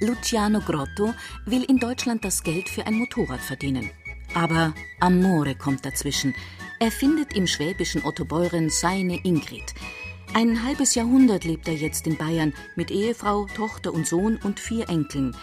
Luciano 0.00 0.60
Grotto 0.60 1.12
will 1.46 1.64
in 1.64 1.78
Deutschland 1.78 2.24
das 2.24 2.42
Geld 2.44 2.68
für 2.68 2.86
ein 2.86 2.94
Motorrad 2.94 3.40
verdienen. 3.40 3.90
Aber 4.34 4.72
Amore 5.00 5.56
kommt 5.56 5.84
dazwischen. 5.84 6.34
Er 6.78 6.92
findet 6.92 7.34
im 7.34 7.48
schwäbischen 7.48 8.04
Ottobeuren 8.04 8.70
seine 8.70 9.18
Ingrid. 9.24 9.74
Ein 10.34 10.62
halbes 10.62 10.94
Jahrhundert 10.94 11.44
lebt 11.44 11.66
er 11.66 11.74
jetzt 11.74 12.06
in 12.06 12.16
Bayern 12.16 12.54
mit 12.76 12.92
Ehefrau, 12.92 13.46
Tochter 13.56 13.92
und 13.92 14.06
Sohn 14.06 14.38
und 14.44 14.60
vier 14.60 14.88
Enkeln. 14.88 15.34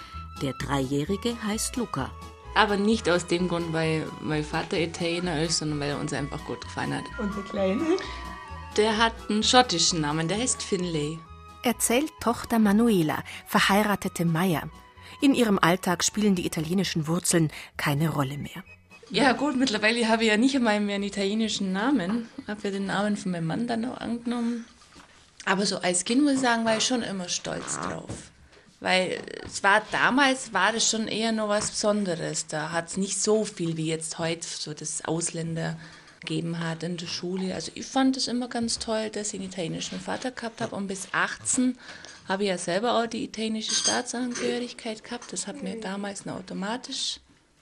Der 0.42 0.54
Dreijährige 0.54 1.36
heißt 1.44 1.76
Luca. 1.76 2.12
Aber 2.54 2.78
nicht 2.78 3.10
aus 3.10 3.28
dem 3.28 3.50
Grund, 3.50 3.74
weil 3.74 4.08
mein 4.22 4.46
Vater 4.46 4.80
Italiener 4.80 5.42
ist, 5.42 5.58
sondern 5.58 5.82
weil 5.82 5.90
er 5.90 6.00
uns 6.00 6.14
einfach 6.14 6.44
gut 6.46 6.62
gefallen 6.62 6.94
hat. 6.94 7.04
Und 7.20 7.36
der 7.36 7.44
Kleine? 7.44 7.98
Der 8.78 8.98
hat 8.98 9.14
einen 9.30 9.44
schottischen 9.44 10.02
Namen, 10.02 10.30
der 10.30 10.38
heißt 10.38 10.64
Finlay 10.64 11.20
erzählt 11.66 12.12
Tochter 12.22 12.60
Manuela, 12.60 13.24
verheiratete 13.48 14.24
Meier. 14.24 14.70
In 15.22 15.34
ihrem 15.34 15.60
Alltag 15.60 16.04
spielen 16.04 16.36
die 16.36 16.46
italienischen 16.46 17.08
Wurzeln 17.08 17.52
keine 17.78 18.10
Rolle 18.10 18.38
mehr. 18.38 18.64
Ja 19.10 19.34
gut, 19.34 19.56
mittlerweile 19.56 20.08
habe 20.08 20.24
ich 20.24 20.30
ja 20.30 20.38
nicht 20.38 20.56
einmal 20.56 20.80
mehr 20.80 20.96
einen 20.96 21.04
italienischen 21.04 21.74
Namen. 21.74 22.30
Habe 22.48 22.62
ja 22.64 22.72
den 22.72 22.88
Namen 22.88 23.18
von 23.18 23.32
meinem 23.32 23.48
Mann 23.48 23.68
dann 23.68 23.82
noch 23.82 23.98
angenommen. 23.98 24.66
Aber 25.46 25.66
so 25.66 25.78
als 25.78 26.06
Kind 26.06 26.24
muss 26.24 26.34
ich 26.34 26.40
sagen, 26.40 26.66
war 26.66 26.78
ich 26.78 26.86
schon 26.86 27.04
immer 27.04 27.30
stolz 27.30 27.80
drauf. 27.80 28.32
Weil 28.80 29.22
es 29.46 29.64
war 29.64 29.82
damals 29.92 30.54
war 30.54 30.74
das 30.74 30.90
schon 30.90 31.08
eher 31.08 31.32
noch 31.32 31.50
was 31.50 31.72
Besonderes. 31.72 32.48
Da 32.48 32.72
hat 32.72 32.90
es 32.90 32.98
nicht 32.98 33.22
so 33.22 33.46
viel 33.46 33.78
wie 33.78 33.88
jetzt 33.88 34.20
heute, 34.20 34.46
so 34.46 34.74
das 34.74 35.06
Ausländer 35.06 35.78
gegeben 36.26 36.60
hat 36.60 36.84
in 36.84 36.98
der 36.98 37.08
Schule. 37.08 37.54
Also 37.54 37.72
ich 37.76 37.86
fand 37.86 38.18
es 38.18 38.28
immer 38.28 38.48
ganz 38.48 38.80
toll, 38.80 39.10
dass 39.10 39.34
ich 39.34 39.40
einen 39.40 39.50
italienischen 39.50 40.00
Vater 40.00 40.32
gehabt 40.32 40.62
habe 40.62 40.76
und 40.76 40.88
bis 40.88 41.08
18 41.12 41.78
habe 42.28 42.44
ich 42.44 42.50
ja 42.50 42.58
selber 42.58 43.00
auch 43.00 43.08
die 43.08 43.24
italienische 43.24 43.74
Staatsangehörigkeit 43.74 45.04
gehabt. 45.04 45.32
Das 45.32 45.48
hat 45.48 45.62
mir 45.62 45.80
damals 45.80 46.28
automatisch 46.28 47.20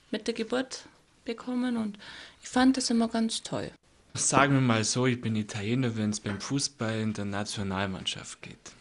mit 0.10 0.28
der 0.28 0.34
Geburt 0.34 0.86
bekommen 1.26 1.78
und 1.78 1.98
ich 2.42 2.50
fand 2.50 2.78
das 2.78 2.90
immer 2.90 3.08
ganz 3.08 3.44
toll. 3.44 3.72
Sagen 4.16 4.54
wir 4.54 4.62
mal 4.62 4.84
so, 4.84 5.08
ich 5.08 5.20
bin 5.20 5.36
Italiener, 5.36 5.96
wenn 5.98 6.12
es 6.12 6.20
beim 6.20 6.40
Fußball 6.40 7.00
in 7.00 7.14
der 7.14 7.26
Nationalmannschaft 7.26 8.42
geht. 8.42 8.72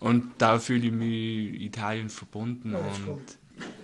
Und 0.00 0.32
da 0.38 0.58
fühle 0.58 0.86
ich 0.86 0.92
mich 0.92 1.60
Italien 1.60 2.08
verbunden. 2.08 2.74
Und, 2.74 3.20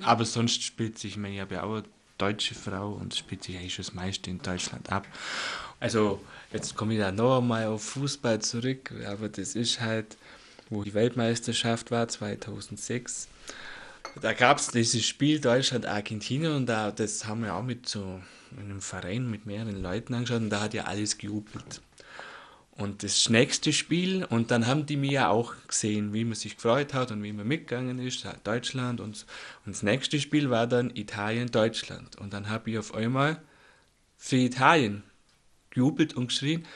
aber 0.01 0.25
sonst 0.25 0.63
spielt 0.63 0.99
sich, 0.99 1.17
ich 1.17 1.41
habe 1.41 1.55
ja 1.55 1.63
auch 1.63 1.83
deutsche 2.19 2.55
Frau 2.55 2.93
und 2.93 3.15
spielt 3.15 3.45
sich 3.45 3.57
eigentlich 3.57 3.77
das 3.77 3.95
meiste 3.95 4.31
in 4.31 4.39
Deutschland 4.39 4.91
ab. 4.91 5.07
Also 5.81 6.21
jetzt 6.53 6.75
komme 6.75 6.95
ich 6.95 7.01
da 7.01 7.13
noch 7.13 7.39
einmal 7.39 7.67
auf 7.67 7.83
Fußball 7.83 8.41
zurück, 8.41 8.93
aber 9.07 9.29
das 9.29 9.55
ist 9.55 9.81
halt, 9.81 10.17
wo 10.71 10.83
die 10.83 10.95
Weltmeisterschaft 10.95 11.91
war 11.91 12.09
2006. 12.09 13.29
Da 14.23 14.33
gab 14.33 14.59
es 14.59 14.69
dieses 14.69 15.05
Spiel 15.05 15.41
Deutschland-Argentinien 15.41 16.53
und 16.53 16.67
da, 16.67 16.91
das 16.91 17.27
haben 17.27 17.43
wir 17.43 17.55
auch 17.55 17.63
mit 17.63 17.89
so 17.89 18.21
einem 18.59 18.81
Verein 18.81 19.31
mit 19.31 19.45
mehreren 19.45 19.83
Leuten 19.83 20.15
angeschaut 20.15 20.41
und 20.41 20.51
da 20.51 20.63
hat 20.63 20.75
ja 20.75 20.85
alles 20.85 21.19
gejubelt. 21.19 21.83
Und 22.77 23.03
das 23.03 23.31
nächste 23.31 23.73
Spiel, 23.73 24.25
und 24.25 24.51
dann 24.51 24.67
haben 24.67 24.85
die 24.85 24.99
mir 24.99 25.11
ja 25.11 25.29
auch 25.29 25.55
gesehen, 25.67 26.13
wie 26.13 26.25
man 26.25 26.35
sich 26.35 26.57
gefreut 26.57 26.93
hat 26.93 27.11
und 27.11 27.23
wie 27.23 27.33
man 27.33 27.49
mitgegangen 27.49 27.99
ist, 27.99 28.27
Deutschland. 28.45 29.01
Und, 29.01 29.25
und 29.65 29.75
das 29.75 29.83
nächste 29.83 30.21
Spiel 30.21 30.51
war 30.51 30.67
dann 30.67 30.95
Italien-Deutschland. 30.95 32.17
Und 32.17 32.35
dann 32.35 32.51
habe 32.51 32.71
ich 32.71 32.79
auf 32.79 32.95
einmal 32.95 33.41
für 34.19 34.37
Italien 34.37 35.05
gejubelt 35.71 36.15
und 36.15 36.29
geschrien. 36.29 36.67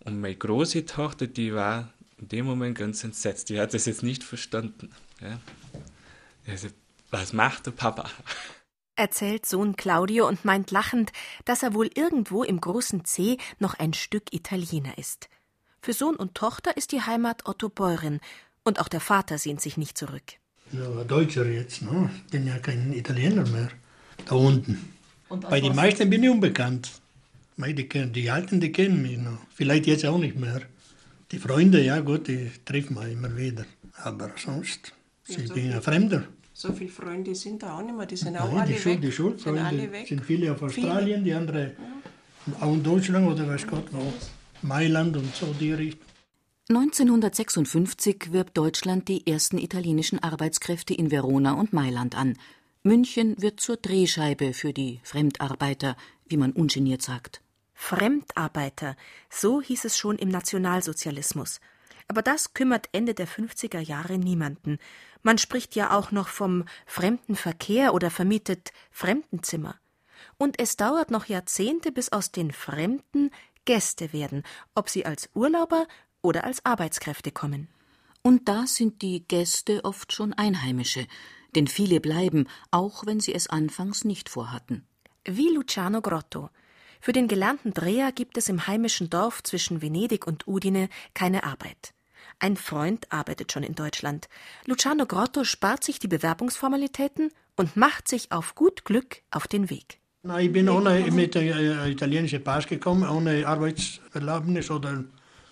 Und 0.00 0.20
meine 0.20 0.34
große 0.34 0.86
Tochter, 0.86 1.28
die 1.28 1.54
war 1.54 1.92
in 2.18 2.28
dem 2.28 2.46
Moment 2.46 2.76
ganz 2.76 3.04
entsetzt. 3.04 3.48
Die 3.48 3.60
hat 3.60 3.74
das 3.74 3.86
jetzt 3.86 4.02
nicht 4.02 4.24
verstanden. 4.24 4.90
Ja. 5.20 5.38
Also, 6.48 6.68
was 7.10 7.32
macht 7.32 7.66
der 7.66 7.70
Papa? 7.70 8.10
Erzählt 8.96 9.46
Sohn 9.46 9.76
Claudio 9.76 10.26
und 10.26 10.44
meint 10.44 10.72
lachend, 10.72 11.12
dass 11.44 11.62
er 11.62 11.74
wohl 11.74 11.90
irgendwo 11.94 12.42
im 12.42 12.60
großen 12.60 13.04
C 13.04 13.38
noch 13.58 13.74
ein 13.74 13.92
Stück 13.92 14.32
Italiener 14.32 14.98
ist. 14.98 15.28
Für 15.84 15.92
Sohn 15.92 16.16
und 16.16 16.34
Tochter 16.34 16.78
ist 16.78 16.92
die 16.92 17.02
Heimat 17.02 17.46
Otto 17.46 17.68
Beuren 17.68 18.20
und 18.62 18.80
auch 18.80 18.88
der 18.88 19.00
Vater 19.00 19.36
sehnt 19.36 19.60
sich 19.60 19.76
nicht 19.76 19.98
zurück. 19.98 20.22
Ja, 20.72 21.04
Deutscher 21.04 21.44
jetzt, 21.44 21.82
ne? 21.82 22.08
Ich 22.24 22.30
bin 22.30 22.46
ja 22.46 22.58
kein 22.58 22.94
Italiener 22.94 23.46
mehr. 23.46 23.68
Da 24.24 24.34
unten. 24.34 24.78
Bei 25.28 25.60
den 25.60 25.74
meisten 25.74 26.08
bin 26.08 26.22
ich 26.22 26.30
unbekannt. 26.30 26.90
Die, 27.58 28.12
die 28.12 28.30
Alten, 28.30 28.60
die 28.62 28.72
kennen 28.72 29.02
mich 29.02 29.18
noch. 29.18 29.36
Vielleicht 29.54 29.86
jetzt 29.86 30.06
auch 30.06 30.16
nicht 30.16 30.36
mehr. 30.36 30.62
Die 31.30 31.38
Freunde, 31.38 31.84
ja 31.84 32.00
gut, 32.00 32.28
die 32.28 32.50
treffen 32.64 32.96
wir 32.96 33.06
immer 33.06 33.36
wieder. 33.36 33.66
Aber 34.04 34.30
sonst, 34.42 34.94
ja, 35.26 35.38
ich 35.38 35.48
so 35.48 35.52
bin 35.52 35.70
ein 35.70 35.82
Fremder. 35.82 36.24
So 36.54 36.72
viele 36.72 36.88
Freunde 36.88 37.34
sind 37.34 37.62
da 37.62 37.76
auch 37.76 37.82
nicht 37.82 37.94
mehr. 37.94 38.06
Die 38.06 38.16
sind 38.16 38.38
auch 38.38 38.50
Nein, 38.50 38.60
alle 38.62 38.72
die 38.72 38.78
Schul 38.78 38.92
weg. 38.92 39.00
Die 39.02 39.12
Schulfreunde 39.12 39.90
sind, 39.92 40.06
sind 40.08 40.24
viele 40.24 40.50
auf 40.50 40.62
Australien, 40.62 41.20
viele. 41.20 41.24
die 41.24 41.34
andere 41.34 41.62
ja. 42.46 42.56
auch 42.62 42.72
in 42.72 42.82
Deutschland 42.82 43.28
oder 43.28 43.46
weiß 43.46 43.66
Gott 43.66 43.88
wo. 43.90 44.14
Mailand 44.64 45.16
und 45.16 45.34
so 45.34 45.54
die 45.60 45.72
Richtung. 45.72 46.08
1956 46.70 48.32
wirbt 48.32 48.56
Deutschland 48.56 49.08
die 49.08 49.26
ersten 49.26 49.58
italienischen 49.58 50.22
Arbeitskräfte 50.22 50.94
in 50.94 51.10
Verona 51.10 51.52
und 51.52 51.74
Mailand 51.74 52.16
an. 52.16 52.38
München 52.82 53.34
wird 53.38 53.60
zur 53.60 53.76
Drehscheibe 53.76 54.54
für 54.54 54.72
die 54.72 55.00
Fremdarbeiter, 55.02 55.96
wie 56.26 56.38
man 56.38 56.52
ungeniert 56.52 57.02
sagt. 57.02 57.42
Fremdarbeiter, 57.74 58.96
so 59.28 59.60
hieß 59.60 59.84
es 59.84 59.98
schon 59.98 60.16
im 60.16 60.30
Nationalsozialismus. 60.30 61.60
Aber 62.08 62.22
das 62.22 62.54
kümmert 62.54 62.88
Ende 62.92 63.12
der 63.12 63.28
50er 63.28 63.80
Jahre 63.80 64.16
niemanden. 64.16 64.78
Man 65.22 65.36
spricht 65.36 65.76
ja 65.76 65.94
auch 65.96 66.10
noch 66.10 66.28
vom 66.28 66.64
Fremdenverkehr 66.86 67.92
oder 67.92 68.10
vermietet 68.10 68.72
Fremdenzimmer. 68.90 69.76
Und 70.38 70.58
es 70.58 70.76
dauert 70.76 71.10
noch 71.10 71.26
Jahrzehnte, 71.26 71.92
bis 71.92 72.10
aus 72.10 72.32
den 72.32 72.52
Fremden 72.52 73.30
Gäste 73.64 74.12
werden, 74.12 74.42
ob 74.74 74.88
sie 74.88 75.06
als 75.06 75.28
Urlauber 75.34 75.86
oder 76.22 76.44
als 76.44 76.64
Arbeitskräfte 76.64 77.32
kommen. 77.32 77.68
Und 78.22 78.48
da 78.48 78.66
sind 78.66 79.02
die 79.02 79.26
Gäste 79.26 79.84
oft 79.84 80.12
schon 80.12 80.32
Einheimische, 80.32 81.06
denn 81.54 81.66
viele 81.66 82.00
bleiben, 82.00 82.46
auch 82.70 83.06
wenn 83.06 83.20
sie 83.20 83.34
es 83.34 83.48
anfangs 83.48 84.04
nicht 84.04 84.28
vorhatten. 84.28 84.86
Wie 85.24 85.48
Luciano 85.48 86.00
Grotto. 86.00 86.50
Für 87.00 87.12
den 87.12 87.28
gelernten 87.28 87.74
Dreher 87.74 88.12
gibt 88.12 88.38
es 88.38 88.48
im 88.48 88.66
heimischen 88.66 89.10
Dorf 89.10 89.42
zwischen 89.42 89.82
Venedig 89.82 90.26
und 90.26 90.48
Udine 90.48 90.88
keine 91.12 91.44
Arbeit. 91.44 91.92
Ein 92.38 92.56
Freund 92.56 93.12
arbeitet 93.12 93.52
schon 93.52 93.62
in 93.62 93.74
Deutschland. 93.74 94.28
Luciano 94.64 95.06
Grotto 95.06 95.44
spart 95.44 95.84
sich 95.84 95.98
die 95.98 96.08
Bewerbungsformalitäten 96.08 97.30
und 97.56 97.76
macht 97.76 98.08
sich 98.08 98.32
auf 98.32 98.54
gut 98.54 98.84
Glück 98.84 99.22
auf 99.30 99.46
den 99.46 99.70
Weg. 99.70 100.00
Na, 100.26 100.40
ich 100.40 100.50
bin 100.50 100.70
ohne 100.70 101.10
mit 101.10 101.34
dem 101.34 101.52
äh, 101.52 101.90
italienischen 101.90 102.42
Pass 102.42 102.66
gekommen, 102.66 103.06
ohne 103.06 103.46
Arbeitserlaubnis 103.46 104.70
oder 104.70 105.04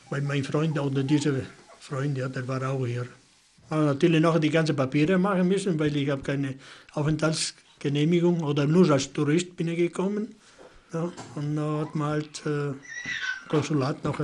weil 0.09 0.23
mein 0.23 0.43
Freund 0.45 0.81
oder 0.81 1.03
dieser 1.03 1.35
Freund, 1.79 2.17
ja, 2.17 2.27
der 2.31 2.49
war 2.49 2.67
auch 2.71 2.87
hier. 2.87 3.07
Aber 3.69 3.83
natürlich 3.83 4.23
noch 4.23 4.39
die 4.39 4.49
ganzen 4.49 4.75
Papiere 4.75 5.19
machen 5.19 5.47
müssen, 5.47 5.79
weil 5.79 5.95
ich 5.95 6.09
habe 6.09 6.23
keine 6.23 6.55
Aufenthaltsgenehmigung 6.95 8.43
oder 8.43 8.67
nur 8.67 8.91
als 8.91 9.13
Tourist 9.13 9.57
bin 9.57 9.69
ich 9.69 9.77
gekommen. 9.77 10.37
Ja, 10.95 11.13
und 11.35 11.55
dann 11.55 11.81
hat 11.81 11.95
man 11.95 12.09
halt 12.09 12.47
äh, 12.47 12.73
Konsulat 13.51 14.03
noch 14.05 14.21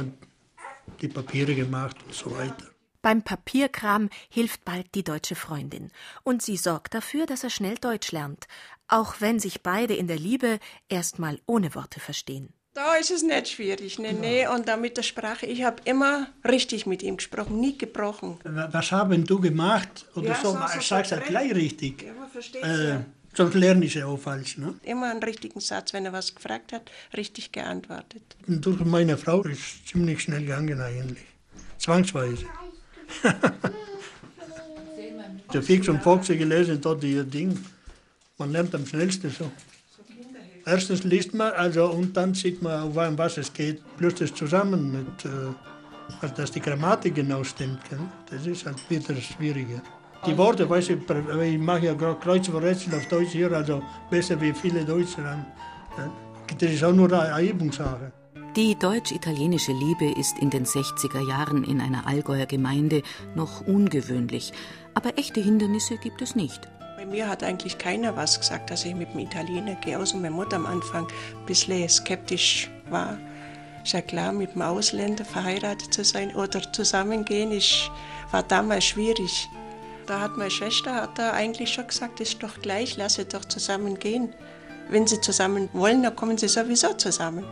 die 1.03 1.09
Papiere 1.09 1.55
gemacht 1.55 1.97
und 2.07 2.15
so 2.15 2.35
weiter. 2.35 2.65
Beim 3.03 3.23
Papierkram 3.23 4.09
hilft 4.29 4.65
bald 4.65 4.95
die 4.95 5.05
deutsche 5.05 5.37
Freundin 5.37 5.91
und 6.25 6.43
sie 6.43 6.57
sorgt 6.57 6.95
dafür, 6.95 7.27
dass 7.27 7.45
er 7.45 7.51
schnell 7.51 7.77
Deutsch 7.77 8.13
lernt, 8.13 8.49
auch 8.89 9.21
wenn 9.21 9.39
sich 9.39 9.63
beide 9.63 9.95
in 9.95 10.07
der 10.07 10.19
Liebe 10.19 10.59
erstmal 10.89 11.41
ohne 11.47 11.75
Worte 11.75 12.01
verstehen. 12.01 12.53
Da 12.75 12.95
ist 12.95 13.11
es 13.11 13.23
nicht 13.23 13.49
schwierig, 13.49 13.99
ne, 13.99 14.13
ne. 14.13 14.49
Und 14.51 14.69
da 14.69 14.77
mit 14.77 14.97
der 14.97 15.03
Sprache, 15.03 15.47
ich 15.47 15.65
habe 15.65 15.83
immer 15.85 16.29
richtig 16.49 16.87
mit 16.87 17.03
ihm 17.03 17.17
gesprochen, 17.17 17.59
nie 17.59 17.77
gebrochen. 17.77 18.39
Was 18.45 18.93
haben 18.93 19.25
du 19.25 19.41
gemacht? 19.41 20.07
Oder 20.15 20.29
ja, 20.29 20.35
so, 20.37 20.53
so, 20.53 20.59
so 20.75 20.81
sagst 20.81 21.11
du 21.11 21.21
gleich 21.21 21.53
richtig. 21.55 22.03
Ja, 22.03 22.13
man 22.13 22.31
versteht 22.31 22.63
äh, 22.63 22.89
ja. 22.91 23.05
Sonst 23.35 23.55
lerne 23.55 23.85
ich 23.85 23.97
es 23.97 24.05
auch 24.05 24.17
falsch. 24.17 24.59
Ne? 24.59 24.75
Immer 24.83 25.11
einen 25.11 25.23
richtigen 25.23 25.61
Satz, 25.61 25.93
wenn 25.93 26.05
er 26.05 26.13
was 26.13 26.35
gefragt 26.35 26.73
hat, 26.73 26.91
richtig 27.17 27.53
geantwortet. 27.53 28.23
Und 28.47 28.65
durch 28.65 28.81
meine 28.85 29.17
Frau 29.17 29.43
ist 29.43 29.59
es 29.59 29.85
ziemlich 29.85 30.21
schnell 30.21 30.41
gegangen 30.43 30.81
eigentlich. 30.81 31.25
Zwangsweise. 31.79 32.47
Der 35.53 35.63
Fix 35.63 35.89
und 35.89 36.03
Foxy 36.03 36.37
gelesen, 36.37 36.81
dort 36.81 37.03
die 37.03 37.25
Ding. 37.25 37.59
Man 38.39 38.53
lernt 38.53 38.73
am 38.75 38.87
schnellsten 38.87 39.31
so. 39.31 39.51
Erstens 40.65 41.03
liest 41.03 41.35
man, 41.35 41.53
also 41.53 41.87
und 41.87 42.17
dann 42.17 42.35
sieht 42.35 42.63
man, 42.63 42.85
um 42.85 43.19
was 43.19 43.37
es 43.37 43.53
geht. 43.53 43.83
Plus 43.97 44.15
das 44.15 44.33
zusammen 44.33 44.93
mit, 44.93 45.25
äh, 45.25 45.29
also 46.21 46.35
dass 46.37 46.53
die 46.53 46.61
Grammatik 46.61 47.17
genau 47.17 47.43
stimmt. 47.43 47.81
Gell? 47.89 47.99
Das 48.31 48.47
ist 48.47 48.65
halt 48.65 48.79
wieder 48.89 49.17
schwieriger. 49.17 49.83
Die 50.27 50.37
Worte, 50.37 50.69
weiß 50.69 50.91
ich, 50.91 50.99
ich 50.99 51.59
mache 51.59 51.87
ja 51.87 51.95
Kreuzworträtsel 51.95 52.95
auf 52.95 53.07
Deutsch 53.07 53.31
hier, 53.31 53.51
also 53.53 53.83
besser 54.11 54.41
wie 54.41 54.53
viele 54.53 54.85
Deutsche. 54.85 55.23
Das 56.59 56.71
ist 56.71 56.85
auch 56.85 56.93
nur 56.93 57.13
eine 57.13 57.49
Übungssache. 57.49 58.13
Die 58.57 58.77
deutsch-italienische 58.77 59.73
Liebe 59.73 60.19
ist 60.19 60.39
in 60.39 60.51
den 60.51 60.65
60er 60.65 61.29
Jahren 61.29 61.65
in 61.65 61.81
einer 61.81 62.07
Allgäuer 62.07 62.47
Gemeinde 62.47 63.03
noch 63.35 63.67
ungewöhnlich. 63.67 64.53
Aber 64.95 65.17
echte 65.19 65.41
Hindernisse 65.41 65.97
gibt 65.97 66.23
es 66.23 66.35
nicht. 66.35 66.69
Mir 67.11 67.29
hat 67.29 67.43
eigentlich 67.43 67.79
keiner 67.79 68.17
was 68.17 68.39
gesagt, 68.39 68.71
dass 68.71 68.85
ich 68.85 68.95
mit 68.95 69.13
dem 69.15 69.21
Italiener 69.21 69.77
gehe, 69.77 69.99
außer 69.99 70.17
meine 70.17 70.31
Mutter 70.31 70.57
am 70.57 70.67
Anfang 70.67 71.07
ein 71.07 71.47
bisschen 71.47 71.89
skeptisch 71.89 72.71
war. 72.91 73.19
Ist 73.83 73.95
ja 73.95 74.03
klar, 74.03 74.33
mit 74.33 74.55
dem 74.55 74.63
Ausländer 74.63 75.25
verheiratet 75.25 75.95
zu 75.95 76.05
sein 76.05 76.35
oder 76.35 76.61
zusammengehen, 76.73 77.51
ist, 77.53 77.91
war 78.31 78.43
damals 78.43 78.85
schwierig. 78.85 79.49
Da 80.07 80.21
hat 80.21 80.37
meine 80.37 80.51
Schwester 80.51 80.95
hat 80.95 81.19
da 81.19 81.33
eigentlich 81.33 81.73
schon 81.73 81.87
gesagt, 81.87 82.21
ist 82.21 82.43
doch 82.43 82.61
gleich, 82.61 82.97
lass 82.99 83.15
sie 83.15 83.25
doch 83.25 83.45
zusammen 83.47 83.99
gehen. 83.99 84.35
Wenn 84.91 85.07
sie 85.07 85.21
zusammen 85.21 85.69
wollen, 85.73 86.03
dann 86.03 86.17
kommen 86.17 86.37
sie 86.37 86.49
sowieso 86.49 86.95
zusammen. 86.95 87.45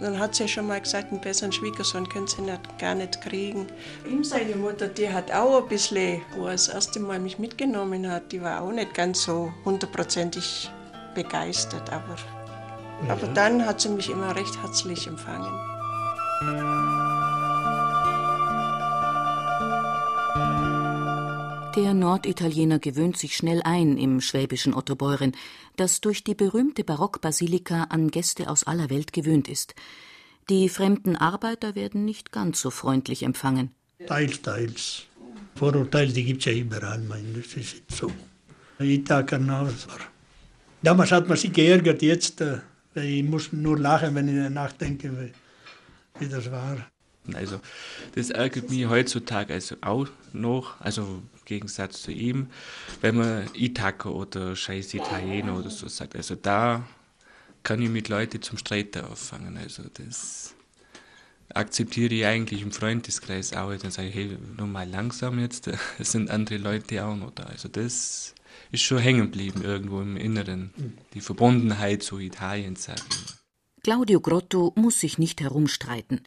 Dann 0.00 0.18
hat 0.18 0.34
sie 0.34 0.44
ja 0.44 0.48
schon 0.48 0.66
mal 0.68 0.80
gesagt, 0.80 1.10
einen 1.10 1.20
besseren 1.20 1.52
Schwiegersohn 1.52 2.08
können 2.08 2.28
sie 2.28 2.42
nicht, 2.42 2.78
gar 2.78 2.94
nicht 2.94 3.20
kriegen. 3.20 3.66
Ihm 4.08 4.22
seine 4.22 4.54
Mutter, 4.54 4.86
die 4.86 5.10
hat 5.10 5.32
auch 5.32 5.62
ein 5.62 5.68
bisschen, 5.68 6.22
wo 6.36 6.46
er 6.46 6.52
das 6.52 6.68
erste 6.68 7.00
Mal 7.00 7.18
mich 7.18 7.38
mitgenommen 7.38 8.08
hat, 8.08 8.30
die 8.30 8.40
war 8.40 8.62
auch 8.62 8.70
nicht 8.70 8.94
ganz 8.94 9.24
so 9.24 9.52
hundertprozentig 9.64 10.70
begeistert. 11.14 11.92
Aber, 11.92 12.16
ja. 13.06 13.12
aber 13.12 13.26
dann 13.28 13.66
hat 13.66 13.80
sie 13.80 13.88
mich 13.88 14.08
immer 14.08 14.36
recht 14.36 14.62
herzlich 14.62 15.06
empfangen. 15.08 16.97
Der 21.78 21.94
Norditaliener 21.94 22.80
gewöhnt 22.80 23.16
sich 23.16 23.36
schnell 23.36 23.62
ein 23.62 23.98
im 23.98 24.20
schwäbischen 24.20 24.74
Ottobeuren, 24.74 25.36
das 25.76 26.00
durch 26.00 26.24
die 26.24 26.34
berühmte 26.34 26.82
Barockbasilika 26.82 27.84
an 27.84 28.10
Gäste 28.10 28.50
aus 28.50 28.64
aller 28.64 28.90
Welt 28.90 29.12
gewöhnt 29.12 29.46
ist. 29.46 29.76
Die 30.50 30.68
fremden 30.68 31.14
Arbeiter 31.14 31.76
werden 31.76 32.04
nicht 32.04 32.32
ganz 32.32 32.60
so 32.60 32.70
freundlich 32.70 33.22
empfangen. 33.22 33.70
Teils, 34.04 34.42
teils. 34.42 35.04
Vorurteile, 35.54 36.12
die 36.12 36.24
gibt 36.24 36.40
es 36.44 36.52
ja 36.52 36.60
überall, 36.60 36.98
mein, 36.98 37.32
das 37.32 37.54
ist 37.54 37.74
jetzt 37.74 37.96
so. 37.96 38.10
Damals 40.82 41.12
hat 41.12 41.28
man 41.28 41.36
sich 41.36 41.52
geärgert, 41.52 42.02
jetzt, 42.02 42.40
äh, 42.40 42.58
ich 42.96 43.22
muss 43.22 43.52
nur 43.52 43.78
lachen, 43.78 44.16
wenn 44.16 44.26
ich 44.26 44.50
nachdenke, 44.50 45.32
wie 46.18 46.28
das 46.28 46.50
war. 46.50 46.90
Also 47.34 47.60
das 48.14 48.30
ärgert 48.30 48.68
mich 48.68 48.88
heutzutage 48.88 49.54
also 49.54 49.76
auch 49.80 50.08
noch, 50.32 50.80
also 50.80 51.22
Gegensatz 51.48 52.02
zu 52.02 52.12
ihm, 52.12 52.48
wenn 53.00 53.16
man 53.16 53.48
Itaka 53.54 54.10
oder 54.10 54.54
Scheiß 54.54 54.94
Italiener 54.94 55.58
oder 55.58 55.70
so 55.70 55.88
sagt. 55.88 56.14
Also 56.14 56.36
da 56.36 56.86
kann 57.62 57.82
ich 57.82 57.88
mit 57.88 58.08
Leuten 58.08 58.40
zum 58.42 58.58
Streiten 58.58 59.04
auffangen. 59.04 59.56
Also 59.56 59.82
das 59.92 60.54
akzeptiere 61.52 62.14
ich 62.14 62.26
eigentlich 62.26 62.62
im 62.62 62.72
Freundeskreis 62.72 63.52
auch. 63.54 63.74
Dann 63.74 63.90
sage 63.90 64.08
ich, 64.08 64.14
hey, 64.14 64.38
nur 64.56 64.66
mal 64.66 64.88
langsam 64.88 65.38
jetzt, 65.38 65.68
es 65.98 66.12
sind 66.12 66.30
andere 66.30 66.58
Leute 66.58 67.04
auch 67.04 67.16
noch 67.16 67.32
da. 67.32 67.44
Also 67.44 67.68
das 67.68 68.34
ist 68.70 68.82
schon 68.82 68.98
hängen 68.98 69.30
geblieben 69.30 69.62
irgendwo 69.62 70.00
im 70.00 70.16
Inneren. 70.16 70.72
Die 71.14 71.20
Verbundenheit 71.20 72.02
zu 72.02 72.18
Italien, 72.18 72.76
sage 72.76 73.02
ich. 73.10 73.38
Claudio 73.82 74.20
Grotto 74.20 74.72
muss 74.76 75.00
sich 75.00 75.18
nicht 75.18 75.40
herumstreiten. 75.40 76.20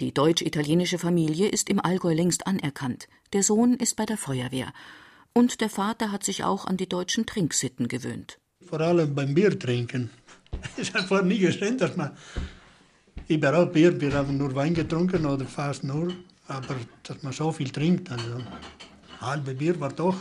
Die 0.00 0.12
deutsch-italienische 0.12 0.98
Familie 0.98 1.48
ist 1.48 1.70
im 1.70 1.78
Allgäu 1.78 2.14
längst 2.14 2.48
anerkannt. 2.48 3.08
Der 3.32 3.44
Sohn 3.44 3.74
ist 3.74 3.94
bei 3.94 4.06
der 4.06 4.16
Feuerwehr. 4.16 4.72
Und 5.32 5.60
der 5.60 5.68
Vater 5.68 6.10
hat 6.10 6.24
sich 6.24 6.42
auch 6.42 6.66
an 6.66 6.76
die 6.76 6.88
deutschen 6.88 7.26
Trinksitten 7.26 7.86
gewöhnt. 7.86 8.38
Vor 8.66 8.80
allem 8.80 9.14
beim 9.14 9.34
Bier 9.34 9.56
trinken. 9.58 10.10
Es 10.76 10.92
hat 10.94 11.06
vorher 11.06 11.26
nie 11.26 11.38
gesehen, 11.38 11.78
dass 11.78 11.96
man 11.96 12.10
überall 13.28 13.66
Bier, 13.66 14.00
wir 14.00 14.12
haben 14.14 14.36
nur 14.36 14.54
Wein 14.54 14.74
getrunken 14.74 15.26
oder 15.26 15.44
fast 15.44 15.84
nur, 15.84 16.12
aber 16.48 16.76
dass 17.02 17.22
man 17.22 17.32
so 17.32 17.52
viel 17.52 17.70
trinkt. 17.70 18.10
Also 18.10 18.38
halbe 19.20 19.54
Bier 19.54 19.78
war 19.78 19.92
doch 19.92 20.16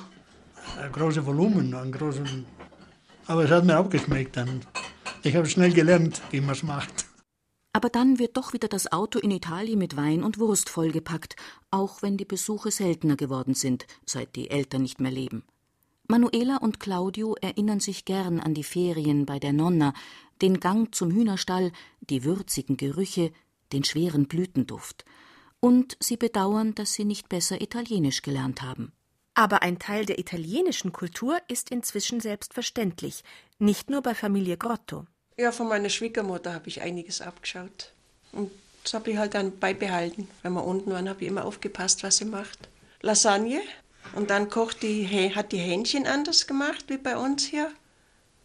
ein 0.80 0.92
großes 0.92 1.26
Volumen, 1.26 1.74
ein 1.74 1.92
großen, 1.92 2.46
aber 3.28 3.46
es 3.46 3.52
hat 3.52 3.66
mir 3.66 3.80
auch 3.80 3.90
geschmeckt. 3.90 4.40
Ich 5.24 5.36
habe 5.36 5.48
schnell 5.48 5.74
gelernt, 5.74 6.22
wie 6.32 6.42
man 6.42 6.52
es 6.52 6.64
macht. 6.64 7.03
Aber 7.74 7.90
dann 7.90 8.20
wird 8.20 8.38
doch 8.38 8.54
wieder 8.54 8.68
das 8.68 8.92
Auto 8.92 9.18
in 9.18 9.32
Italien 9.32 9.80
mit 9.80 9.98
Wein 9.98 10.24
und 10.24 10.38
Wurst 10.40 10.70
vollgepackt, 10.70 11.36
auch 11.72 12.04
wenn 12.04 12.18
die 12.18 12.26
Besuche 12.26 12.70
seltener 12.70 13.16
geworden 13.16 13.56
sind, 13.56 13.88
seit 14.06 14.36
die 14.36 14.52
Eltern 14.52 14.84
nicht 14.84 15.02
mehr 15.02 15.12
leben. 15.12 15.44
Manuela 16.08 16.58
und 16.58 16.80
Claudio 16.80 17.36
erinnern 17.42 17.80
sich 17.80 18.06
gern 18.06 18.40
an 18.40 18.54
die 18.54 18.64
Ferien 18.64 19.26
bei 19.26 19.40
der 19.40 19.54
Nonna, 19.54 19.94
den 20.42 20.60
Gang 20.60 20.94
zum 20.94 21.10
Hühnerstall, 21.12 21.72
die 22.02 22.24
würzigen 22.24 22.78
Gerüche, 22.78 23.32
den 23.72 23.84
schweren 23.84 24.28
Blütenduft. 24.28 25.06
Und 25.60 25.98
sie 26.00 26.18
bedauern, 26.18 26.76
dass 26.76 26.94
sie 26.94 27.06
nicht 27.06 27.30
besser 27.30 27.62
Italienisch 27.62 28.22
gelernt 28.22 28.62
haben. 28.62 28.92
Aber 29.34 29.64
ein 29.64 29.80
Teil 29.80 30.06
der 30.06 30.20
italienischen 30.20 30.92
Kultur 30.92 31.40
ist 31.48 31.72
inzwischen 31.72 32.20
selbstverständlich, 32.20 33.24
nicht 33.58 33.90
nur 33.90 34.02
bei 34.02 34.14
Familie 34.14 34.58
Grotto. 34.58 35.06
Ja, 35.38 35.52
von 35.52 35.68
meiner 35.68 35.90
Schwiegermutter 35.90 36.54
habe 36.54 36.68
ich 36.68 36.82
einiges 36.82 37.22
abgeschaut. 37.22 37.92
Und 38.32 38.52
das 38.84 38.94
habe 38.94 39.12
ich 39.12 39.18
halt 39.18 39.34
dann 39.34 39.58
beibehalten. 39.58 40.28
Wenn 40.42 40.54
wir 40.54 40.64
unten 40.64 40.92
waren, 40.92 41.10
habe 41.10 41.22
ich 41.22 41.28
immer 41.28 41.46
aufgepasst, 41.46 42.04
was 42.04 42.18
sie 42.18 42.26
macht. 42.26 42.70
Lasagne. 43.02 43.62
Und 44.16 44.30
dann 44.30 44.50
kocht 44.50 44.84
die, 44.84 45.08
hat 45.34 45.52
die 45.52 45.58
Hähnchen 45.58 46.06
anders 46.06 46.46
gemacht 46.46 46.86
wie 46.88 46.98
bei 46.98 47.18
uns 47.18 47.46
hier. 47.46 47.72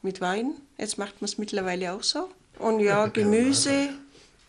Mit 0.01 0.21
Wein. 0.21 0.55
Jetzt 0.79 0.97
macht 0.97 1.21
man 1.21 1.27
es 1.27 1.39
mittlerweile 1.39 1.93
auch 1.93 2.03
so. 2.03 2.31
Und 2.59 2.81
ja, 2.81 3.07
Gemüse. 3.13 3.91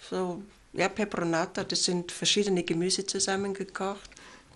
So, 0.09 0.41
ja, 0.73 0.87
Peperonata, 0.87 1.63
das 1.63 1.83
sind 1.83 2.11
verschiedene 2.11 2.63
Gemüse 2.63 3.05
zusammengekocht. 3.05 4.09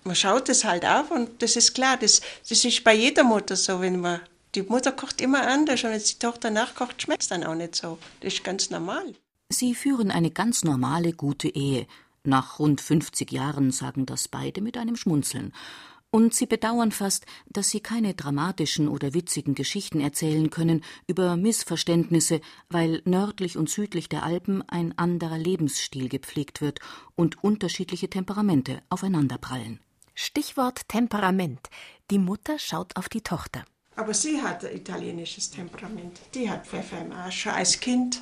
Man 0.04 0.16
schaut 0.16 0.50
es 0.50 0.64
halt 0.64 0.86
auf 0.86 1.12
und 1.12 1.42
das 1.42 1.56
ist 1.56 1.74
klar, 1.74 1.98
das, 1.98 2.22
das 2.48 2.64
ist 2.64 2.84
bei 2.84 2.94
jeder 2.94 3.24
Mutter 3.24 3.56
so, 3.56 3.80
wenn 3.82 4.00
man 4.00 4.20
die 4.56 4.64
Mutter 4.64 4.92
kocht 4.92 5.22
immer 5.22 5.48
anders 5.48 5.84
und 5.84 5.92
wenn 5.92 6.00
die 6.02 6.20
Tochter 6.20 6.50
nachkocht, 6.52 7.02
schmeckt 7.02 7.24
es 7.24 7.30
dann 7.30 7.44
auch 7.44 7.56
nicht 7.56 7.76
so. 7.76 7.98
Das 8.22 8.34
ist 8.34 8.44
ganz 8.44 8.70
normal. 8.70 9.14
Sie 9.50 9.76
führen 9.76 10.12
eine 10.12 10.32
ganz 10.32 10.64
normale, 10.64 11.14
gute 11.14 11.48
Ehe. 11.48 11.88
Nach 12.24 12.60
rund 12.60 12.80
50 12.82 13.32
Jahren 13.32 13.72
sagen 13.72 14.06
das 14.06 14.28
beide 14.28 14.62
mit 14.62 14.78
einem 14.78 14.96
Schmunzeln. 14.96 15.54
Und 16.10 16.36
sie 16.36 16.46
bedauern 16.46 16.92
fast, 16.92 17.26
dass 17.48 17.72
sie 17.72 17.80
keine 17.80 18.14
dramatischen 18.14 18.88
oder 18.88 19.16
witzigen 19.16 19.56
Geschichten 19.56 20.00
erzählen 20.00 20.52
können 20.52 20.84
über 21.08 21.36
Missverständnisse, 21.36 22.40
weil 22.70 23.02
nördlich 23.06 23.58
und 23.58 23.68
südlich 23.70 24.10
der 24.10 24.24
Alpen 24.24 24.62
ein 24.70 24.96
anderer 24.98 25.40
Lebensstil 25.40 26.10
gepflegt 26.10 26.62
wird 26.62 26.80
und 27.16 27.44
unterschiedliche 27.44 28.12
Temperamente 28.12 28.84
aufeinanderprallen. 28.90 29.80
Stichwort 30.14 30.88
Temperament. 30.88 31.70
Die 32.12 32.20
Mutter 32.20 32.60
schaut 32.60 32.96
auf 32.96 33.10
die 33.10 33.22
Tochter. 33.22 33.66
Aber 33.96 34.14
sie 34.14 34.42
hat 34.42 34.66
ein 34.66 34.76
italienisches 34.76 35.52
Temperament. 35.52 36.20
Die 36.34 36.50
hat 36.50 36.66
Pfeffer 36.66 37.00
im 37.00 37.12
Arsch, 37.12 37.42
schon 37.42 37.52
als 37.52 37.80
Kind 37.80 38.22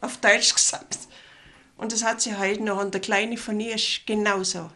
auf 0.00 0.16
Deutsch 0.18 0.54
gesagt. 0.54 0.98
Und 1.76 1.92
das 1.92 2.04
hat 2.04 2.20
sie 2.20 2.36
heute 2.38 2.62
noch. 2.62 2.80
Und 2.80 2.94
der 2.94 3.00
Kleine 3.00 3.36
von 3.36 3.60
ihr 3.60 3.74
ist 3.74 4.06
genauso. 4.06 4.70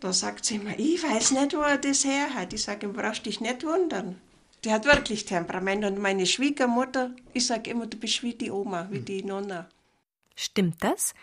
Da 0.00 0.12
sagt 0.12 0.44
sie 0.44 0.56
immer, 0.56 0.78
ich 0.78 1.02
weiß 1.02 1.32
nicht, 1.32 1.54
wo 1.54 1.60
er 1.60 1.78
das 1.78 2.04
her 2.04 2.34
hat. 2.34 2.52
Ich 2.52 2.64
sage, 2.64 2.88
brauchst 2.88 3.26
dich 3.26 3.40
nicht 3.40 3.64
wundern. 3.64 4.20
Die 4.64 4.72
hat 4.72 4.84
wirklich 4.84 5.24
Temperament. 5.24 5.84
Und 5.84 5.98
meine 5.98 6.26
Schwiegermutter, 6.26 7.12
ich 7.32 7.46
sage 7.46 7.70
immer, 7.70 7.86
du 7.86 7.96
bist 7.96 8.22
wie 8.22 8.34
die 8.34 8.50
Oma, 8.50 8.88
wie 8.90 9.00
die 9.00 9.22
Nonna. 9.22 9.68
Stimmt 10.34 10.82
das? 10.82 11.14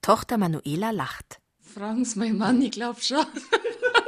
Tochter 0.00 0.38
Manuela 0.38 0.90
lacht. 0.90 1.40
Fragen 1.60 2.04
Sie 2.04 2.18
meinen 2.18 2.38
Mann, 2.38 2.62
ich 2.62 2.70
glaube 2.70 3.00
schon. 3.00 3.26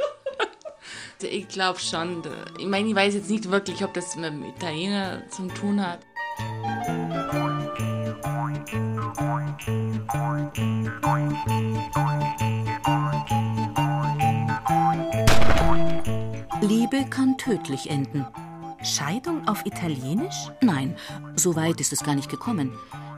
ich 1.23 1.47
glaube 1.47 1.79
schon. 1.79 2.21
Ich 2.59 2.67
meine, 2.67 2.89
ich 2.89 2.95
weiß 2.95 3.13
jetzt 3.13 3.29
nicht 3.29 3.49
wirklich, 3.49 3.83
ob 3.83 3.93
das 3.93 4.15
mit 4.15 4.31
dem 4.31 4.43
Italiener 4.43 5.27
zu 5.29 5.47
tun 5.47 5.85
hat. 5.85 5.99
Liebe 16.61 17.05
kann 17.09 17.37
tödlich 17.37 17.89
enden. 17.89 18.25
Scheidung 18.83 19.47
auf 19.47 19.65
Italienisch? 19.65 20.49
Nein, 20.61 20.95
so 21.35 21.55
weit 21.55 21.81
ist 21.81 21.93
es 21.93 22.03
gar 22.03 22.15
nicht 22.15 22.29
gekommen. 22.29 22.73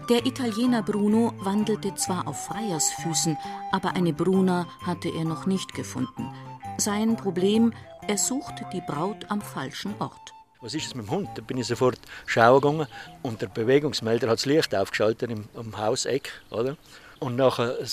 Der 0.10 0.26
Italiener 0.26 0.82
Bruno 0.82 1.34
wandelte 1.40 1.94
zwar 1.96 2.28
auf 2.28 2.46
Freiersfüßen, 2.46 3.38
aber 3.72 3.96
eine 3.96 4.14
Bruna 4.14 4.68
hatte 4.84 5.10
er 5.10 5.24
noch 5.24 5.46
nicht 5.46 5.74
gefunden. 5.74 6.32
Sein 6.80 7.18
Problem, 7.18 7.74
er 8.08 8.18
suchte 8.18 8.66
die 8.72 8.80
Braut 8.80 9.26
am 9.28 9.42
falschen 9.42 9.94
Ort. 10.00 10.32
Was 10.62 10.74
ist 10.74 10.86
es 10.86 10.96
mit 10.96 11.08
dem 11.08 11.12
Hund? 11.12 11.30
Da 11.36 11.42
bin 11.42 11.58
ich 11.58 11.68
sofort 11.68 12.00
schauen 12.26 12.62
gegangen 12.62 12.88
und 13.22 13.42
der 13.42 13.48
Bewegungsmelder 13.48 14.30
hat 14.30 14.38
das 14.38 14.46
Licht 14.46 14.74
aufgeschaltet 14.74 15.30
im, 15.30 15.50
im 15.56 15.78
Hauseck, 15.78 16.32
oder? 16.52 16.78
Und 17.20 17.36
nachher 17.36 17.82
äh, 17.82 17.86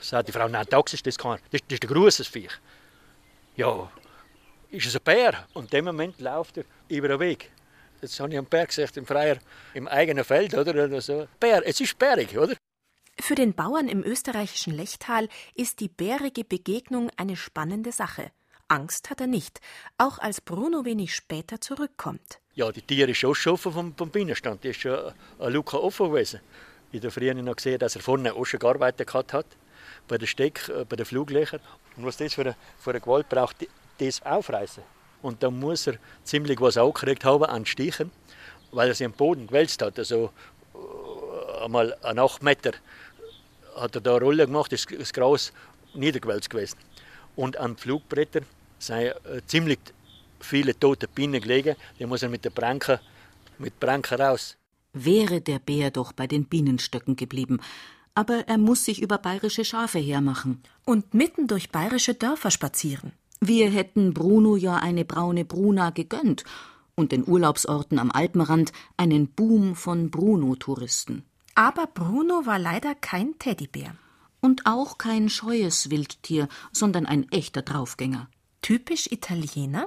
sagt 0.00 0.28
die 0.28 0.32
Frau, 0.32 0.48
nein, 0.48 0.64
das 0.70 0.94
ist, 0.94 1.06
das, 1.06 1.18
kann, 1.18 1.38
das, 1.50 1.60
das 1.68 1.74
ist 1.74 1.82
der 1.82 1.90
großes 1.90 2.28
Viech. 2.28 2.52
Ja, 3.56 3.90
ist 4.70 4.86
es 4.86 4.96
ein 4.96 5.02
Bär? 5.04 5.44
Und 5.52 5.64
in 5.64 5.70
dem 5.70 5.84
Moment 5.84 6.18
läuft 6.18 6.56
er 6.56 6.64
über 6.88 7.08
den 7.08 7.20
Weg. 7.20 7.50
Jetzt 8.00 8.18
habe 8.20 8.30
ich 8.30 8.38
einen 8.38 8.46
Bär 8.46 8.64
gesagt, 8.64 8.96
im 8.96 9.04
Freier, 9.04 9.36
im 9.74 9.86
eigenen 9.86 10.24
Feld, 10.24 10.54
oder? 10.54 10.70
oder 10.70 11.00
so. 11.02 11.28
Bär, 11.38 11.60
es 11.66 11.78
ist 11.78 11.98
bärig, 11.98 12.38
oder? 12.38 12.56
Für 13.20 13.34
den 13.34 13.54
Bauern 13.54 13.88
im 13.88 14.02
österreichischen 14.02 14.74
Lechtal 14.74 15.28
ist 15.54 15.80
die 15.80 15.88
bärige 15.88 16.42
Begegnung 16.42 17.10
eine 17.16 17.36
spannende 17.36 17.92
Sache. 17.92 18.30
Angst 18.66 19.10
hat 19.10 19.20
er 19.20 19.26
nicht, 19.26 19.60
auch 19.98 20.18
als 20.18 20.40
Bruno 20.40 20.84
wenig 20.84 21.14
später 21.14 21.60
zurückkommt. 21.60 22.40
Ja, 22.54 22.72
die 22.72 22.82
Tiere 22.82 23.10
ist 23.10 23.18
schon 23.18 23.52
offen 23.52 23.72
vom, 23.72 23.94
vom 23.94 24.10
Bienenstand. 24.10 24.64
Die 24.64 24.68
ist 24.68 24.80
schon 24.80 25.12
eine 25.38 25.50
Luke 25.50 25.80
offen 25.80 26.10
gewesen. 26.10 26.40
Ich 26.92 27.00
habe 27.00 27.10
früher 27.10 27.34
noch 27.34 27.56
gesehen, 27.56 27.78
dass 27.78 27.94
er 27.94 28.02
vorne 28.02 28.34
auch 28.34 28.44
schon 28.44 28.58
gearbeitet 28.58 29.12
hat, 29.12 29.46
bei 30.08 30.18
den 30.18 30.26
Steck, 30.26 30.68
äh, 30.68 30.84
bei 30.84 30.96
den 30.96 31.06
Fluglöchern. 31.06 31.60
Und 31.96 32.06
was 32.06 32.16
das 32.16 32.34
für 32.34 32.42
eine, 32.42 32.56
für 32.78 32.90
eine 32.90 33.00
Gewalt 33.00 33.28
braucht, 33.28 33.66
das 33.98 34.22
aufreißen. 34.22 34.82
Und 35.22 35.42
dann 35.42 35.60
muss 35.60 35.86
er 35.86 35.98
ziemlich 36.24 36.60
was 36.60 36.78
angekriegt 36.78 37.24
haben 37.24 37.44
an 37.44 37.66
Stichen, 37.66 38.10
weil 38.72 38.88
er 38.88 38.94
sich 38.94 39.06
am 39.06 39.12
Boden 39.12 39.46
gewälzt 39.46 39.82
hat. 39.82 39.98
Also 39.98 40.32
äh, 40.74 41.64
einmal 41.64 41.96
an 42.02 42.18
8 42.18 42.42
Meter 42.42 42.72
hat 43.80 43.94
er 43.94 44.00
da 44.00 44.16
eine 44.16 44.24
Rolle 44.24 44.46
gemacht, 44.46 44.72
ist 44.72 44.88
das 44.96 45.12
Gras 45.12 45.52
niedergewälzt 45.94 46.50
gewesen. 46.50 46.76
Und 47.36 47.56
an 47.56 47.76
Flugbrettern 47.76 48.44
sind 48.78 48.98
äh, 48.98 49.14
ziemlich 49.46 49.78
viele 50.40 50.78
tote 50.78 51.08
Bienen 51.08 51.40
gelegen. 51.40 51.76
Die 51.98 52.06
muss 52.06 52.22
er 52.22 52.28
mit 52.28 52.44
der 52.44 52.50
Branke, 52.50 53.00
mit 53.58 53.78
Branke 53.80 54.18
raus. 54.18 54.56
Wäre 54.92 55.40
der 55.40 55.58
Bär 55.58 55.90
doch 55.90 56.12
bei 56.12 56.26
den 56.26 56.46
Bienenstöcken 56.46 57.16
geblieben. 57.16 57.60
Aber 58.14 58.48
er 58.48 58.58
muss 58.58 58.84
sich 58.84 59.00
über 59.00 59.18
bayerische 59.18 59.64
Schafe 59.64 59.98
hermachen. 59.98 60.62
Und 60.84 61.14
mitten 61.14 61.46
durch 61.46 61.70
bayerische 61.70 62.14
Dörfer 62.14 62.50
spazieren. 62.50 63.12
Wir 63.40 63.70
hätten 63.70 64.12
Bruno 64.12 64.56
ja 64.56 64.76
eine 64.76 65.04
braune 65.04 65.44
Bruna 65.44 65.90
gegönnt 65.90 66.44
und 66.94 67.12
den 67.12 67.26
Urlaubsorten 67.26 67.98
am 67.98 68.10
Alpenrand 68.10 68.72
einen 68.96 69.28
Boom 69.28 69.74
von 69.74 70.10
Bruno-Touristen. 70.10 71.24
Aber 71.60 71.86
Bruno 71.86 72.46
war 72.46 72.58
leider 72.58 72.94
kein 72.94 73.38
Teddybär. 73.38 73.94
Und 74.40 74.64
auch 74.64 74.96
kein 74.96 75.28
scheues 75.28 75.90
Wildtier, 75.90 76.48
sondern 76.72 77.04
ein 77.04 77.30
echter 77.32 77.60
Draufgänger. 77.60 78.30
Typisch 78.62 79.12
Italiener? 79.12 79.86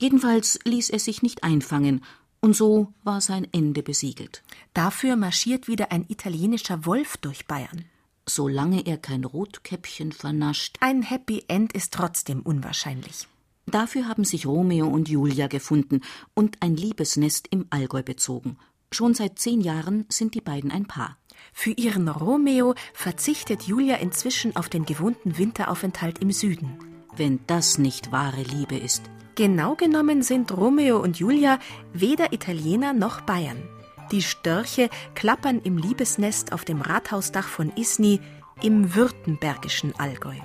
Jedenfalls 0.00 0.58
ließ 0.64 0.90
er 0.90 0.98
sich 0.98 1.22
nicht 1.22 1.44
einfangen, 1.44 2.04
und 2.40 2.56
so 2.56 2.92
war 3.04 3.20
sein 3.20 3.46
Ende 3.52 3.84
besiegelt. 3.84 4.42
Dafür 4.72 5.14
marschiert 5.14 5.68
wieder 5.68 5.92
ein 5.92 6.04
italienischer 6.08 6.84
Wolf 6.84 7.16
durch 7.18 7.46
Bayern. 7.46 7.84
Solange 8.26 8.84
er 8.84 8.98
kein 8.98 9.22
Rotkäppchen 9.22 10.10
vernascht. 10.10 10.78
Ein 10.80 11.02
Happy 11.02 11.44
End 11.46 11.74
ist 11.74 11.94
trotzdem 11.94 12.40
unwahrscheinlich. 12.40 13.28
Dafür 13.66 14.08
haben 14.08 14.24
sich 14.24 14.46
Romeo 14.46 14.88
und 14.88 15.08
Julia 15.08 15.46
gefunden 15.46 16.00
und 16.34 16.60
ein 16.60 16.74
Liebesnest 16.74 17.46
im 17.52 17.68
Allgäu 17.70 18.02
bezogen. 18.02 18.58
Schon 18.94 19.12
seit 19.12 19.40
zehn 19.40 19.60
Jahren 19.60 20.06
sind 20.08 20.36
die 20.36 20.40
beiden 20.40 20.70
ein 20.70 20.86
Paar. 20.86 21.16
Für 21.52 21.72
ihren 21.72 22.08
Romeo 22.08 22.76
verzichtet 22.92 23.64
Julia 23.64 23.96
inzwischen 23.96 24.54
auf 24.54 24.68
den 24.68 24.86
gewohnten 24.86 25.36
Winteraufenthalt 25.36 26.20
im 26.20 26.30
Süden. 26.30 26.78
Wenn 27.16 27.40
das 27.48 27.76
nicht 27.76 28.12
wahre 28.12 28.42
Liebe 28.42 28.76
ist. 28.76 29.02
Genau 29.34 29.74
genommen 29.74 30.22
sind 30.22 30.56
Romeo 30.56 31.02
und 31.02 31.18
Julia 31.18 31.58
weder 31.92 32.32
Italiener 32.32 32.92
noch 32.92 33.22
Bayern. 33.22 33.68
Die 34.12 34.22
Störche 34.22 34.88
klappern 35.16 35.60
im 35.64 35.76
Liebesnest 35.76 36.52
auf 36.52 36.64
dem 36.64 36.80
Rathausdach 36.80 37.48
von 37.48 37.72
Isny 37.74 38.20
im 38.62 38.94
württembergischen 38.94 39.92
Allgäu. 39.98 40.36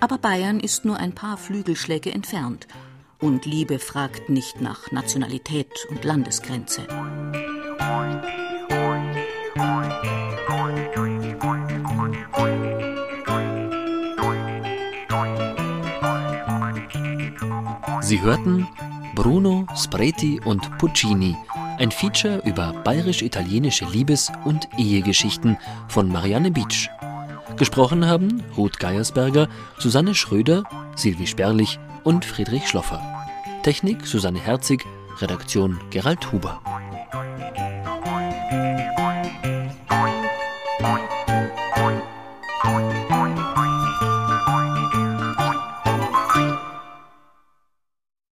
Aber 0.00 0.18
Bayern 0.18 0.60
ist 0.60 0.84
nur 0.84 0.98
ein 0.98 1.14
paar 1.14 1.38
Flügelschläge 1.38 2.12
entfernt. 2.12 2.68
Und 3.18 3.46
Liebe 3.46 3.78
fragt 3.78 4.28
nicht 4.28 4.60
nach 4.60 4.92
Nationalität 4.92 5.86
und 5.88 6.04
Landesgrenze. 6.04 6.86
Sie 18.00 18.20
hörten 18.20 18.68
Bruno, 19.14 19.66
Spreti 19.74 20.40
und 20.44 20.78
Puccini, 20.78 21.34
ein 21.78 21.90
Feature 21.90 22.42
über 22.44 22.72
bayerisch-italienische 22.84 23.86
Liebes- 23.86 24.30
und 24.44 24.68
Ehegeschichten 24.76 25.56
von 25.88 26.08
Marianne 26.08 26.50
Beach. 26.50 26.90
Gesprochen 27.56 28.06
haben 28.06 28.42
Ruth 28.56 28.78
Geiersberger, 28.78 29.48
Susanne 29.78 30.14
Schröder, 30.14 30.64
Silvi 30.96 31.26
Sperlich 31.26 31.78
und 32.02 32.24
Friedrich 32.24 32.68
Schloffer. 32.68 33.02
Technik 33.62 34.06
Susanne 34.06 34.38
Herzig, 34.38 34.84
Redaktion 35.20 35.80
Gerald 35.90 36.30
Huber. 36.30 36.60